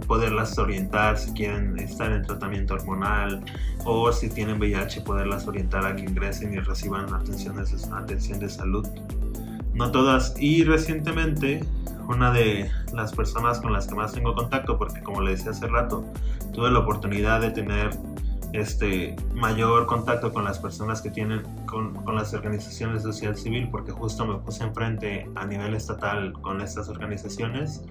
poderlas 0.06 0.58
orientar 0.58 1.18
si 1.18 1.32
quieren 1.32 1.80
estar 1.80 2.12
en 2.12 2.24
tratamiento 2.24 2.74
hormonal 2.74 3.44
o 3.86 4.12
si 4.12 4.30
tienen 4.30 4.60
VIH, 4.60 5.02
poderlas 5.02 5.48
orientar 5.48 5.86
a 5.86 5.96
que 5.96 6.04
ingresen 6.04 6.54
y 6.54 6.60
reciban 6.60 7.14
atención 7.14 7.56
de, 7.56 7.64
atención 7.94 8.40
de 8.40 8.50
salud. 8.50 8.88
No 9.74 9.92
todas, 9.92 10.36
y 10.40 10.64
recientemente 10.64 11.64
una 12.08 12.32
de 12.32 12.70
las 12.94 13.14
personas 13.14 13.60
con 13.60 13.74
las 13.74 13.88
que 13.88 13.96
más 13.96 14.14
tengo 14.14 14.34
contacto, 14.34 14.78
porque 14.78 15.02
como 15.02 15.22
le 15.22 15.32
decía 15.32 15.52
hace 15.52 15.68
rato, 15.68 16.06
tuve 16.54 16.72
la 16.72 16.80
oportunidad 16.80 17.42
de 17.42 17.52
tener 17.52 17.92
este, 18.54 19.16
mayor 19.34 19.86
contacto 19.86 20.32
con 20.32 20.44
las 20.44 20.60
personas 20.60 21.02
que 21.02 21.10
tienen, 21.10 21.44
con, 21.66 21.94
con, 22.04 22.16
las 22.16 22.34
organizaciones 22.34 23.04
de 23.04 23.12
sociedad 23.12 23.36
civil, 23.36 23.70
porque 23.72 23.92
justo 23.92 24.26
me 24.26 24.38
puse 24.40 24.64
enfrente 24.64 25.30
a 25.36 25.46
nivel 25.46 25.74
estatal 25.74 26.34
con 26.34 26.62
estas 26.62 26.90
organizaciones, 26.90 27.84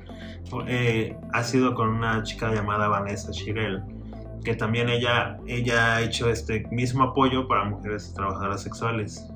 eh, 0.67 1.17
ha 1.33 1.43
sido 1.43 1.75
con 1.75 1.89
una 1.89 2.23
chica 2.23 2.53
llamada 2.53 2.89
Vanessa 2.89 3.31
Chirel, 3.33 3.83
que 4.45 4.55
también 4.55 4.89
ella, 4.89 5.39
ella 5.47 5.97
ha 5.97 6.01
hecho 6.03 6.31
este 6.31 6.67
mismo 6.71 7.05
apoyo 7.05 7.49
para 7.49 7.65
mujeres 7.65 8.13
trabajadoras 8.15 8.63
sexuales. 8.63 9.29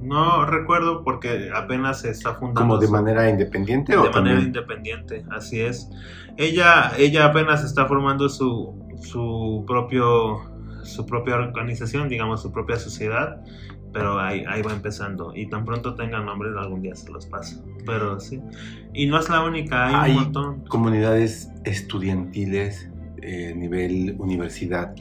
No 0.00 0.44
recuerdo 0.44 1.04
porque 1.04 1.50
apenas 1.54 2.00
se 2.00 2.10
está 2.10 2.34
fundando. 2.34 2.60
¿Como 2.60 2.78
de 2.78 2.88
manera 2.88 3.30
independiente 3.30 3.96
o 3.96 4.02
De 4.02 4.10
manera 4.10 4.40
independiente, 4.40 5.24
así 5.30 5.60
es. 5.60 5.88
Ella, 6.36 6.92
ella 6.98 7.26
apenas 7.26 7.64
está 7.64 7.86
formando 7.86 8.28
su, 8.28 8.74
su 9.00 9.64
propio 9.66 10.51
su 10.84 11.06
propia 11.06 11.36
organización, 11.36 12.08
digamos, 12.08 12.42
su 12.42 12.52
propia 12.52 12.76
sociedad, 12.76 13.42
pero 13.92 14.18
ahí, 14.18 14.44
ahí 14.48 14.62
va 14.62 14.72
empezando. 14.72 15.32
Y 15.34 15.46
tan 15.46 15.64
pronto 15.64 15.94
tengan 15.94 16.26
nombres, 16.26 16.54
algún 16.56 16.82
día 16.82 16.94
se 16.94 17.10
los 17.10 17.26
paso. 17.26 17.64
Pero 17.84 18.18
sí. 18.20 18.40
Y 18.94 19.06
no 19.06 19.18
es 19.18 19.28
la 19.28 19.44
única, 19.44 20.02
hay, 20.02 20.12
un 20.12 20.24
montón. 20.24 20.64
Comunidades 20.68 21.50
estudiantiles, 21.64 22.90
eh, 23.20 23.54
nivel 23.54 24.16
universidad, 24.18 24.94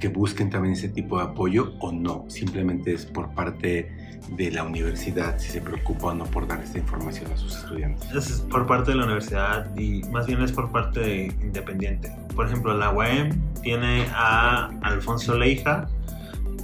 que 0.00 0.08
busquen 0.08 0.50
también 0.50 0.74
ese 0.74 0.88
tipo 0.88 1.18
de 1.18 1.24
apoyo 1.24 1.74
o 1.78 1.92
no, 1.92 2.24
simplemente 2.28 2.92
es 2.92 3.06
por 3.06 3.32
parte 3.34 3.88
de 4.30 4.50
la 4.50 4.62
universidad 4.64 5.38
si 5.38 5.50
se 5.50 5.60
preocupa 5.60 6.08
o 6.08 6.14
no 6.14 6.24
por 6.24 6.46
dar 6.46 6.60
esta 6.60 6.78
información 6.78 7.30
a 7.32 7.36
sus 7.36 7.56
estudiantes. 7.56 8.10
Es 8.14 8.40
por 8.50 8.66
parte 8.66 8.92
de 8.92 8.96
la 8.96 9.04
universidad 9.04 9.76
y 9.76 10.02
más 10.04 10.26
bien 10.26 10.42
es 10.42 10.52
por 10.52 10.70
parte 10.70 11.00
de 11.00 11.26
independiente. 11.40 12.14
Por 12.34 12.46
ejemplo, 12.46 12.74
la 12.76 12.90
UAM 12.90 13.30
tiene 13.62 14.06
a 14.14 14.70
Alfonso 14.82 15.36
Leija, 15.36 15.88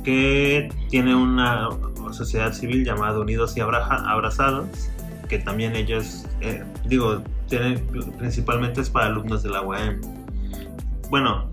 que 0.05 0.71
tiene 0.89 1.15
una 1.15 1.69
sociedad 2.13 2.53
civil 2.53 2.85
llamada 2.85 3.19
Unidos 3.19 3.57
y 3.57 3.61
Abrazados, 3.61 4.69
que 5.29 5.39
también 5.39 5.77
ellos, 5.77 6.25
eh, 6.41 6.65
digo, 6.87 7.23
tienen 7.49 7.87
principalmente 8.19 8.81
es 8.81 8.91
para 8.91 9.07
alumnos 9.07 9.43
de 9.43 9.51
la 9.51 9.63
UAM. 9.63 10.01
Bueno, 11.11 11.51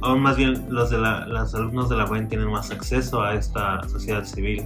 o 0.00 0.16
más 0.16 0.36
bien 0.36 0.64
los, 0.68 0.90
de 0.90 0.98
la, 0.98 1.24
alumnos 1.54 1.88
de 1.88 1.96
la 1.96 2.04
UAM 2.04 2.28
tienen 2.28 2.50
más 2.50 2.70
acceso 2.70 3.22
a 3.22 3.34
esta 3.34 3.86
sociedad 3.88 4.24
civil. 4.24 4.64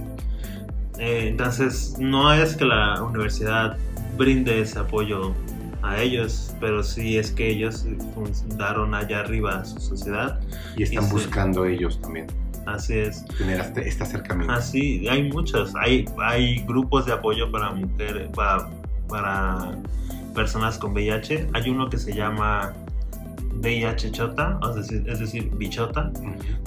Eh, 0.99 1.27
entonces, 1.29 1.95
no 1.99 2.31
es 2.33 2.55
que 2.55 2.65
la 2.65 3.01
universidad 3.01 3.77
brinde 4.17 4.61
ese 4.61 4.79
apoyo 4.79 5.33
a 5.81 6.01
ellos, 6.01 6.55
pero 6.59 6.81
sí 6.81 7.17
es 7.17 7.31
que 7.31 7.49
ellos 7.49 7.85
fundaron 8.13 8.95
allá 8.95 9.19
arriba 9.19 9.65
su 9.65 9.79
sociedad. 9.79 10.39
Y 10.77 10.83
están 10.83 11.09
buscando 11.09 11.65
ellos 11.65 11.99
también. 12.01 12.27
Así 12.65 12.97
es. 12.97 13.25
Tener 13.37 13.59
este, 13.59 13.87
este 13.87 14.03
acercamiento. 14.03 14.53
Así, 14.53 15.07
hay 15.09 15.29
muchos. 15.29 15.75
Hay, 15.75 16.05
hay 16.17 16.63
grupos 16.65 17.05
de 17.05 17.13
apoyo 17.13 17.51
para 17.51 17.71
mujeres, 17.71 18.29
para, 18.33 18.69
para 19.09 19.77
personas 20.33 20.77
con 20.77 20.93
VIH. 20.93 21.49
Hay 21.53 21.69
uno 21.69 21.89
que 21.89 21.97
se 21.97 22.13
llama 22.13 22.73
VIH 23.61 24.11
Chota, 24.11 24.59
es 24.77 25.19
decir, 25.19 25.49
Bichota, 25.55 26.11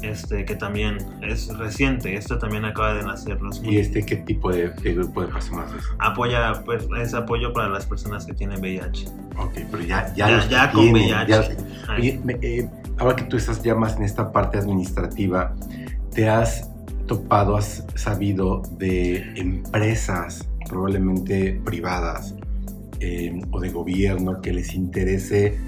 este, 0.02 0.44
que 0.44 0.54
también 0.54 0.98
es 1.22 1.48
reciente, 1.56 2.14
esto 2.14 2.38
también 2.38 2.64
acaba 2.64 2.94
de 2.94 3.02
nacer. 3.02 3.38
¿Y 3.62 3.78
este 3.78 4.04
qué 4.04 4.16
tipo 4.16 4.50
de, 4.50 4.68
grupo 4.94 5.22
de 5.22 5.28
personas 5.28 5.72
es? 5.72 5.84
Apoya, 5.98 6.62
pues, 6.64 6.86
es 6.98 7.14
apoyo 7.14 7.52
para 7.52 7.68
las 7.68 7.86
personas 7.86 8.24
que 8.26 8.34
tienen 8.34 8.60
VIH. 8.60 9.06
Ok, 9.36 9.52
pero 9.70 9.82
ya, 9.82 10.12
ya, 10.14 10.46
ya, 10.48 10.70
con 10.72 10.90
VIH. 10.90 11.56
Eh, 11.98 12.68
ahora 12.98 13.16
que 13.16 13.24
tú 13.24 13.36
estás 13.36 13.62
ya 13.62 13.74
más 13.74 13.96
en 13.96 14.04
esta 14.04 14.32
parte 14.32 14.58
administrativa, 14.58 15.54
¿te 16.14 16.28
has 16.28 16.70
topado, 17.06 17.56
has 17.56 17.84
sabido 17.94 18.62
de 18.78 19.18
empresas, 19.36 20.48
probablemente 20.68 21.60
privadas 21.64 22.34
eh, 23.00 23.40
o 23.50 23.60
de 23.60 23.70
gobierno, 23.70 24.40
que 24.40 24.52
les 24.52 24.74
interese 24.74 25.58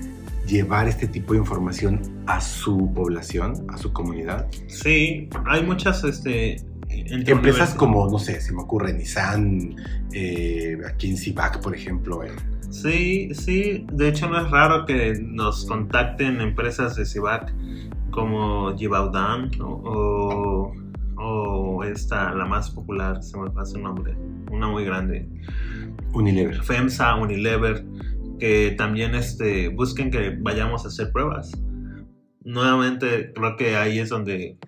llevar 0.49 0.89
este 0.89 1.07
tipo 1.07 1.35
de 1.35 1.41
información 1.41 2.01
a 2.27 2.41
su 2.41 2.93
población, 2.95 3.67
a 3.69 3.77
su 3.77 3.93
comunidad? 3.93 4.47
Sí, 4.67 5.29
hay 5.47 5.63
muchas 5.63 6.03
este, 6.05 6.57
empresas 6.89 7.75
como, 7.75 8.09
no 8.09 8.19
sé, 8.19 8.41
se 8.41 8.53
me 8.53 8.63
ocurre 8.63 8.93
Nissan, 8.93 9.77
eh, 10.13 10.79
aquí 10.89 11.11
en 11.11 11.17
Cibac, 11.17 11.61
por 11.61 11.75
ejemplo. 11.75 12.25
Eh. 12.25 12.33
Sí, 12.71 13.35
sí, 13.35 13.87
de 13.93 14.09
hecho 14.09 14.29
no 14.29 14.41
es 14.41 14.51
raro 14.51 14.85
que 14.85 15.19
nos 15.23 15.65
contacten 15.67 16.41
empresas 16.41 16.97
de 16.97 17.07
Cibac 17.07 17.53
como 18.11 18.77
Givaudan 18.77 19.51
o, 19.61 20.73
o, 21.17 21.85
esta, 21.85 22.35
la 22.35 22.47
más 22.47 22.71
popular, 22.71 23.23
se 23.23 23.39
me 23.39 23.51
pasa 23.51 23.77
el 23.77 23.85
nombre, 23.85 24.17
una 24.51 24.69
muy 24.69 24.85
grande. 24.85 25.29
Unilever. 26.13 26.63
FEMSA, 26.63 27.15
Unilever 27.17 27.85
que 28.39 28.73
también 28.73 29.15
este, 29.15 29.69
busquen 29.69 30.11
que 30.11 30.37
vayamos 30.41 30.85
a 30.85 30.89
hacer 30.89 31.13
pruebas. 31.13 31.53
Nuevamente, 32.43 33.33
creo 33.35 33.57
que 33.57 33.77
ahí 33.77 33.99
es 33.99 34.09
donde 34.09 34.59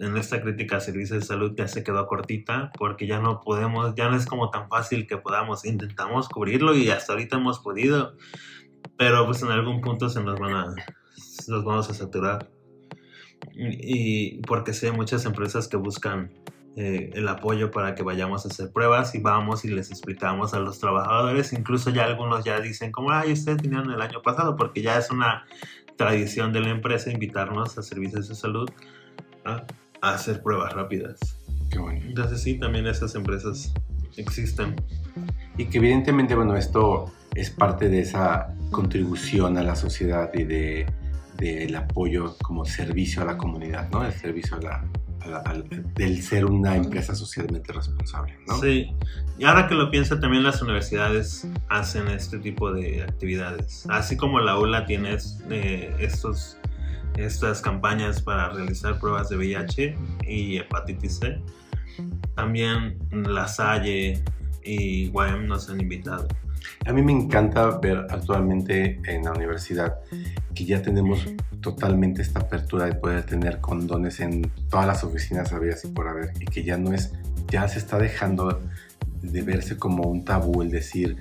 en 0.00 0.16
esta 0.16 0.40
crítica 0.40 0.76
a 0.76 0.80
servicios 0.80 1.20
de 1.20 1.26
salud 1.26 1.52
ya 1.56 1.68
se 1.68 1.84
quedó 1.84 2.06
cortita 2.06 2.72
porque 2.78 3.06
ya 3.06 3.20
no 3.20 3.40
podemos, 3.40 3.94
ya 3.94 4.08
no 4.08 4.16
es 4.16 4.26
como 4.26 4.50
tan 4.50 4.68
fácil 4.68 5.06
que 5.06 5.18
podamos, 5.18 5.64
intentamos 5.64 6.28
cubrirlo 6.28 6.74
y 6.74 6.90
hasta 6.90 7.12
ahorita 7.12 7.36
hemos 7.36 7.60
podido, 7.60 8.16
pero 8.96 9.26
pues 9.26 9.42
en 9.42 9.50
algún 9.50 9.80
punto 9.80 10.08
se 10.08 10.22
nos 10.22 10.38
van 10.38 10.54
a, 10.54 10.74
nos 11.48 11.64
vamos 11.64 11.90
a 11.90 11.94
saturar. 11.94 12.50
Y 13.52 14.40
porque 14.42 14.72
sé 14.72 14.90
muchas 14.90 15.26
empresas 15.26 15.68
que 15.68 15.76
buscan 15.76 16.32
eh, 16.76 17.10
el 17.14 17.28
apoyo 17.28 17.70
para 17.70 17.94
que 17.94 18.02
vayamos 18.02 18.44
a 18.44 18.48
hacer 18.48 18.72
pruebas 18.72 19.14
y 19.14 19.20
vamos 19.20 19.64
y 19.64 19.68
les 19.68 19.90
explicamos 19.90 20.54
a 20.54 20.58
los 20.58 20.80
trabajadores. 20.80 21.52
Incluso 21.52 21.90
ya 21.90 22.04
algunos 22.04 22.44
ya 22.44 22.60
dicen 22.60 22.90
como, 22.90 23.12
ay, 23.12 23.32
ustedes 23.32 23.62
vinieron 23.62 23.92
el 23.92 24.00
año 24.00 24.22
pasado, 24.22 24.56
porque 24.56 24.82
ya 24.82 24.98
es 24.98 25.10
una 25.10 25.44
tradición 25.96 26.52
de 26.52 26.60
la 26.60 26.70
empresa 26.70 27.12
invitarnos 27.12 27.78
a 27.78 27.82
servicios 27.82 28.28
de 28.28 28.34
salud 28.34 28.68
a, 29.44 29.64
hacer 30.00 30.42
pruebas 30.42 30.72
rápidas. 30.72 31.38
Qué 31.70 31.78
bueno. 31.78 32.00
Entonces 32.04 32.42
sí, 32.42 32.58
también 32.58 32.86
esas 32.86 33.14
empresas 33.14 33.72
existen. 34.16 34.74
Y 35.56 35.66
que 35.66 35.78
evidentemente, 35.78 36.34
bueno, 36.34 36.56
esto 36.56 37.12
es 37.34 37.50
parte 37.50 37.88
de 37.88 38.00
esa 38.00 38.48
contribución 38.70 39.56
a 39.56 39.62
la 39.62 39.76
sociedad 39.76 40.30
y 40.34 40.44
de 40.44 40.86
del 41.38 41.74
apoyo 41.74 42.36
como 42.42 42.64
servicio 42.64 43.22
a 43.22 43.24
la 43.24 43.36
comunidad, 43.36 43.90
¿no? 43.90 44.04
El 44.04 44.12
servicio 44.12 44.56
a 44.56 44.60
la, 44.60 44.84
del 45.94 46.22
ser 46.22 46.44
una 46.44 46.76
empresa 46.76 47.14
socialmente 47.14 47.72
responsable. 47.72 48.36
¿no? 48.46 48.58
Sí, 48.60 48.94
y 49.38 49.44
ahora 49.44 49.66
que 49.66 49.74
lo 49.74 49.90
pienso, 49.90 50.18
también 50.18 50.42
las 50.42 50.62
universidades 50.62 51.46
hacen 51.68 52.08
este 52.08 52.38
tipo 52.38 52.72
de 52.72 53.02
actividades. 53.02 53.86
Así 53.88 54.16
como 54.16 54.40
la 54.40 54.58
ULA 54.58 54.86
tiene 54.86 55.16
eh, 55.50 55.94
estos, 55.98 56.58
estas 57.16 57.60
campañas 57.60 58.22
para 58.22 58.50
realizar 58.50 58.98
pruebas 58.98 59.28
de 59.28 59.36
VIH 59.36 59.96
y 60.26 60.58
hepatitis 60.58 61.18
C, 61.18 61.40
también 62.34 62.98
la 63.10 63.48
Salle 63.48 64.22
y 64.62 65.10
UAM 65.10 65.46
nos 65.46 65.68
han 65.68 65.80
invitado. 65.80 66.28
A 66.86 66.92
mí 66.92 67.02
me 67.02 67.12
encanta 67.12 67.78
ver 67.78 68.06
actualmente 68.10 69.00
en 69.06 69.24
la 69.24 69.32
universidad 69.32 69.98
que 70.54 70.64
ya 70.64 70.82
tenemos 70.82 71.26
totalmente 71.60 72.22
esta 72.22 72.40
apertura 72.40 72.86
de 72.86 72.94
poder 72.94 73.24
tener 73.24 73.60
condones 73.60 74.20
en 74.20 74.50
todas 74.68 74.86
las 74.86 75.04
oficinas 75.04 75.52
habidas 75.52 75.84
y 75.84 75.88
por 75.88 76.08
haber 76.08 76.32
y 76.40 76.44
que 76.44 76.62
ya 76.62 76.76
no 76.76 76.92
es, 76.92 77.12
ya 77.50 77.66
se 77.68 77.78
está 77.78 77.98
dejando 77.98 78.60
de 79.22 79.42
verse 79.42 79.76
como 79.78 80.04
un 80.04 80.24
tabú 80.24 80.62
el 80.62 80.70
decir 80.70 81.16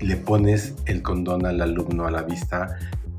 le 0.00 0.16
pones 0.16 0.74
el 0.84 1.02
condón 1.02 1.46
al 1.46 1.60
alumno 1.60 2.06
a 2.06 2.10
la 2.10 2.22
vista 2.22 2.78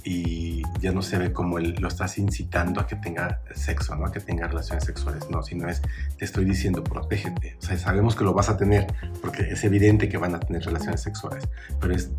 y 0.09 0.61
ya 0.79 0.93
no 0.93 1.01
se 1.01 1.17
ve 1.17 1.33
como 1.33 1.57
él, 1.57 1.75
lo 1.79 1.89
estás 1.89 2.17
incitando 2.17 2.79
a 2.79 2.87
que 2.87 2.95
tenga 2.95 3.41
sexo, 3.53 3.93
¿no? 3.97 4.05
A 4.05 4.11
que 4.13 4.21
tenga 4.21 4.47
relaciones 4.47 4.85
sexuales, 4.85 5.29
no, 5.29 5.43
sino 5.43 5.67
es, 5.67 5.81
te 6.17 6.23
estoy 6.23 6.45
diciendo, 6.45 6.81
protégete. 6.81 7.57
O 7.59 7.61
sea, 7.61 7.77
sabemos 7.77 8.15
que 8.15 8.23
lo 8.23 8.33
vas 8.33 8.47
a 8.47 8.55
tener, 8.55 8.87
porque 9.21 9.41
es 9.41 9.65
evidente 9.65 10.07
que 10.07 10.17
van 10.17 10.33
a 10.33 10.39
tener 10.39 10.63
relaciones 10.63 11.01
sexuales, 11.01 11.49
pero 11.81 11.93
es, 11.93 12.09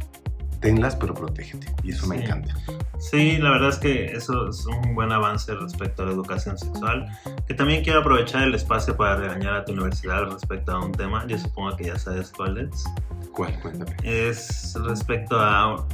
tenlas, 0.61 0.97
pero 0.97 1.15
protégete. 1.15 1.67
Y 1.83 1.93
eso 1.93 2.07
me 2.07 2.23
encanta. 2.23 2.55
Sí, 2.99 3.39
la 3.39 3.53
verdad 3.53 3.71
es 3.71 3.79
que 3.79 4.05
eso 4.13 4.51
es 4.51 4.67
un 4.67 4.95
buen 4.95 5.11
avance 5.11 5.55
respecto 5.55 6.03
a 6.03 6.07
la 6.07 6.13
educación 6.13 6.59
sexual. 6.59 7.07
Que 7.47 7.55
también 7.55 7.83
quiero 7.83 8.01
aprovechar 8.01 8.43
el 8.43 8.55
espacio 8.55 8.99
para 8.99 9.17
regañar 9.17 9.55
a 9.55 9.65
tu 9.65 9.73
universidad 9.73 10.25
respecto 10.31 10.73
a 10.73 10.85
un 10.85 10.93
tema. 10.93 11.27
Yo 11.27 11.39
supongo 11.39 11.75
que 11.75 11.85
ya 11.85 11.99
sabes 11.99 12.31
cuál 12.37 12.59
es. 12.59 12.85
¿Cuál? 13.33 13.59
Cuéntame. 13.61 13.97
Es 14.03 14.75
respecto 14.85 15.41
a 15.41 15.87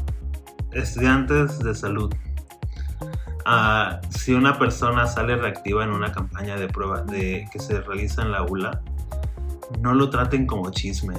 estudiantes 0.75 1.59
de 1.59 1.75
salud. 1.75 2.14
Ah, 3.47 4.01
si 4.09 4.33
una 4.33 4.59
persona 4.59 5.07
sale 5.07 5.37
reactiva 5.37 5.85
en 5.85 5.91
una 5.91 6.12
campaña 6.12 6.57
de 6.57 6.68
prueba 6.68 7.03
de, 7.03 7.47
que 7.53 7.59
se 7.59 7.81
realiza 7.81 8.22
en 8.22 8.33
la 8.33 8.43
ULA, 8.43 8.81
no 9.81 9.95
lo 9.95 10.11
traten 10.11 10.47
como 10.47 10.70
chisme. 10.70 11.14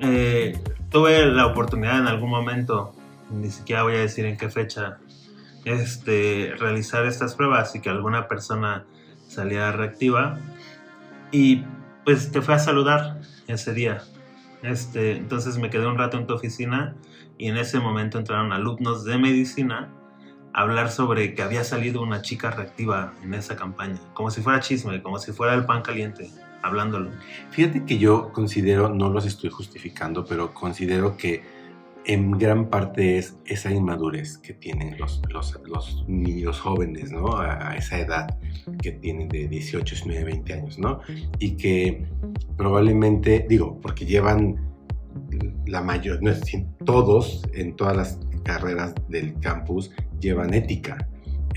Eh, 0.00 0.56
tuve 0.90 1.26
la 1.26 1.46
oportunidad 1.46 1.98
en 1.98 2.06
algún 2.06 2.30
momento, 2.30 2.94
ni 3.30 3.50
siquiera 3.50 3.82
voy 3.82 3.94
a 3.94 3.98
decir 3.98 4.26
en 4.26 4.36
qué 4.36 4.48
fecha, 4.48 4.98
este, 5.64 6.54
realizar 6.58 7.04
estas 7.04 7.34
pruebas 7.34 7.74
y 7.74 7.80
que 7.80 7.90
alguna 7.90 8.28
persona 8.28 8.84
salía 9.26 9.72
reactiva. 9.72 10.38
Y 11.30 11.64
pues 12.04 12.30
te 12.32 12.40
fue 12.40 12.54
a 12.54 12.58
saludar 12.58 13.20
ese 13.48 13.74
día. 13.74 14.02
Este, 14.62 15.16
entonces 15.16 15.58
me 15.58 15.70
quedé 15.70 15.86
un 15.86 15.96
rato 15.96 16.16
en 16.18 16.26
tu 16.26 16.34
oficina 16.34 16.96
y 17.36 17.48
en 17.48 17.56
ese 17.56 17.78
momento 17.78 18.18
entraron 18.18 18.52
alumnos 18.52 19.04
de 19.04 19.18
medicina 19.18 19.88
a 20.52 20.62
hablar 20.62 20.90
sobre 20.90 21.34
que 21.34 21.42
había 21.42 21.62
salido 21.62 22.02
una 22.02 22.22
chica 22.22 22.50
reactiva 22.50 23.12
en 23.22 23.34
esa 23.34 23.54
campaña, 23.54 24.00
como 24.14 24.30
si 24.30 24.40
fuera 24.40 24.60
chisme, 24.60 25.02
como 25.02 25.18
si 25.18 25.32
fuera 25.32 25.54
el 25.54 25.64
pan 25.64 25.82
caliente, 25.82 26.30
hablándolo. 26.62 27.10
Fíjate 27.50 27.84
que 27.84 27.98
yo 27.98 28.32
considero, 28.32 28.88
no 28.88 29.10
los 29.10 29.26
estoy 29.26 29.50
justificando, 29.50 30.24
pero 30.24 30.52
considero 30.52 31.16
que 31.16 31.57
en 32.08 32.32
gran 32.32 32.70
parte 32.70 33.18
es 33.18 33.36
esa 33.44 33.70
inmadurez 33.70 34.38
que 34.38 34.54
tienen 34.54 34.98
los, 34.98 35.20
los, 35.28 36.04
niños 36.08 36.58
jóvenes, 36.58 37.12
¿no? 37.12 37.36
A, 37.36 37.70
a, 37.70 37.76
esa 37.76 37.98
edad 38.00 38.38
que 38.82 38.92
tienen 38.92 39.28
de 39.28 39.46
18, 39.46 39.94
19, 39.94 40.24
20 40.24 40.52
años, 40.54 40.78
¿no? 40.78 41.00
Y 41.38 41.52
que 41.56 42.06
probablemente, 42.56 43.46
digo, 43.46 43.78
porque 43.82 44.06
llevan 44.06 44.56
la 45.66 45.82
mayor, 45.82 46.22
no 46.22 46.30
es 46.30 46.40
decir, 46.40 46.64
todos 46.86 47.42
en 47.52 47.76
todas 47.76 47.94
las 47.94 48.18
carreras 48.42 48.94
del 49.08 49.38
campus 49.40 49.90
llevan 50.18 50.54
ética. 50.54 51.06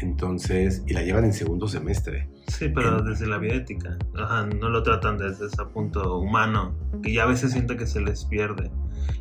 Entonces, 0.02 0.84
y 0.88 0.94
la 0.94 1.04
llevan 1.04 1.26
en 1.26 1.34
segundo 1.34 1.68
semestre. 1.68 2.28
Sí, 2.48 2.70
pero 2.70 3.00
en, 3.00 3.06
desde 3.06 3.28
la 3.28 3.38
bioética. 3.38 3.98
Ajá, 4.16 4.46
no 4.48 4.70
lo 4.70 4.84
tratan 4.84 5.18
desde 5.18 5.46
ese 5.46 5.64
punto 5.74 6.18
humano, 6.18 6.76
que 7.04 7.14
ya 7.14 7.24
a 7.24 7.28
veces 7.28 7.52
siento 7.52 7.78
que 7.78 7.86
se 7.86 8.02
les 8.02 8.26
pierde. 8.26 8.72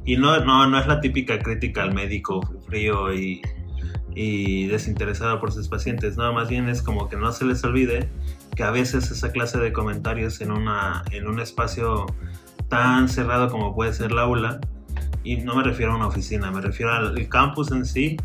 Y 0.05 0.17
no, 0.17 0.45
no, 0.45 0.67
no 0.69 0.79
es 0.79 0.87
la 0.87 1.01
típica 1.01 1.39
crítica 1.39 1.83
al 1.83 1.95
médico 1.95 2.41
frío 2.67 3.13
y, 3.13 3.43
y 4.15 4.67
desinteresado 4.67 5.39
por 5.41 5.53
sus 5.53 5.69
pacientes, 5.69 6.17
nada 6.17 6.33
más 6.33 6.49
bien 6.49 6.69
es 6.69 6.83
como 6.83 7.09
que 7.09 7.17
no 7.17 7.31
se 7.33 7.45
les 7.45 7.63
olvide 7.65 8.09
que 8.57 8.63
a 8.63 8.71
veces 8.71 9.11
esa 9.11 9.31
clase 9.31 9.59
de 9.59 9.73
comentarios 9.73 10.41
en, 10.41 10.51
una, 10.51 11.05
en 11.13 11.29
un 11.29 11.41
espacio 11.41 12.07
tan 12.69 13.09
cerrado 13.09 13.49
como 13.49 13.75
puede 13.75 13.93
ser 13.93 14.13
la 14.13 14.23
aula, 14.23 14.61
y 15.23 15.37
no 15.39 15.55
me 15.55 15.63
refiero 15.63 15.93
a 15.93 15.97
una 15.97 16.07
oficina, 16.07 16.51
me 16.51 16.61
refiero 16.61 16.93
al 16.93 17.29
campus 17.29 17.71
en 17.73 17.85
sí, 17.85 18.17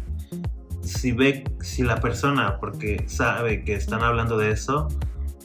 si 0.86 1.11
ve, 1.11 1.43
si 1.61 1.83
la 1.83 1.99
persona, 1.99 2.57
porque 2.59 3.03
sabe 3.07 3.63
que 3.63 3.75
están 3.75 4.03
hablando 4.03 4.38
de 4.38 4.51
eso, 4.51 4.88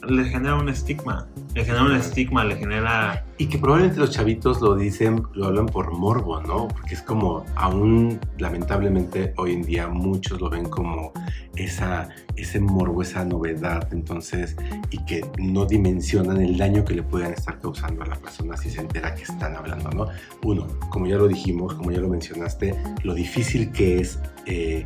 le 0.07 0.25
genera 0.25 0.55
un 0.55 0.69
estigma, 0.69 1.27
le 1.53 1.63
genera 1.63 1.83
un 1.83 1.95
estigma, 1.95 2.43
le 2.43 2.55
genera... 2.55 3.25
Y 3.37 3.47
que 3.47 3.57
probablemente 3.57 3.99
los 3.99 4.11
chavitos 4.11 4.61
lo 4.61 4.75
dicen, 4.75 5.23
lo 5.33 5.47
hablan 5.47 5.67
por 5.67 5.91
morbo, 5.91 6.41
¿no? 6.41 6.67
Porque 6.67 6.95
es 6.95 7.01
como, 7.01 7.45
aún 7.55 8.19
lamentablemente 8.37 9.33
hoy 9.37 9.53
en 9.53 9.61
día 9.63 9.87
muchos 9.87 10.41
lo 10.41 10.49
ven 10.49 10.65
como 10.69 11.11
esa, 11.55 12.09
ese 12.35 12.59
morbo, 12.59 13.01
esa 13.01 13.25
novedad, 13.25 13.87
entonces, 13.91 14.55
y 14.89 15.03
que 15.05 15.25
no 15.37 15.65
dimensionan 15.65 16.41
el 16.41 16.57
daño 16.57 16.83
que 16.83 16.95
le 16.95 17.03
puedan 17.03 17.33
estar 17.33 17.59
causando 17.59 18.03
a 18.03 18.07
la 18.07 18.15
persona 18.15 18.57
si 18.57 18.69
se 18.69 18.81
entera 18.81 19.13
que 19.13 19.23
están 19.23 19.55
hablando, 19.55 19.89
¿no? 19.91 20.07
Uno, 20.43 20.67
como 20.89 21.07
ya 21.07 21.17
lo 21.17 21.27
dijimos, 21.27 21.73
como 21.75 21.91
ya 21.91 21.99
lo 21.99 22.09
mencionaste, 22.09 22.75
lo 23.03 23.13
difícil 23.13 23.71
que 23.71 24.01
es... 24.01 24.19
Eh, 24.45 24.85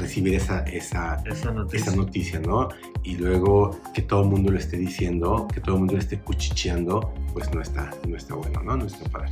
recibir 0.00 0.34
esa, 0.34 0.60
esa, 0.60 1.22
esa, 1.26 1.52
noticia. 1.52 1.86
esa, 1.86 1.96
noticia. 1.96 2.40
¿no? 2.40 2.68
Y 3.02 3.16
luego 3.16 3.80
que 3.94 4.02
todo 4.02 4.22
el 4.22 4.28
mundo 4.28 4.50
lo 4.50 4.58
esté 4.58 4.76
diciendo, 4.76 5.46
que 5.52 5.60
todo 5.60 5.76
el 5.76 5.80
mundo 5.80 5.94
lo 5.94 6.00
esté 6.00 6.18
cuchicheando, 6.18 7.12
pues 7.32 7.52
no 7.54 7.60
está, 7.60 7.90
no 8.08 8.16
está 8.16 8.34
bueno, 8.34 8.62
¿no? 8.62 8.76
No 8.76 8.86
está 8.86 9.08
padre. 9.10 9.30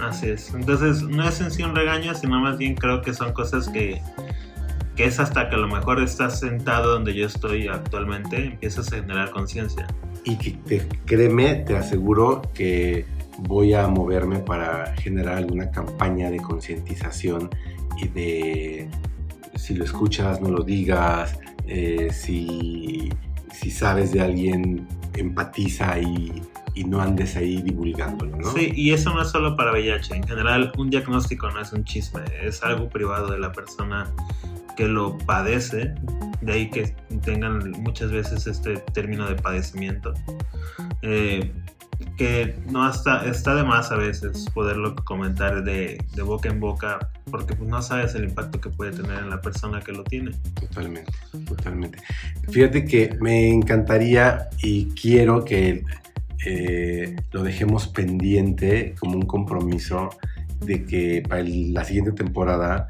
Así 0.00 0.28
es. 0.28 0.52
Entonces, 0.54 1.02
no 1.02 1.28
es 1.28 1.40
en 1.40 1.50
sí 1.50 1.62
un 1.62 1.74
regaño, 1.74 2.14
sino 2.14 2.40
más 2.40 2.58
bien 2.58 2.74
creo 2.74 3.02
que 3.02 3.14
son 3.14 3.32
cosas 3.32 3.68
que, 3.68 4.02
que 4.96 5.04
es 5.04 5.20
hasta 5.20 5.48
que 5.48 5.54
a 5.54 5.58
lo 5.58 5.68
mejor 5.68 6.00
estás 6.00 6.40
sentado 6.40 6.92
donde 6.92 7.14
yo 7.14 7.26
estoy 7.26 7.68
actualmente, 7.68 8.36
empiezas 8.44 8.92
a 8.92 8.96
generar 8.96 9.30
conciencia. 9.30 9.86
Y 10.24 10.36
que 10.36 10.52
te, 10.66 10.88
créeme, 11.04 11.56
te 11.66 11.76
aseguro 11.76 12.42
que 12.52 13.04
voy 13.38 13.74
a 13.74 13.86
moverme 13.86 14.38
para 14.38 14.94
generar 14.96 15.38
alguna 15.38 15.70
campaña 15.70 16.30
de 16.30 16.38
concientización 16.38 17.50
y 17.98 18.08
de 18.08 18.88
si 19.66 19.74
lo 19.74 19.84
escuchas, 19.84 20.40
no 20.40 20.48
lo 20.48 20.62
digas, 20.62 21.36
eh, 21.66 22.10
si, 22.12 23.10
si, 23.52 23.68
sabes 23.68 24.12
de 24.12 24.20
alguien, 24.20 24.86
empatiza 25.14 25.98
y, 25.98 26.40
y, 26.74 26.84
no 26.84 27.00
andes 27.00 27.34
ahí 27.34 27.60
divulgándolo, 27.62 28.36
¿no? 28.36 28.52
Sí, 28.52 28.70
y 28.76 28.92
eso 28.92 29.12
no 29.12 29.22
es 29.22 29.28
solo 29.28 29.56
para 29.56 29.72
VIH, 29.72 30.14
en 30.14 30.22
general 30.22 30.70
un 30.78 30.88
diagnóstico 30.88 31.50
no 31.50 31.60
es 31.60 31.72
un 31.72 31.82
chisme, 31.82 32.20
es 32.40 32.62
algo 32.62 32.88
privado 32.88 33.26
de 33.26 33.40
la 33.40 33.50
persona 33.50 34.08
que 34.76 34.86
lo 34.86 35.18
padece, 35.18 35.96
de 36.42 36.52
ahí 36.52 36.70
que 36.70 36.94
tengan 37.24 37.72
muchas 37.82 38.12
veces 38.12 38.46
este 38.46 38.76
término 38.92 39.28
de 39.28 39.34
padecimiento. 39.34 40.14
Eh, 41.02 41.50
que 42.16 42.56
no 42.70 42.88
está, 42.88 43.26
está 43.26 43.54
de 43.54 43.62
más 43.62 43.90
a 43.92 43.96
veces 43.96 44.46
poderlo 44.54 44.94
comentar 44.96 45.64
de, 45.64 45.98
de, 46.14 46.22
boca 46.22 46.48
en 46.48 46.60
boca, 46.60 47.10
porque 47.30 47.54
pues 47.54 47.68
no 47.68 47.80
sabes 47.82 48.14
el 48.14 48.24
impacto 48.24 48.60
que 48.60 48.70
puede 48.70 48.92
tener 48.92 49.18
en 49.18 49.30
la 49.30 49.40
persona 49.40 49.80
que 49.80 49.92
lo 49.92 50.04
tiene. 50.04 50.32
Totalmente, 50.60 51.12
totalmente. 51.46 51.98
Fíjate 52.50 52.84
que 52.84 53.16
me 53.20 53.50
encantaría 53.50 54.48
y 54.62 54.86
quiero 54.90 55.44
que 55.44 55.84
eh, 56.44 57.16
lo 57.32 57.42
dejemos 57.42 57.88
pendiente 57.88 58.94
como 58.98 59.16
un 59.16 59.26
compromiso 59.26 60.10
de 60.60 60.84
que 60.84 61.22
para 61.26 61.40
el, 61.40 61.72
la 61.74 61.84
siguiente 61.84 62.12
temporada 62.12 62.88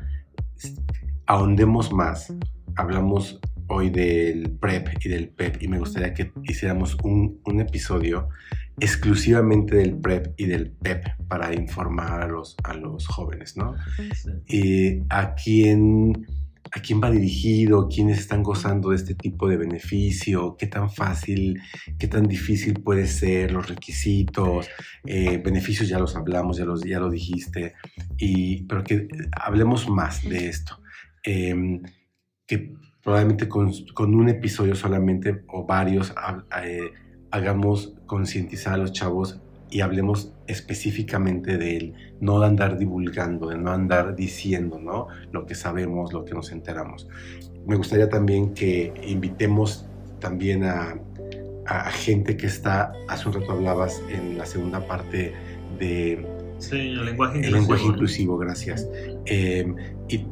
ahondemos 1.27 1.93
más. 1.93 2.33
Hablamos 2.77 3.41
hoy 3.69 3.91
del 3.91 4.51
PrEP 4.51 4.89
y 5.05 5.09
del 5.09 5.29
PEP 5.29 5.63
y 5.63 5.69
me 5.69 5.79
gustaría 5.79 6.15
que 6.15 6.33
hiciéramos 6.45 6.97
un, 7.03 7.41
un 7.45 7.61
episodio 7.61 8.29
exclusivamente 8.79 9.77
del 9.77 9.97
PrEP 9.97 10.35
y 10.37 10.47
del 10.47 10.71
PEP 10.71 11.05
para 11.29 11.55
informar 11.55 12.23
a 12.23 12.27
los, 12.27 12.57
a 12.63 12.75
los 12.75 13.07
jóvenes, 13.07 13.57
¿no? 13.57 13.75
Eh, 14.49 15.05
a 15.09 15.35
quién 15.35 16.27
a 16.73 16.81
quién 16.81 17.01
va 17.01 17.11
dirigido, 17.11 17.89
quiénes 17.89 18.19
están 18.19 18.43
gozando 18.43 18.91
de 18.91 18.97
este 18.97 19.15
tipo 19.15 19.49
de 19.49 19.57
beneficio, 19.57 20.57
qué 20.59 20.67
tan 20.67 20.91
fácil, 20.91 21.61
qué 21.97 22.09
tan 22.09 22.27
difícil 22.27 22.75
puede 22.83 23.07
ser, 23.07 23.53
los 23.53 23.69
requisitos, 23.69 24.69
eh, 25.05 25.39
beneficios 25.39 25.89
ya 25.89 26.01
los 26.01 26.17
hablamos, 26.17 26.57
ya, 26.57 26.65
los, 26.65 26.83
ya 26.83 26.99
lo 26.99 27.09
dijiste, 27.09 27.75
y, 28.19 28.65
pero 28.65 28.83
que 28.83 29.09
hablemos 29.33 29.89
más 29.89 30.29
de 30.29 30.49
esto. 30.49 30.81
Eh, 31.25 31.81
que 32.47 32.75
probablemente 33.03 33.49
con, 33.49 33.73
con, 33.95 34.15
un 34.15 34.29
episodio 34.29 34.75
solamente 34.75 35.45
o 35.49 35.65
varios 35.65 36.13
eh, 36.63 36.91
hagamos 37.31 37.95
concientizar 38.07 38.75
a 38.75 38.77
los 38.79 38.93
chavos 38.93 39.41
y 39.71 39.81
hablemos 39.81 40.33
específicamente 40.47 41.59
de 41.59 41.77
él, 41.77 41.95
no 42.21 42.41
de 42.41 42.47
andar 42.47 42.79
divulgando, 42.79 43.49
de 43.49 43.59
no 43.59 43.73
andar 43.73 44.15
diciendo 44.15 44.79
¿no? 44.79 45.09
lo 45.33 45.47
que 45.47 45.55
sabemos, 45.55 46.13
lo 46.13 46.25
que 46.25 46.35
nos 46.35 46.53
enteramos. 46.53 47.09
Me 47.67 47.77
gustaría 47.77 48.09
también 48.09 48.55
que 48.55 48.93
invitemos 49.07 49.87
también 50.21 50.65
a, 50.65 50.97
a, 51.67 51.91
gente 51.91 52.37
que 52.37 52.47
está, 52.47 52.93
hace 53.09 53.29
un 53.29 53.35
rato 53.35 53.53
hablabas 53.53 54.01
en 54.09 54.39
la 54.39 54.47
segunda 54.47 54.87
parte 54.87 55.35
de... 55.79 56.27
Sí, 56.59 56.77
el 56.77 57.05
lenguaje 57.05 57.39
inclusivo. 57.39 57.57
El 57.57 57.61
lenguaje 57.61 57.85
inclusivo, 57.85 58.39
gracias. 58.39 58.89
Eh, 59.27 59.67
y 60.09 60.25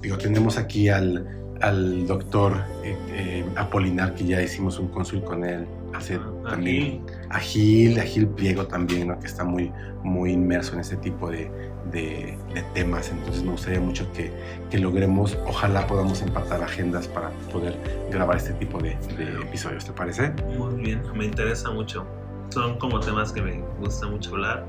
digo, 0.00 0.16
tenemos 0.16 0.56
aquí 0.56 0.88
al, 0.88 1.26
al 1.60 2.06
doctor 2.06 2.62
eh, 2.84 2.96
eh, 3.12 3.44
Apolinar, 3.56 4.14
que 4.14 4.24
ya 4.24 4.40
hicimos 4.40 4.78
un 4.78 4.88
consul 4.88 5.22
con 5.22 5.44
él 5.44 5.66
hace 5.94 6.16
Ah, 6.16 6.50
también. 6.50 7.04
A 7.30 7.38
Gil, 7.38 7.98
a 7.98 8.02
Gil 8.02 8.28
Pliego 8.28 8.66
también, 8.66 9.08
¿no? 9.08 9.18
que 9.18 9.26
está 9.26 9.44
muy, 9.44 9.72
muy 10.02 10.32
inmerso 10.32 10.74
en 10.74 10.80
este 10.80 10.96
tipo 10.96 11.30
de, 11.30 11.50
de, 11.90 12.36
de 12.54 12.62
temas. 12.74 13.10
Entonces 13.10 13.42
me 13.42 13.52
gustaría 13.52 13.80
mucho 13.80 14.10
que, 14.12 14.30
que, 14.70 14.78
logremos, 14.78 15.38
ojalá 15.46 15.86
podamos 15.86 16.22
empatar 16.22 16.62
agendas 16.62 17.08
para 17.08 17.30
poder 17.52 17.78
grabar 18.10 18.36
este 18.36 18.52
tipo 18.54 18.78
de, 18.78 18.96
de 19.16 19.40
episodios, 19.42 19.84
¿te 19.84 19.92
parece? 19.92 20.30
Muy 20.58 20.82
bien, 20.82 21.02
me 21.14 21.24
interesa 21.24 21.70
mucho 21.70 22.06
son 22.54 22.78
como 22.78 23.00
temas 23.00 23.32
que 23.32 23.42
me 23.42 23.60
gusta 23.80 24.06
mucho 24.06 24.30
hablar. 24.30 24.64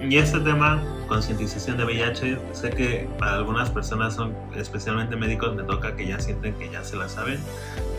Y 0.00 0.16
este 0.16 0.40
tema, 0.40 0.82
concientización 1.08 1.76
de 1.76 1.84
VIH, 1.84 2.38
sé 2.52 2.70
que 2.70 3.06
para 3.18 3.34
algunas 3.34 3.68
personas 3.68 4.14
son, 4.14 4.34
especialmente 4.56 5.14
médicos, 5.14 5.54
me 5.54 5.62
toca 5.62 5.94
que 5.94 6.06
ya 6.06 6.18
sienten 6.18 6.54
que 6.54 6.70
ya 6.70 6.82
se 6.82 6.96
la 6.96 7.08
saben, 7.08 7.38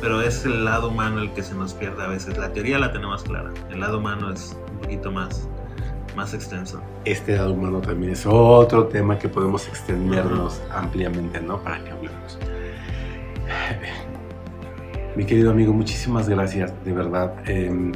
pero 0.01 0.19
es 0.21 0.43
el 0.45 0.65
lado 0.65 0.89
humano 0.89 1.21
el 1.21 1.31
que 1.33 1.43
se 1.43 1.53
nos 1.53 1.73
pierde 1.73 2.03
a 2.03 2.07
veces. 2.07 2.37
La 2.37 2.51
teoría 2.51 2.79
la 2.79 2.91
tenemos 2.91 3.21
clara, 3.23 3.51
el 3.69 3.79
lado 3.79 3.99
humano 3.99 4.33
es 4.33 4.57
un 4.71 4.79
poquito 4.79 5.11
más, 5.11 5.47
más 6.15 6.33
extenso. 6.33 6.81
Este 7.05 7.37
lado 7.37 7.53
humano 7.53 7.81
también 7.81 8.13
es 8.13 8.25
otro 8.25 8.87
tema 8.87 9.19
que 9.19 9.29
podemos 9.29 9.67
extendernos 9.67 10.59
uh 10.59 10.73
-huh. 10.73 10.79
ampliamente, 10.79 11.39
¿no? 11.39 11.61
Para 11.61 11.83
que 11.83 11.91
hablemos. 11.91 12.39
Mi 15.15 15.25
querido 15.25 15.51
amigo, 15.51 15.71
muchísimas 15.71 16.27
gracias, 16.27 16.73
de 16.83 16.93
verdad. 16.93 17.35
Eh, 17.45 17.91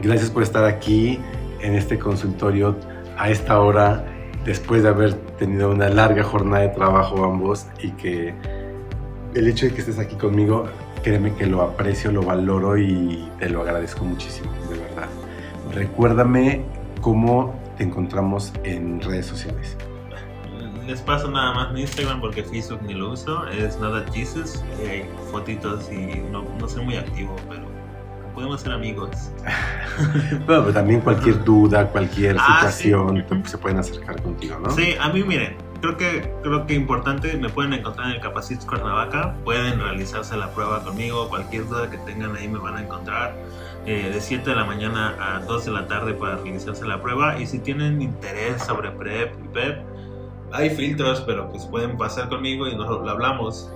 Gracias 0.00 0.30
por 0.30 0.44
estar 0.44 0.64
aquí 0.64 1.18
en 1.60 1.74
este 1.74 1.98
consultorio 1.98 2.76
a 3.16 3.30
esta 3.30 3.60
hora, 3.60 4.04
después 4.44 4.82
de 4.82 4.88
haber 4.88 5.14
tenido 5.38 5.70
una 5.70 5.88
larga 5.88 6.22
jornada 6.22 6.62
de 6.62 6.68
trabajo 6.68 7.24
ambos 7.24 7.66
y 7.82 7.90
que 7.92 8.34
el 9.34 9.48
hecho 9.48 9.66
de 9.66 9.72
que 9.74 9.80
estés 9.80 9.98
aquí 9.98 10.16
conmigo, 10.16 10.66
créeme 11.02 11.34
que 11.34 11.46
lo 11.46 11.62
aprecio, 11.62 12.12
lo 12.12 12.22
valoro 12.22 12.78
y 12.78 13.28
te 13.38 13.48
lo 13.48 13.62
agradezco 13.62 14.04
muchísimo, 14.04 14.50
de 14.70 14.78
verdad. 14.78 15.08
Recuérdame 15.74 16.64
cómo 17.00 17.54
te 17.76 17.84
encontramos 17.84 18.52
en 18.64 19.00
redes 19.00 19.26
sociales. 19.26 19.76
Les 20.86 21.02
paso 21.02 21.30
nada 21.30 21.52
más 21.52 21.72
mi 21.72 21.82
Instagram 21.82 22.20
porque 22.20 22.42
Facebook 22.42 22.80
ni 22.82 22.94
lo 22.94 23.12
uso, 23.12 23.46
es 23.48 23.78
nada 23.78 24.06
Jesus, 24.10 24.64
hay 24.80 25.04
fotitos 25.30 25.92
y 25.92 26.22
no, 26.32 26.44
no 26.58 26.66
soy 26.66 26.82
muy 26.82 26.96
activo, 26.96 27.36
pero 27.46 27.67
podemos 28.38 28.60
ser 28.60 28.70
amigos. 28.70 29.10
bueno, 30.46 30.62
pero 30.62 30.72
también 30.72 31.00
cualquier 31.00 31.42
duda, 31.42 31.88
cualquier 31.88 32.36
ah, 32.38 32.70
situación, 32.70 33.24
se 33.44 33.58
pueden 33.58 33.78
acercar 33.78 34.22
contigo, 34.22 34.60
¿no? 34.60 34.70
Sí, 34.70 34.94
a 35.00 35.08
mí 35.08 35.24
miren, 35.24 35.56
creo 35.80 35.96
que 35.96 36.32
creo 36.44 36.64
que 36.64 36.74
importante, 36.74 37.36
me 37.36 37.48
pueden 37.48 37.72
encontrar 37.72 38.10
en 38.10 38.14
el 38.14 38.20
Capacit 38.20 38.64
Cuernavaca, 38.64 39.34
pueden 39.42 39.80
realizarse 39.80 40.36
la 40.36 40.52
prueba 40.52 40.84
conmigo, 40.84 41.28
cualquier 41.28 41.66
duda 41.66 41.90
que 41.90 41.98
tengan 41.98 42.36
ahí 42.36 42.46
me 42.46 42.60
van 42.60 42.76
a 42.76 42.82
encontrar. 42.82 43.34
Eh, 43.86 44.08
de 44.12 44.20
7 44.20 44.48
de 44.48 44.54
la 44.54 44.64
mañana 44.64 45.16
a 45.18 45.40
2 45.40 45.64
de 45.64 45.70
la 45.72 45.88
tarde 45.88 46.14
para 46.14 46.36
realizarse 46.36 46.86
la 46.86 47.02
prueba 47.02 47.40
y 47.40 47.46
si 47.46 47.58
tienen 47.58 48.00
interés 48.00 48.62
sobre 48.62 48.92
PrEP 48.92 49.34
y 49.44 49.48
PEP, 49.48 49.78
hay 50.52 50.70
filtros, 50.70 51.22
pero 51.22 51.50
pues 51.50 51.64
pueden 51.64 51.96
pasar 51.96 52.28
conmigo 52.28 52.68
y 52.68 52.76
nos 52.76 52.88
lo 52.88 53.10
hablamos 53.10 53.68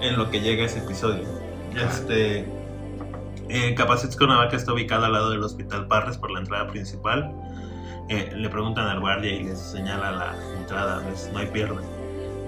en 0.00 0.16
lo 0.16 0.30
que 0.30 0.40
llega 0.40 0.64
ese 0.64 0.80
episodio. 0.80 1.22
Este, 1.76 2.59
eh, 3.50 3.74
Capacit 3.74 4.16
Cuernavaca 4.16 4.56
está 4.56 4.72
ubicado 4.72 5.06
al 5.06 5.12
lado 5.12 5.30
del 5.30 5.42
Hospital 5.42 5.88
Parres 5.88 6.16
por 6.16 6.30
la 6.30 6.38
entrada 6.38 6.68
principal. 6.68 7.34
Eh, 8.08 8.30
le 8.34 8.48
preguntan 8.48 8.86
al 8.86 9.00
guardia 9.00 9.32
y 9.32 9.42
les 9.42 9.58
señala 9.58 10.12
la 10.12 10.34
entrada, 10.56 11.02
no 11.32 11.38
hay 11.38 11.46
pierde. 11.46 11.80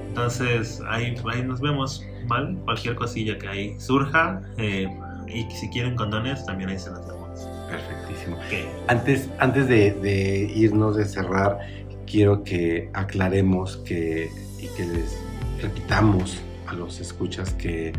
Entonces 0.06 0.80
ahí, 0.88 1.16
ahí 1.32 1.42
nos 1.42 1.60
vemos, 1.60 2.06
¿vale? 2.26 2.56
Cualquier 2.64 2.94
cosilla 2.94 3.36
que 3.36 3.48
ahí 3.48 3.80
surja 3.80 4.42
eh, 4.58 4.88
y 5.26 5.50
si 5.50 5.68
quieren 5.70 5.96
condones 5.96 6.46
también 6.46 6.70
ahí 6.70 6.78
se 6.78 6.90
las 6.90 7.06
damos. 7.06 7.48
Perfectísimo. 7.68 8.38
Antes, 8.86 9.28
antes 9.38 9.66
de, 9.66 10.52
irnos, 10.54 10.96
de 10.96 11.04
cerrar, 11.04 11.58
quiero 12.06 12.44
que 12.44 12.90
aclaremos 12.92 13.78
que, 13.78 14.30
y 14.60 14.68
que 14.76 14.86
les 14.86 15.18
repitamos 15.60 16.40
a 16.68 16.74
los 16.74 17.00
escuchas 17.00 17.54
que, 17.54 17.92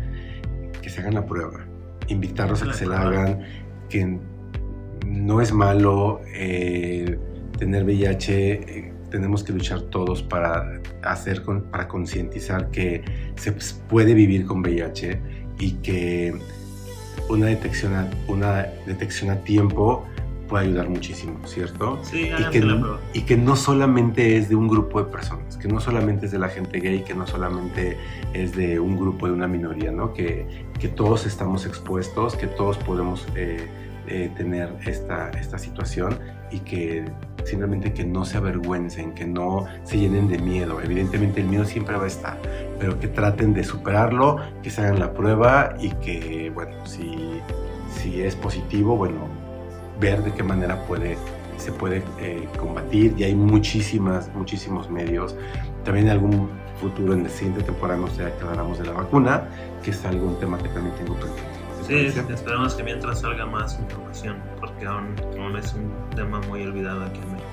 que 0.80 0.88
se 0.88 1.00
hagan 1.00 1.14
la 1.14 1.26
prueba 1.26 1.66
invitarlos 2.08 2.62
a 2.62 2.66
que 2.66 2.74
se 2.74 2.86
la 2.86 3.00
hagan, 3.02 3.40
que 3.88 4.18
no 5.06 5.40
es 5.40 5.52
malo 5.52 6.20
eh, 6.34 7.18
tener 7.58 7.84
VIH, 7.84 8.52
eh, 8.52 8.92
tenemos 9.10 9.44
que 9.44 9.52
luchar 9.52 9.82
todos 9.82 10.22
para 10.22 10.80
hacer, 11.02 11.42
para 11.70 11.86
concientizar 11.86 12.70
que 12.70 13.04
se 13.36 13.52
puede 13.52 14.14
vivir 14.14 14.46
con 14.46 14.60
VIH 14.60 15.20
y 15.58 15.72
que 15.74 16.34
una 17.28 17.46
detección 17.46 17.94
a, 17.94 18.10
una 18.28 18.66
detección 18.86 19.30
a 19.30 19.36
tiempo 19.44 20.04
puede 20.48 20.66
ayudar 20.66 20.88
muchísimo, 20.88 21.38
¿cierto? 21.44 21.98
Sí, 22.02 22.30
y 22.36 22.44
que, 22.50 22.64
y 23.12 23.22
que 23.22 23.36
no 23.36 23.56
solamente 23.56 24.36
es 24.36 24.48
de 24.48 24.54
un 24.54 24.68
grupo 24.68 25.02
de 25.02 25.10
personas, 25.10 25.56
que 25.56 25.68
no 25.68 25.80
solamente 25.80 26.26
es 26.26 26.32
de 26.32 26.38
la 26.38 26.48
gente 26.48 26.80
gay, 26.80 27.02
que 27.02 27.14
no 27.14 27.26
solamente 27.26 27.96
es 28.32 28.54
de 28.54 28.78
un 28.80 28.96
grupo 28.96 29.26
de 29.26 29.32
una 29.32 29.48
minoría, 29.48 29.90
¿no? 29.90 30.12
Que, 30.12 30.46
que 30.78 30.88
todos 30.88 31.26
estamos 31.26 31.66
expuestos, 31.66 32.36
que 32.36 32.46
todos 32.46 32.78
podemos 32.78 33.26
eh, 33.34 33.66
eh, 34.06 34.30
tener 34.36 34.70
esta, 34.86 35.30
esta 35.30 35.58
situación 35.58 36.18
y 36.50 36.58
que 36.60 37.04
simplemente 37.44 37.92
que 37.92 38.04
no 38.04 38.24
se 38.24 38.36
avergüencen, 38.36 39.14
que 39.14 39.26
no 39.26 39.66
se 39.84 39.98
llenen 39.98 40.28
de 40.28 40.38
miedo. 40.38 40.80
Evidentemente 40.82 41.40
el 41.40 41.48
miedo 41.48 41.64
siempre 41.64 41.96
va 41.96 42.04
a 42.04 42.08
estar, 42.08 42.38
pero 42.78 42.98
que 43.00 43.08
traten 43.08 43.54
de 43.54 43.64
superarlo, 43.64 44.38
que 44.62 44.70
se 44.70 44.82
hagan 44.82 45.00
la 45.00 45.12
prueba 45.12 45.74
y 45.80 45.90
que, 45.90 46.50
bueno, 46.54 46.86
si, 46.86 47.40
si 47.88 48.22
es 48.22 48.36
positivo, 48.36 48.96
bueno, 48.96 49.28
ver 50.00 50.22
de 50.22 50.32
qué 50.32 50.42
manera 50.42 50.84
puede, 50.86 51.16
se 51.56 51.72
puede 51.72 52.02
eh, 52.18 52.48
combatir 52.58 53.14
y 53.16 53.24
hay 53.24 53.34
muchísimas, 53.34 54.32
muchísimos 54.34 54.90
medios. 54.90 55.36
También 55.84 56.06
en 56.06 56.12
algún 56.12 56.50
futuro, 56.80 57.12
en 57.12 57.24
la 57.24 57.28
siguiente 57.28 57.62
temporada, 57.62 58.00
nos 58.00 58.12
sé, 58.12 58.32
hablamos 58.42 58.78
de 58.78 58.86
la 58.86 58.92
vacuna, 58.92 59.48
que 59.82 59.90
es 59.90 60.04
algún 60.04 60.38
tema 60.38 60.58
que 60.58 60.68
también 60.68 60.94
tengo 60.96 61.14
pendiente. 61.14 61.54
Sí, 61.86 61.96
esperamos 62.32 62.74
que 62.74 62.82
mientras 62.82 63.20
salga 63.20 63.44
más 63.44 63.78
información, 63.78 64.36
porque 64.58 64.86
aún, 64.86 65.14
aún, 65.38 65.54
es 65.56 65.74
un 65.74 65.92
tema 66.16 66.40
muy 66.48 66.62
olvidado 66.62 67.04
aquí 67.04 67.20
en 67.20 67.32
México. 67.32 67.50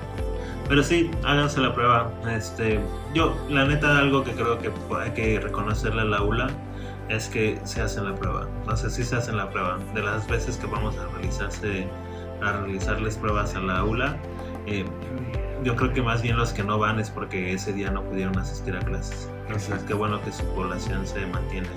Pero 0.68 0.82
sí, 0.82 1.10
háganse 1.22 1.60
la 1.60 1.74
prueba. 1.74 2.10
Este, 2.34 2.80
yo, 3.14 3.36
la 3.50 3.66
neta, 3.66 3.98
algo 3.98 4.24
que 4.24 4.32
creo 4.32 4.58
que 4.58 4.70
hay 4.98 5.10
que 5.10 5.38
reconocerle 5.38 6.00
a 6.00 6.04
la 6.06 6.22
ULA 6.22 6.48
es 7.10 7.28
que 7.28 7.60
se 7.64 7.82
hacen 7.82 8.06
la 8.06 8.14
prueba. 8.14 8.48
O 8.66 8.74
sea, 8.74 8.88
sí 8.88 9.04
se 9.04 9.16
hacen 9.16 9.36
la 9.36 9.50
prueba. 9.50 9.78
De 9.94 10.00
las 10.00 10.26
veces 10.28 10.56
que 10.56 10.66
vamos 10.66 10.96
a 10.96 11.06
realizarse 11.08 11.86
a 12.42 12.52
realizarles 12.60 13.16
pruebas 13.16 13.54
a 13.54 13.60
la 13.60 13.78
aula. 13.78 14.16
Eh, 14.66 14.84
yo 15.64 15.76
creo 15.76 15.92
que 15.92 16.02
más 16.02 16.22
bien 16.22 16.36
los 16.36 16.52
que 16.52 16.62
no 16.62 16.78
van 16.78 16.98
es 16.98 17.10
porque 17.10 17.52
ese 17.52 17.72
día 17.72 17.90
no 17.90 18.02
pudieron 18.02 18.36
asistir 18.38 18.76
a 18.76 18.80
clases. 18.80 19.28
Entonces, 19.46 19.82
qué 19.86 19.94
bueno 19.94 20.20
que 20.22 20.32
su 20.32 20.44
población 20.54 21.06
se 21.06 21.24
mantiene. 21.26 21.68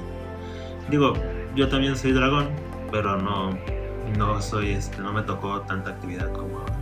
Digo, 0.90 1.14
yo 1.56 1.70
también 1.70 1.96
soy 1.96 2.14
dragón, 2.14 2.50
pero 2.92 3.18
no, 3.18 3.58
no 4.18 4.42
soy, 4.42 4.72
este, 4.72 5.00
no 5.00 5.14
me 5.14 5.22
tocó 5.22 5.62
tanta 5.62 5.92
actividad 5.92 6.32
como 6.32 6.60
ahora. 6.60 6.78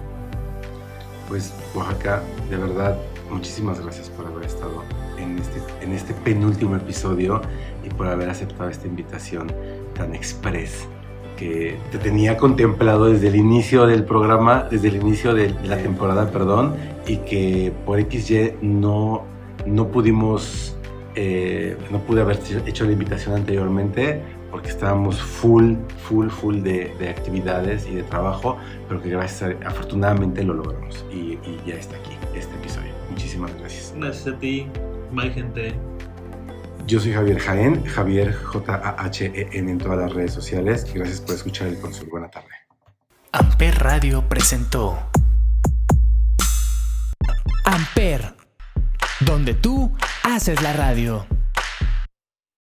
Pues 1.27 1.53
Oaxaca, 1.73 2.21
de 2.49 2.57
verdad, 2.57 2.97
muchísimas 3.29 3.79
gracias 3.81 4.09
por 4.09 4.27
haber 4.27 4.45
estado 4.45 4.83
en 5.17 5.39
este, 5.39 5.61
en 5.81 5.93
este 5.93 6.13
penúltimo 6.13 6.75
episodio 6.75 7.41
y 7.83 7.89
por 7.89 8.07
haber 8.07 8.29
aceptado 8.29 8.69
esta 8.69 8.87
invitación 8.87 9.51
tan 9.95 10.13
express 10.13 10.87
que 11.43 11.75
te 11.91 11.97
tenía 11.97 12.37
contemplado 12.37 13.05
desde 13.05 13.27
el 13.27 13.35
inicio 13.35 13.85
del 13.85 14.05
programa, 14.05 14.67
desde 14.71 14.87
el 14.87 14.95
inicio 14.95 15.33
de 15.33 15.53
la 15.65 15.77
temporada, 15.77 16.31
perdón, 16.31 16.75
y 17.05 17.17
que 17.17 17.73
por 17.85 17.99
XY 17.99 18.53
no, 18.61 19.23
no 19.65 19.89
pudimos, 19.89 20.77
eh, 21.15 21.77
no 21.91 21.99
pude 21.99 22.21
haber 22.21 22.39
hecho 22.65 22.85
la 22.85 22.91
invitación 22.93 23.35
anteriormente 23.35 24.21
porque 24.51 24.69
estábamos 24.69 25.21
full, 25.21 25.73
full, 26.07 26.29
full 26.29 26.61
de, 26.61 26.93
actividades 27.09 27.87
y 27.87 27.95
de 27.95 28.03
trabajo, 28.03 28.57
pero 28.87 29.01
que 29.01 29.09
gracias 29.09 29.41
a, 29.43 29.67
afortunadamente 29.67 30.43
lo 30.43 30.53
logramos 30.53 31.03
y, 31.11 31.39
y 31.43 31.59
ya 31.65 31.75
está 31.75 31.97
aquí 31.97 32.11
este 32.35 32.55
episodio. 32.55 32.91
Muchísimas 33.09 33.53
gracias. 33.59 33.93
Gracias 33.97 34.33
a 34.33 34.39
ti. 34.39 34.67
Bye, 35.11 35.31
gente. 35.31 35.73
Yo 36.85 36.99
soy 36.99 37.13
Javier 37.13 37.39
Jaén, 37.39 37.85
Javier 37.85 38.33
J-A-H-E-N 38.33 39.71
en 39.71 39.77
todas 39.77 39.99
las 39.99 40.13
redes 40.13 40.33
sociales. 40.33 40.85
Gracias 40.93 41.21
por 41.21 41.35
escuchar 41.35 41.67
el 41.69 41.79
Consul. 41.79 42.09
Buena 42.09 42.29
tarde. 42.29 42.49
Amper 43.31 43.79
Radio 43.79 44.27
presentó 44.27 44.99
Amper, 47.65 48.35
donde 49.21 49.53
tú 49.53 49.95
haces 50.23 50.61
la 50.61 50.73
radio. 50.73 51.25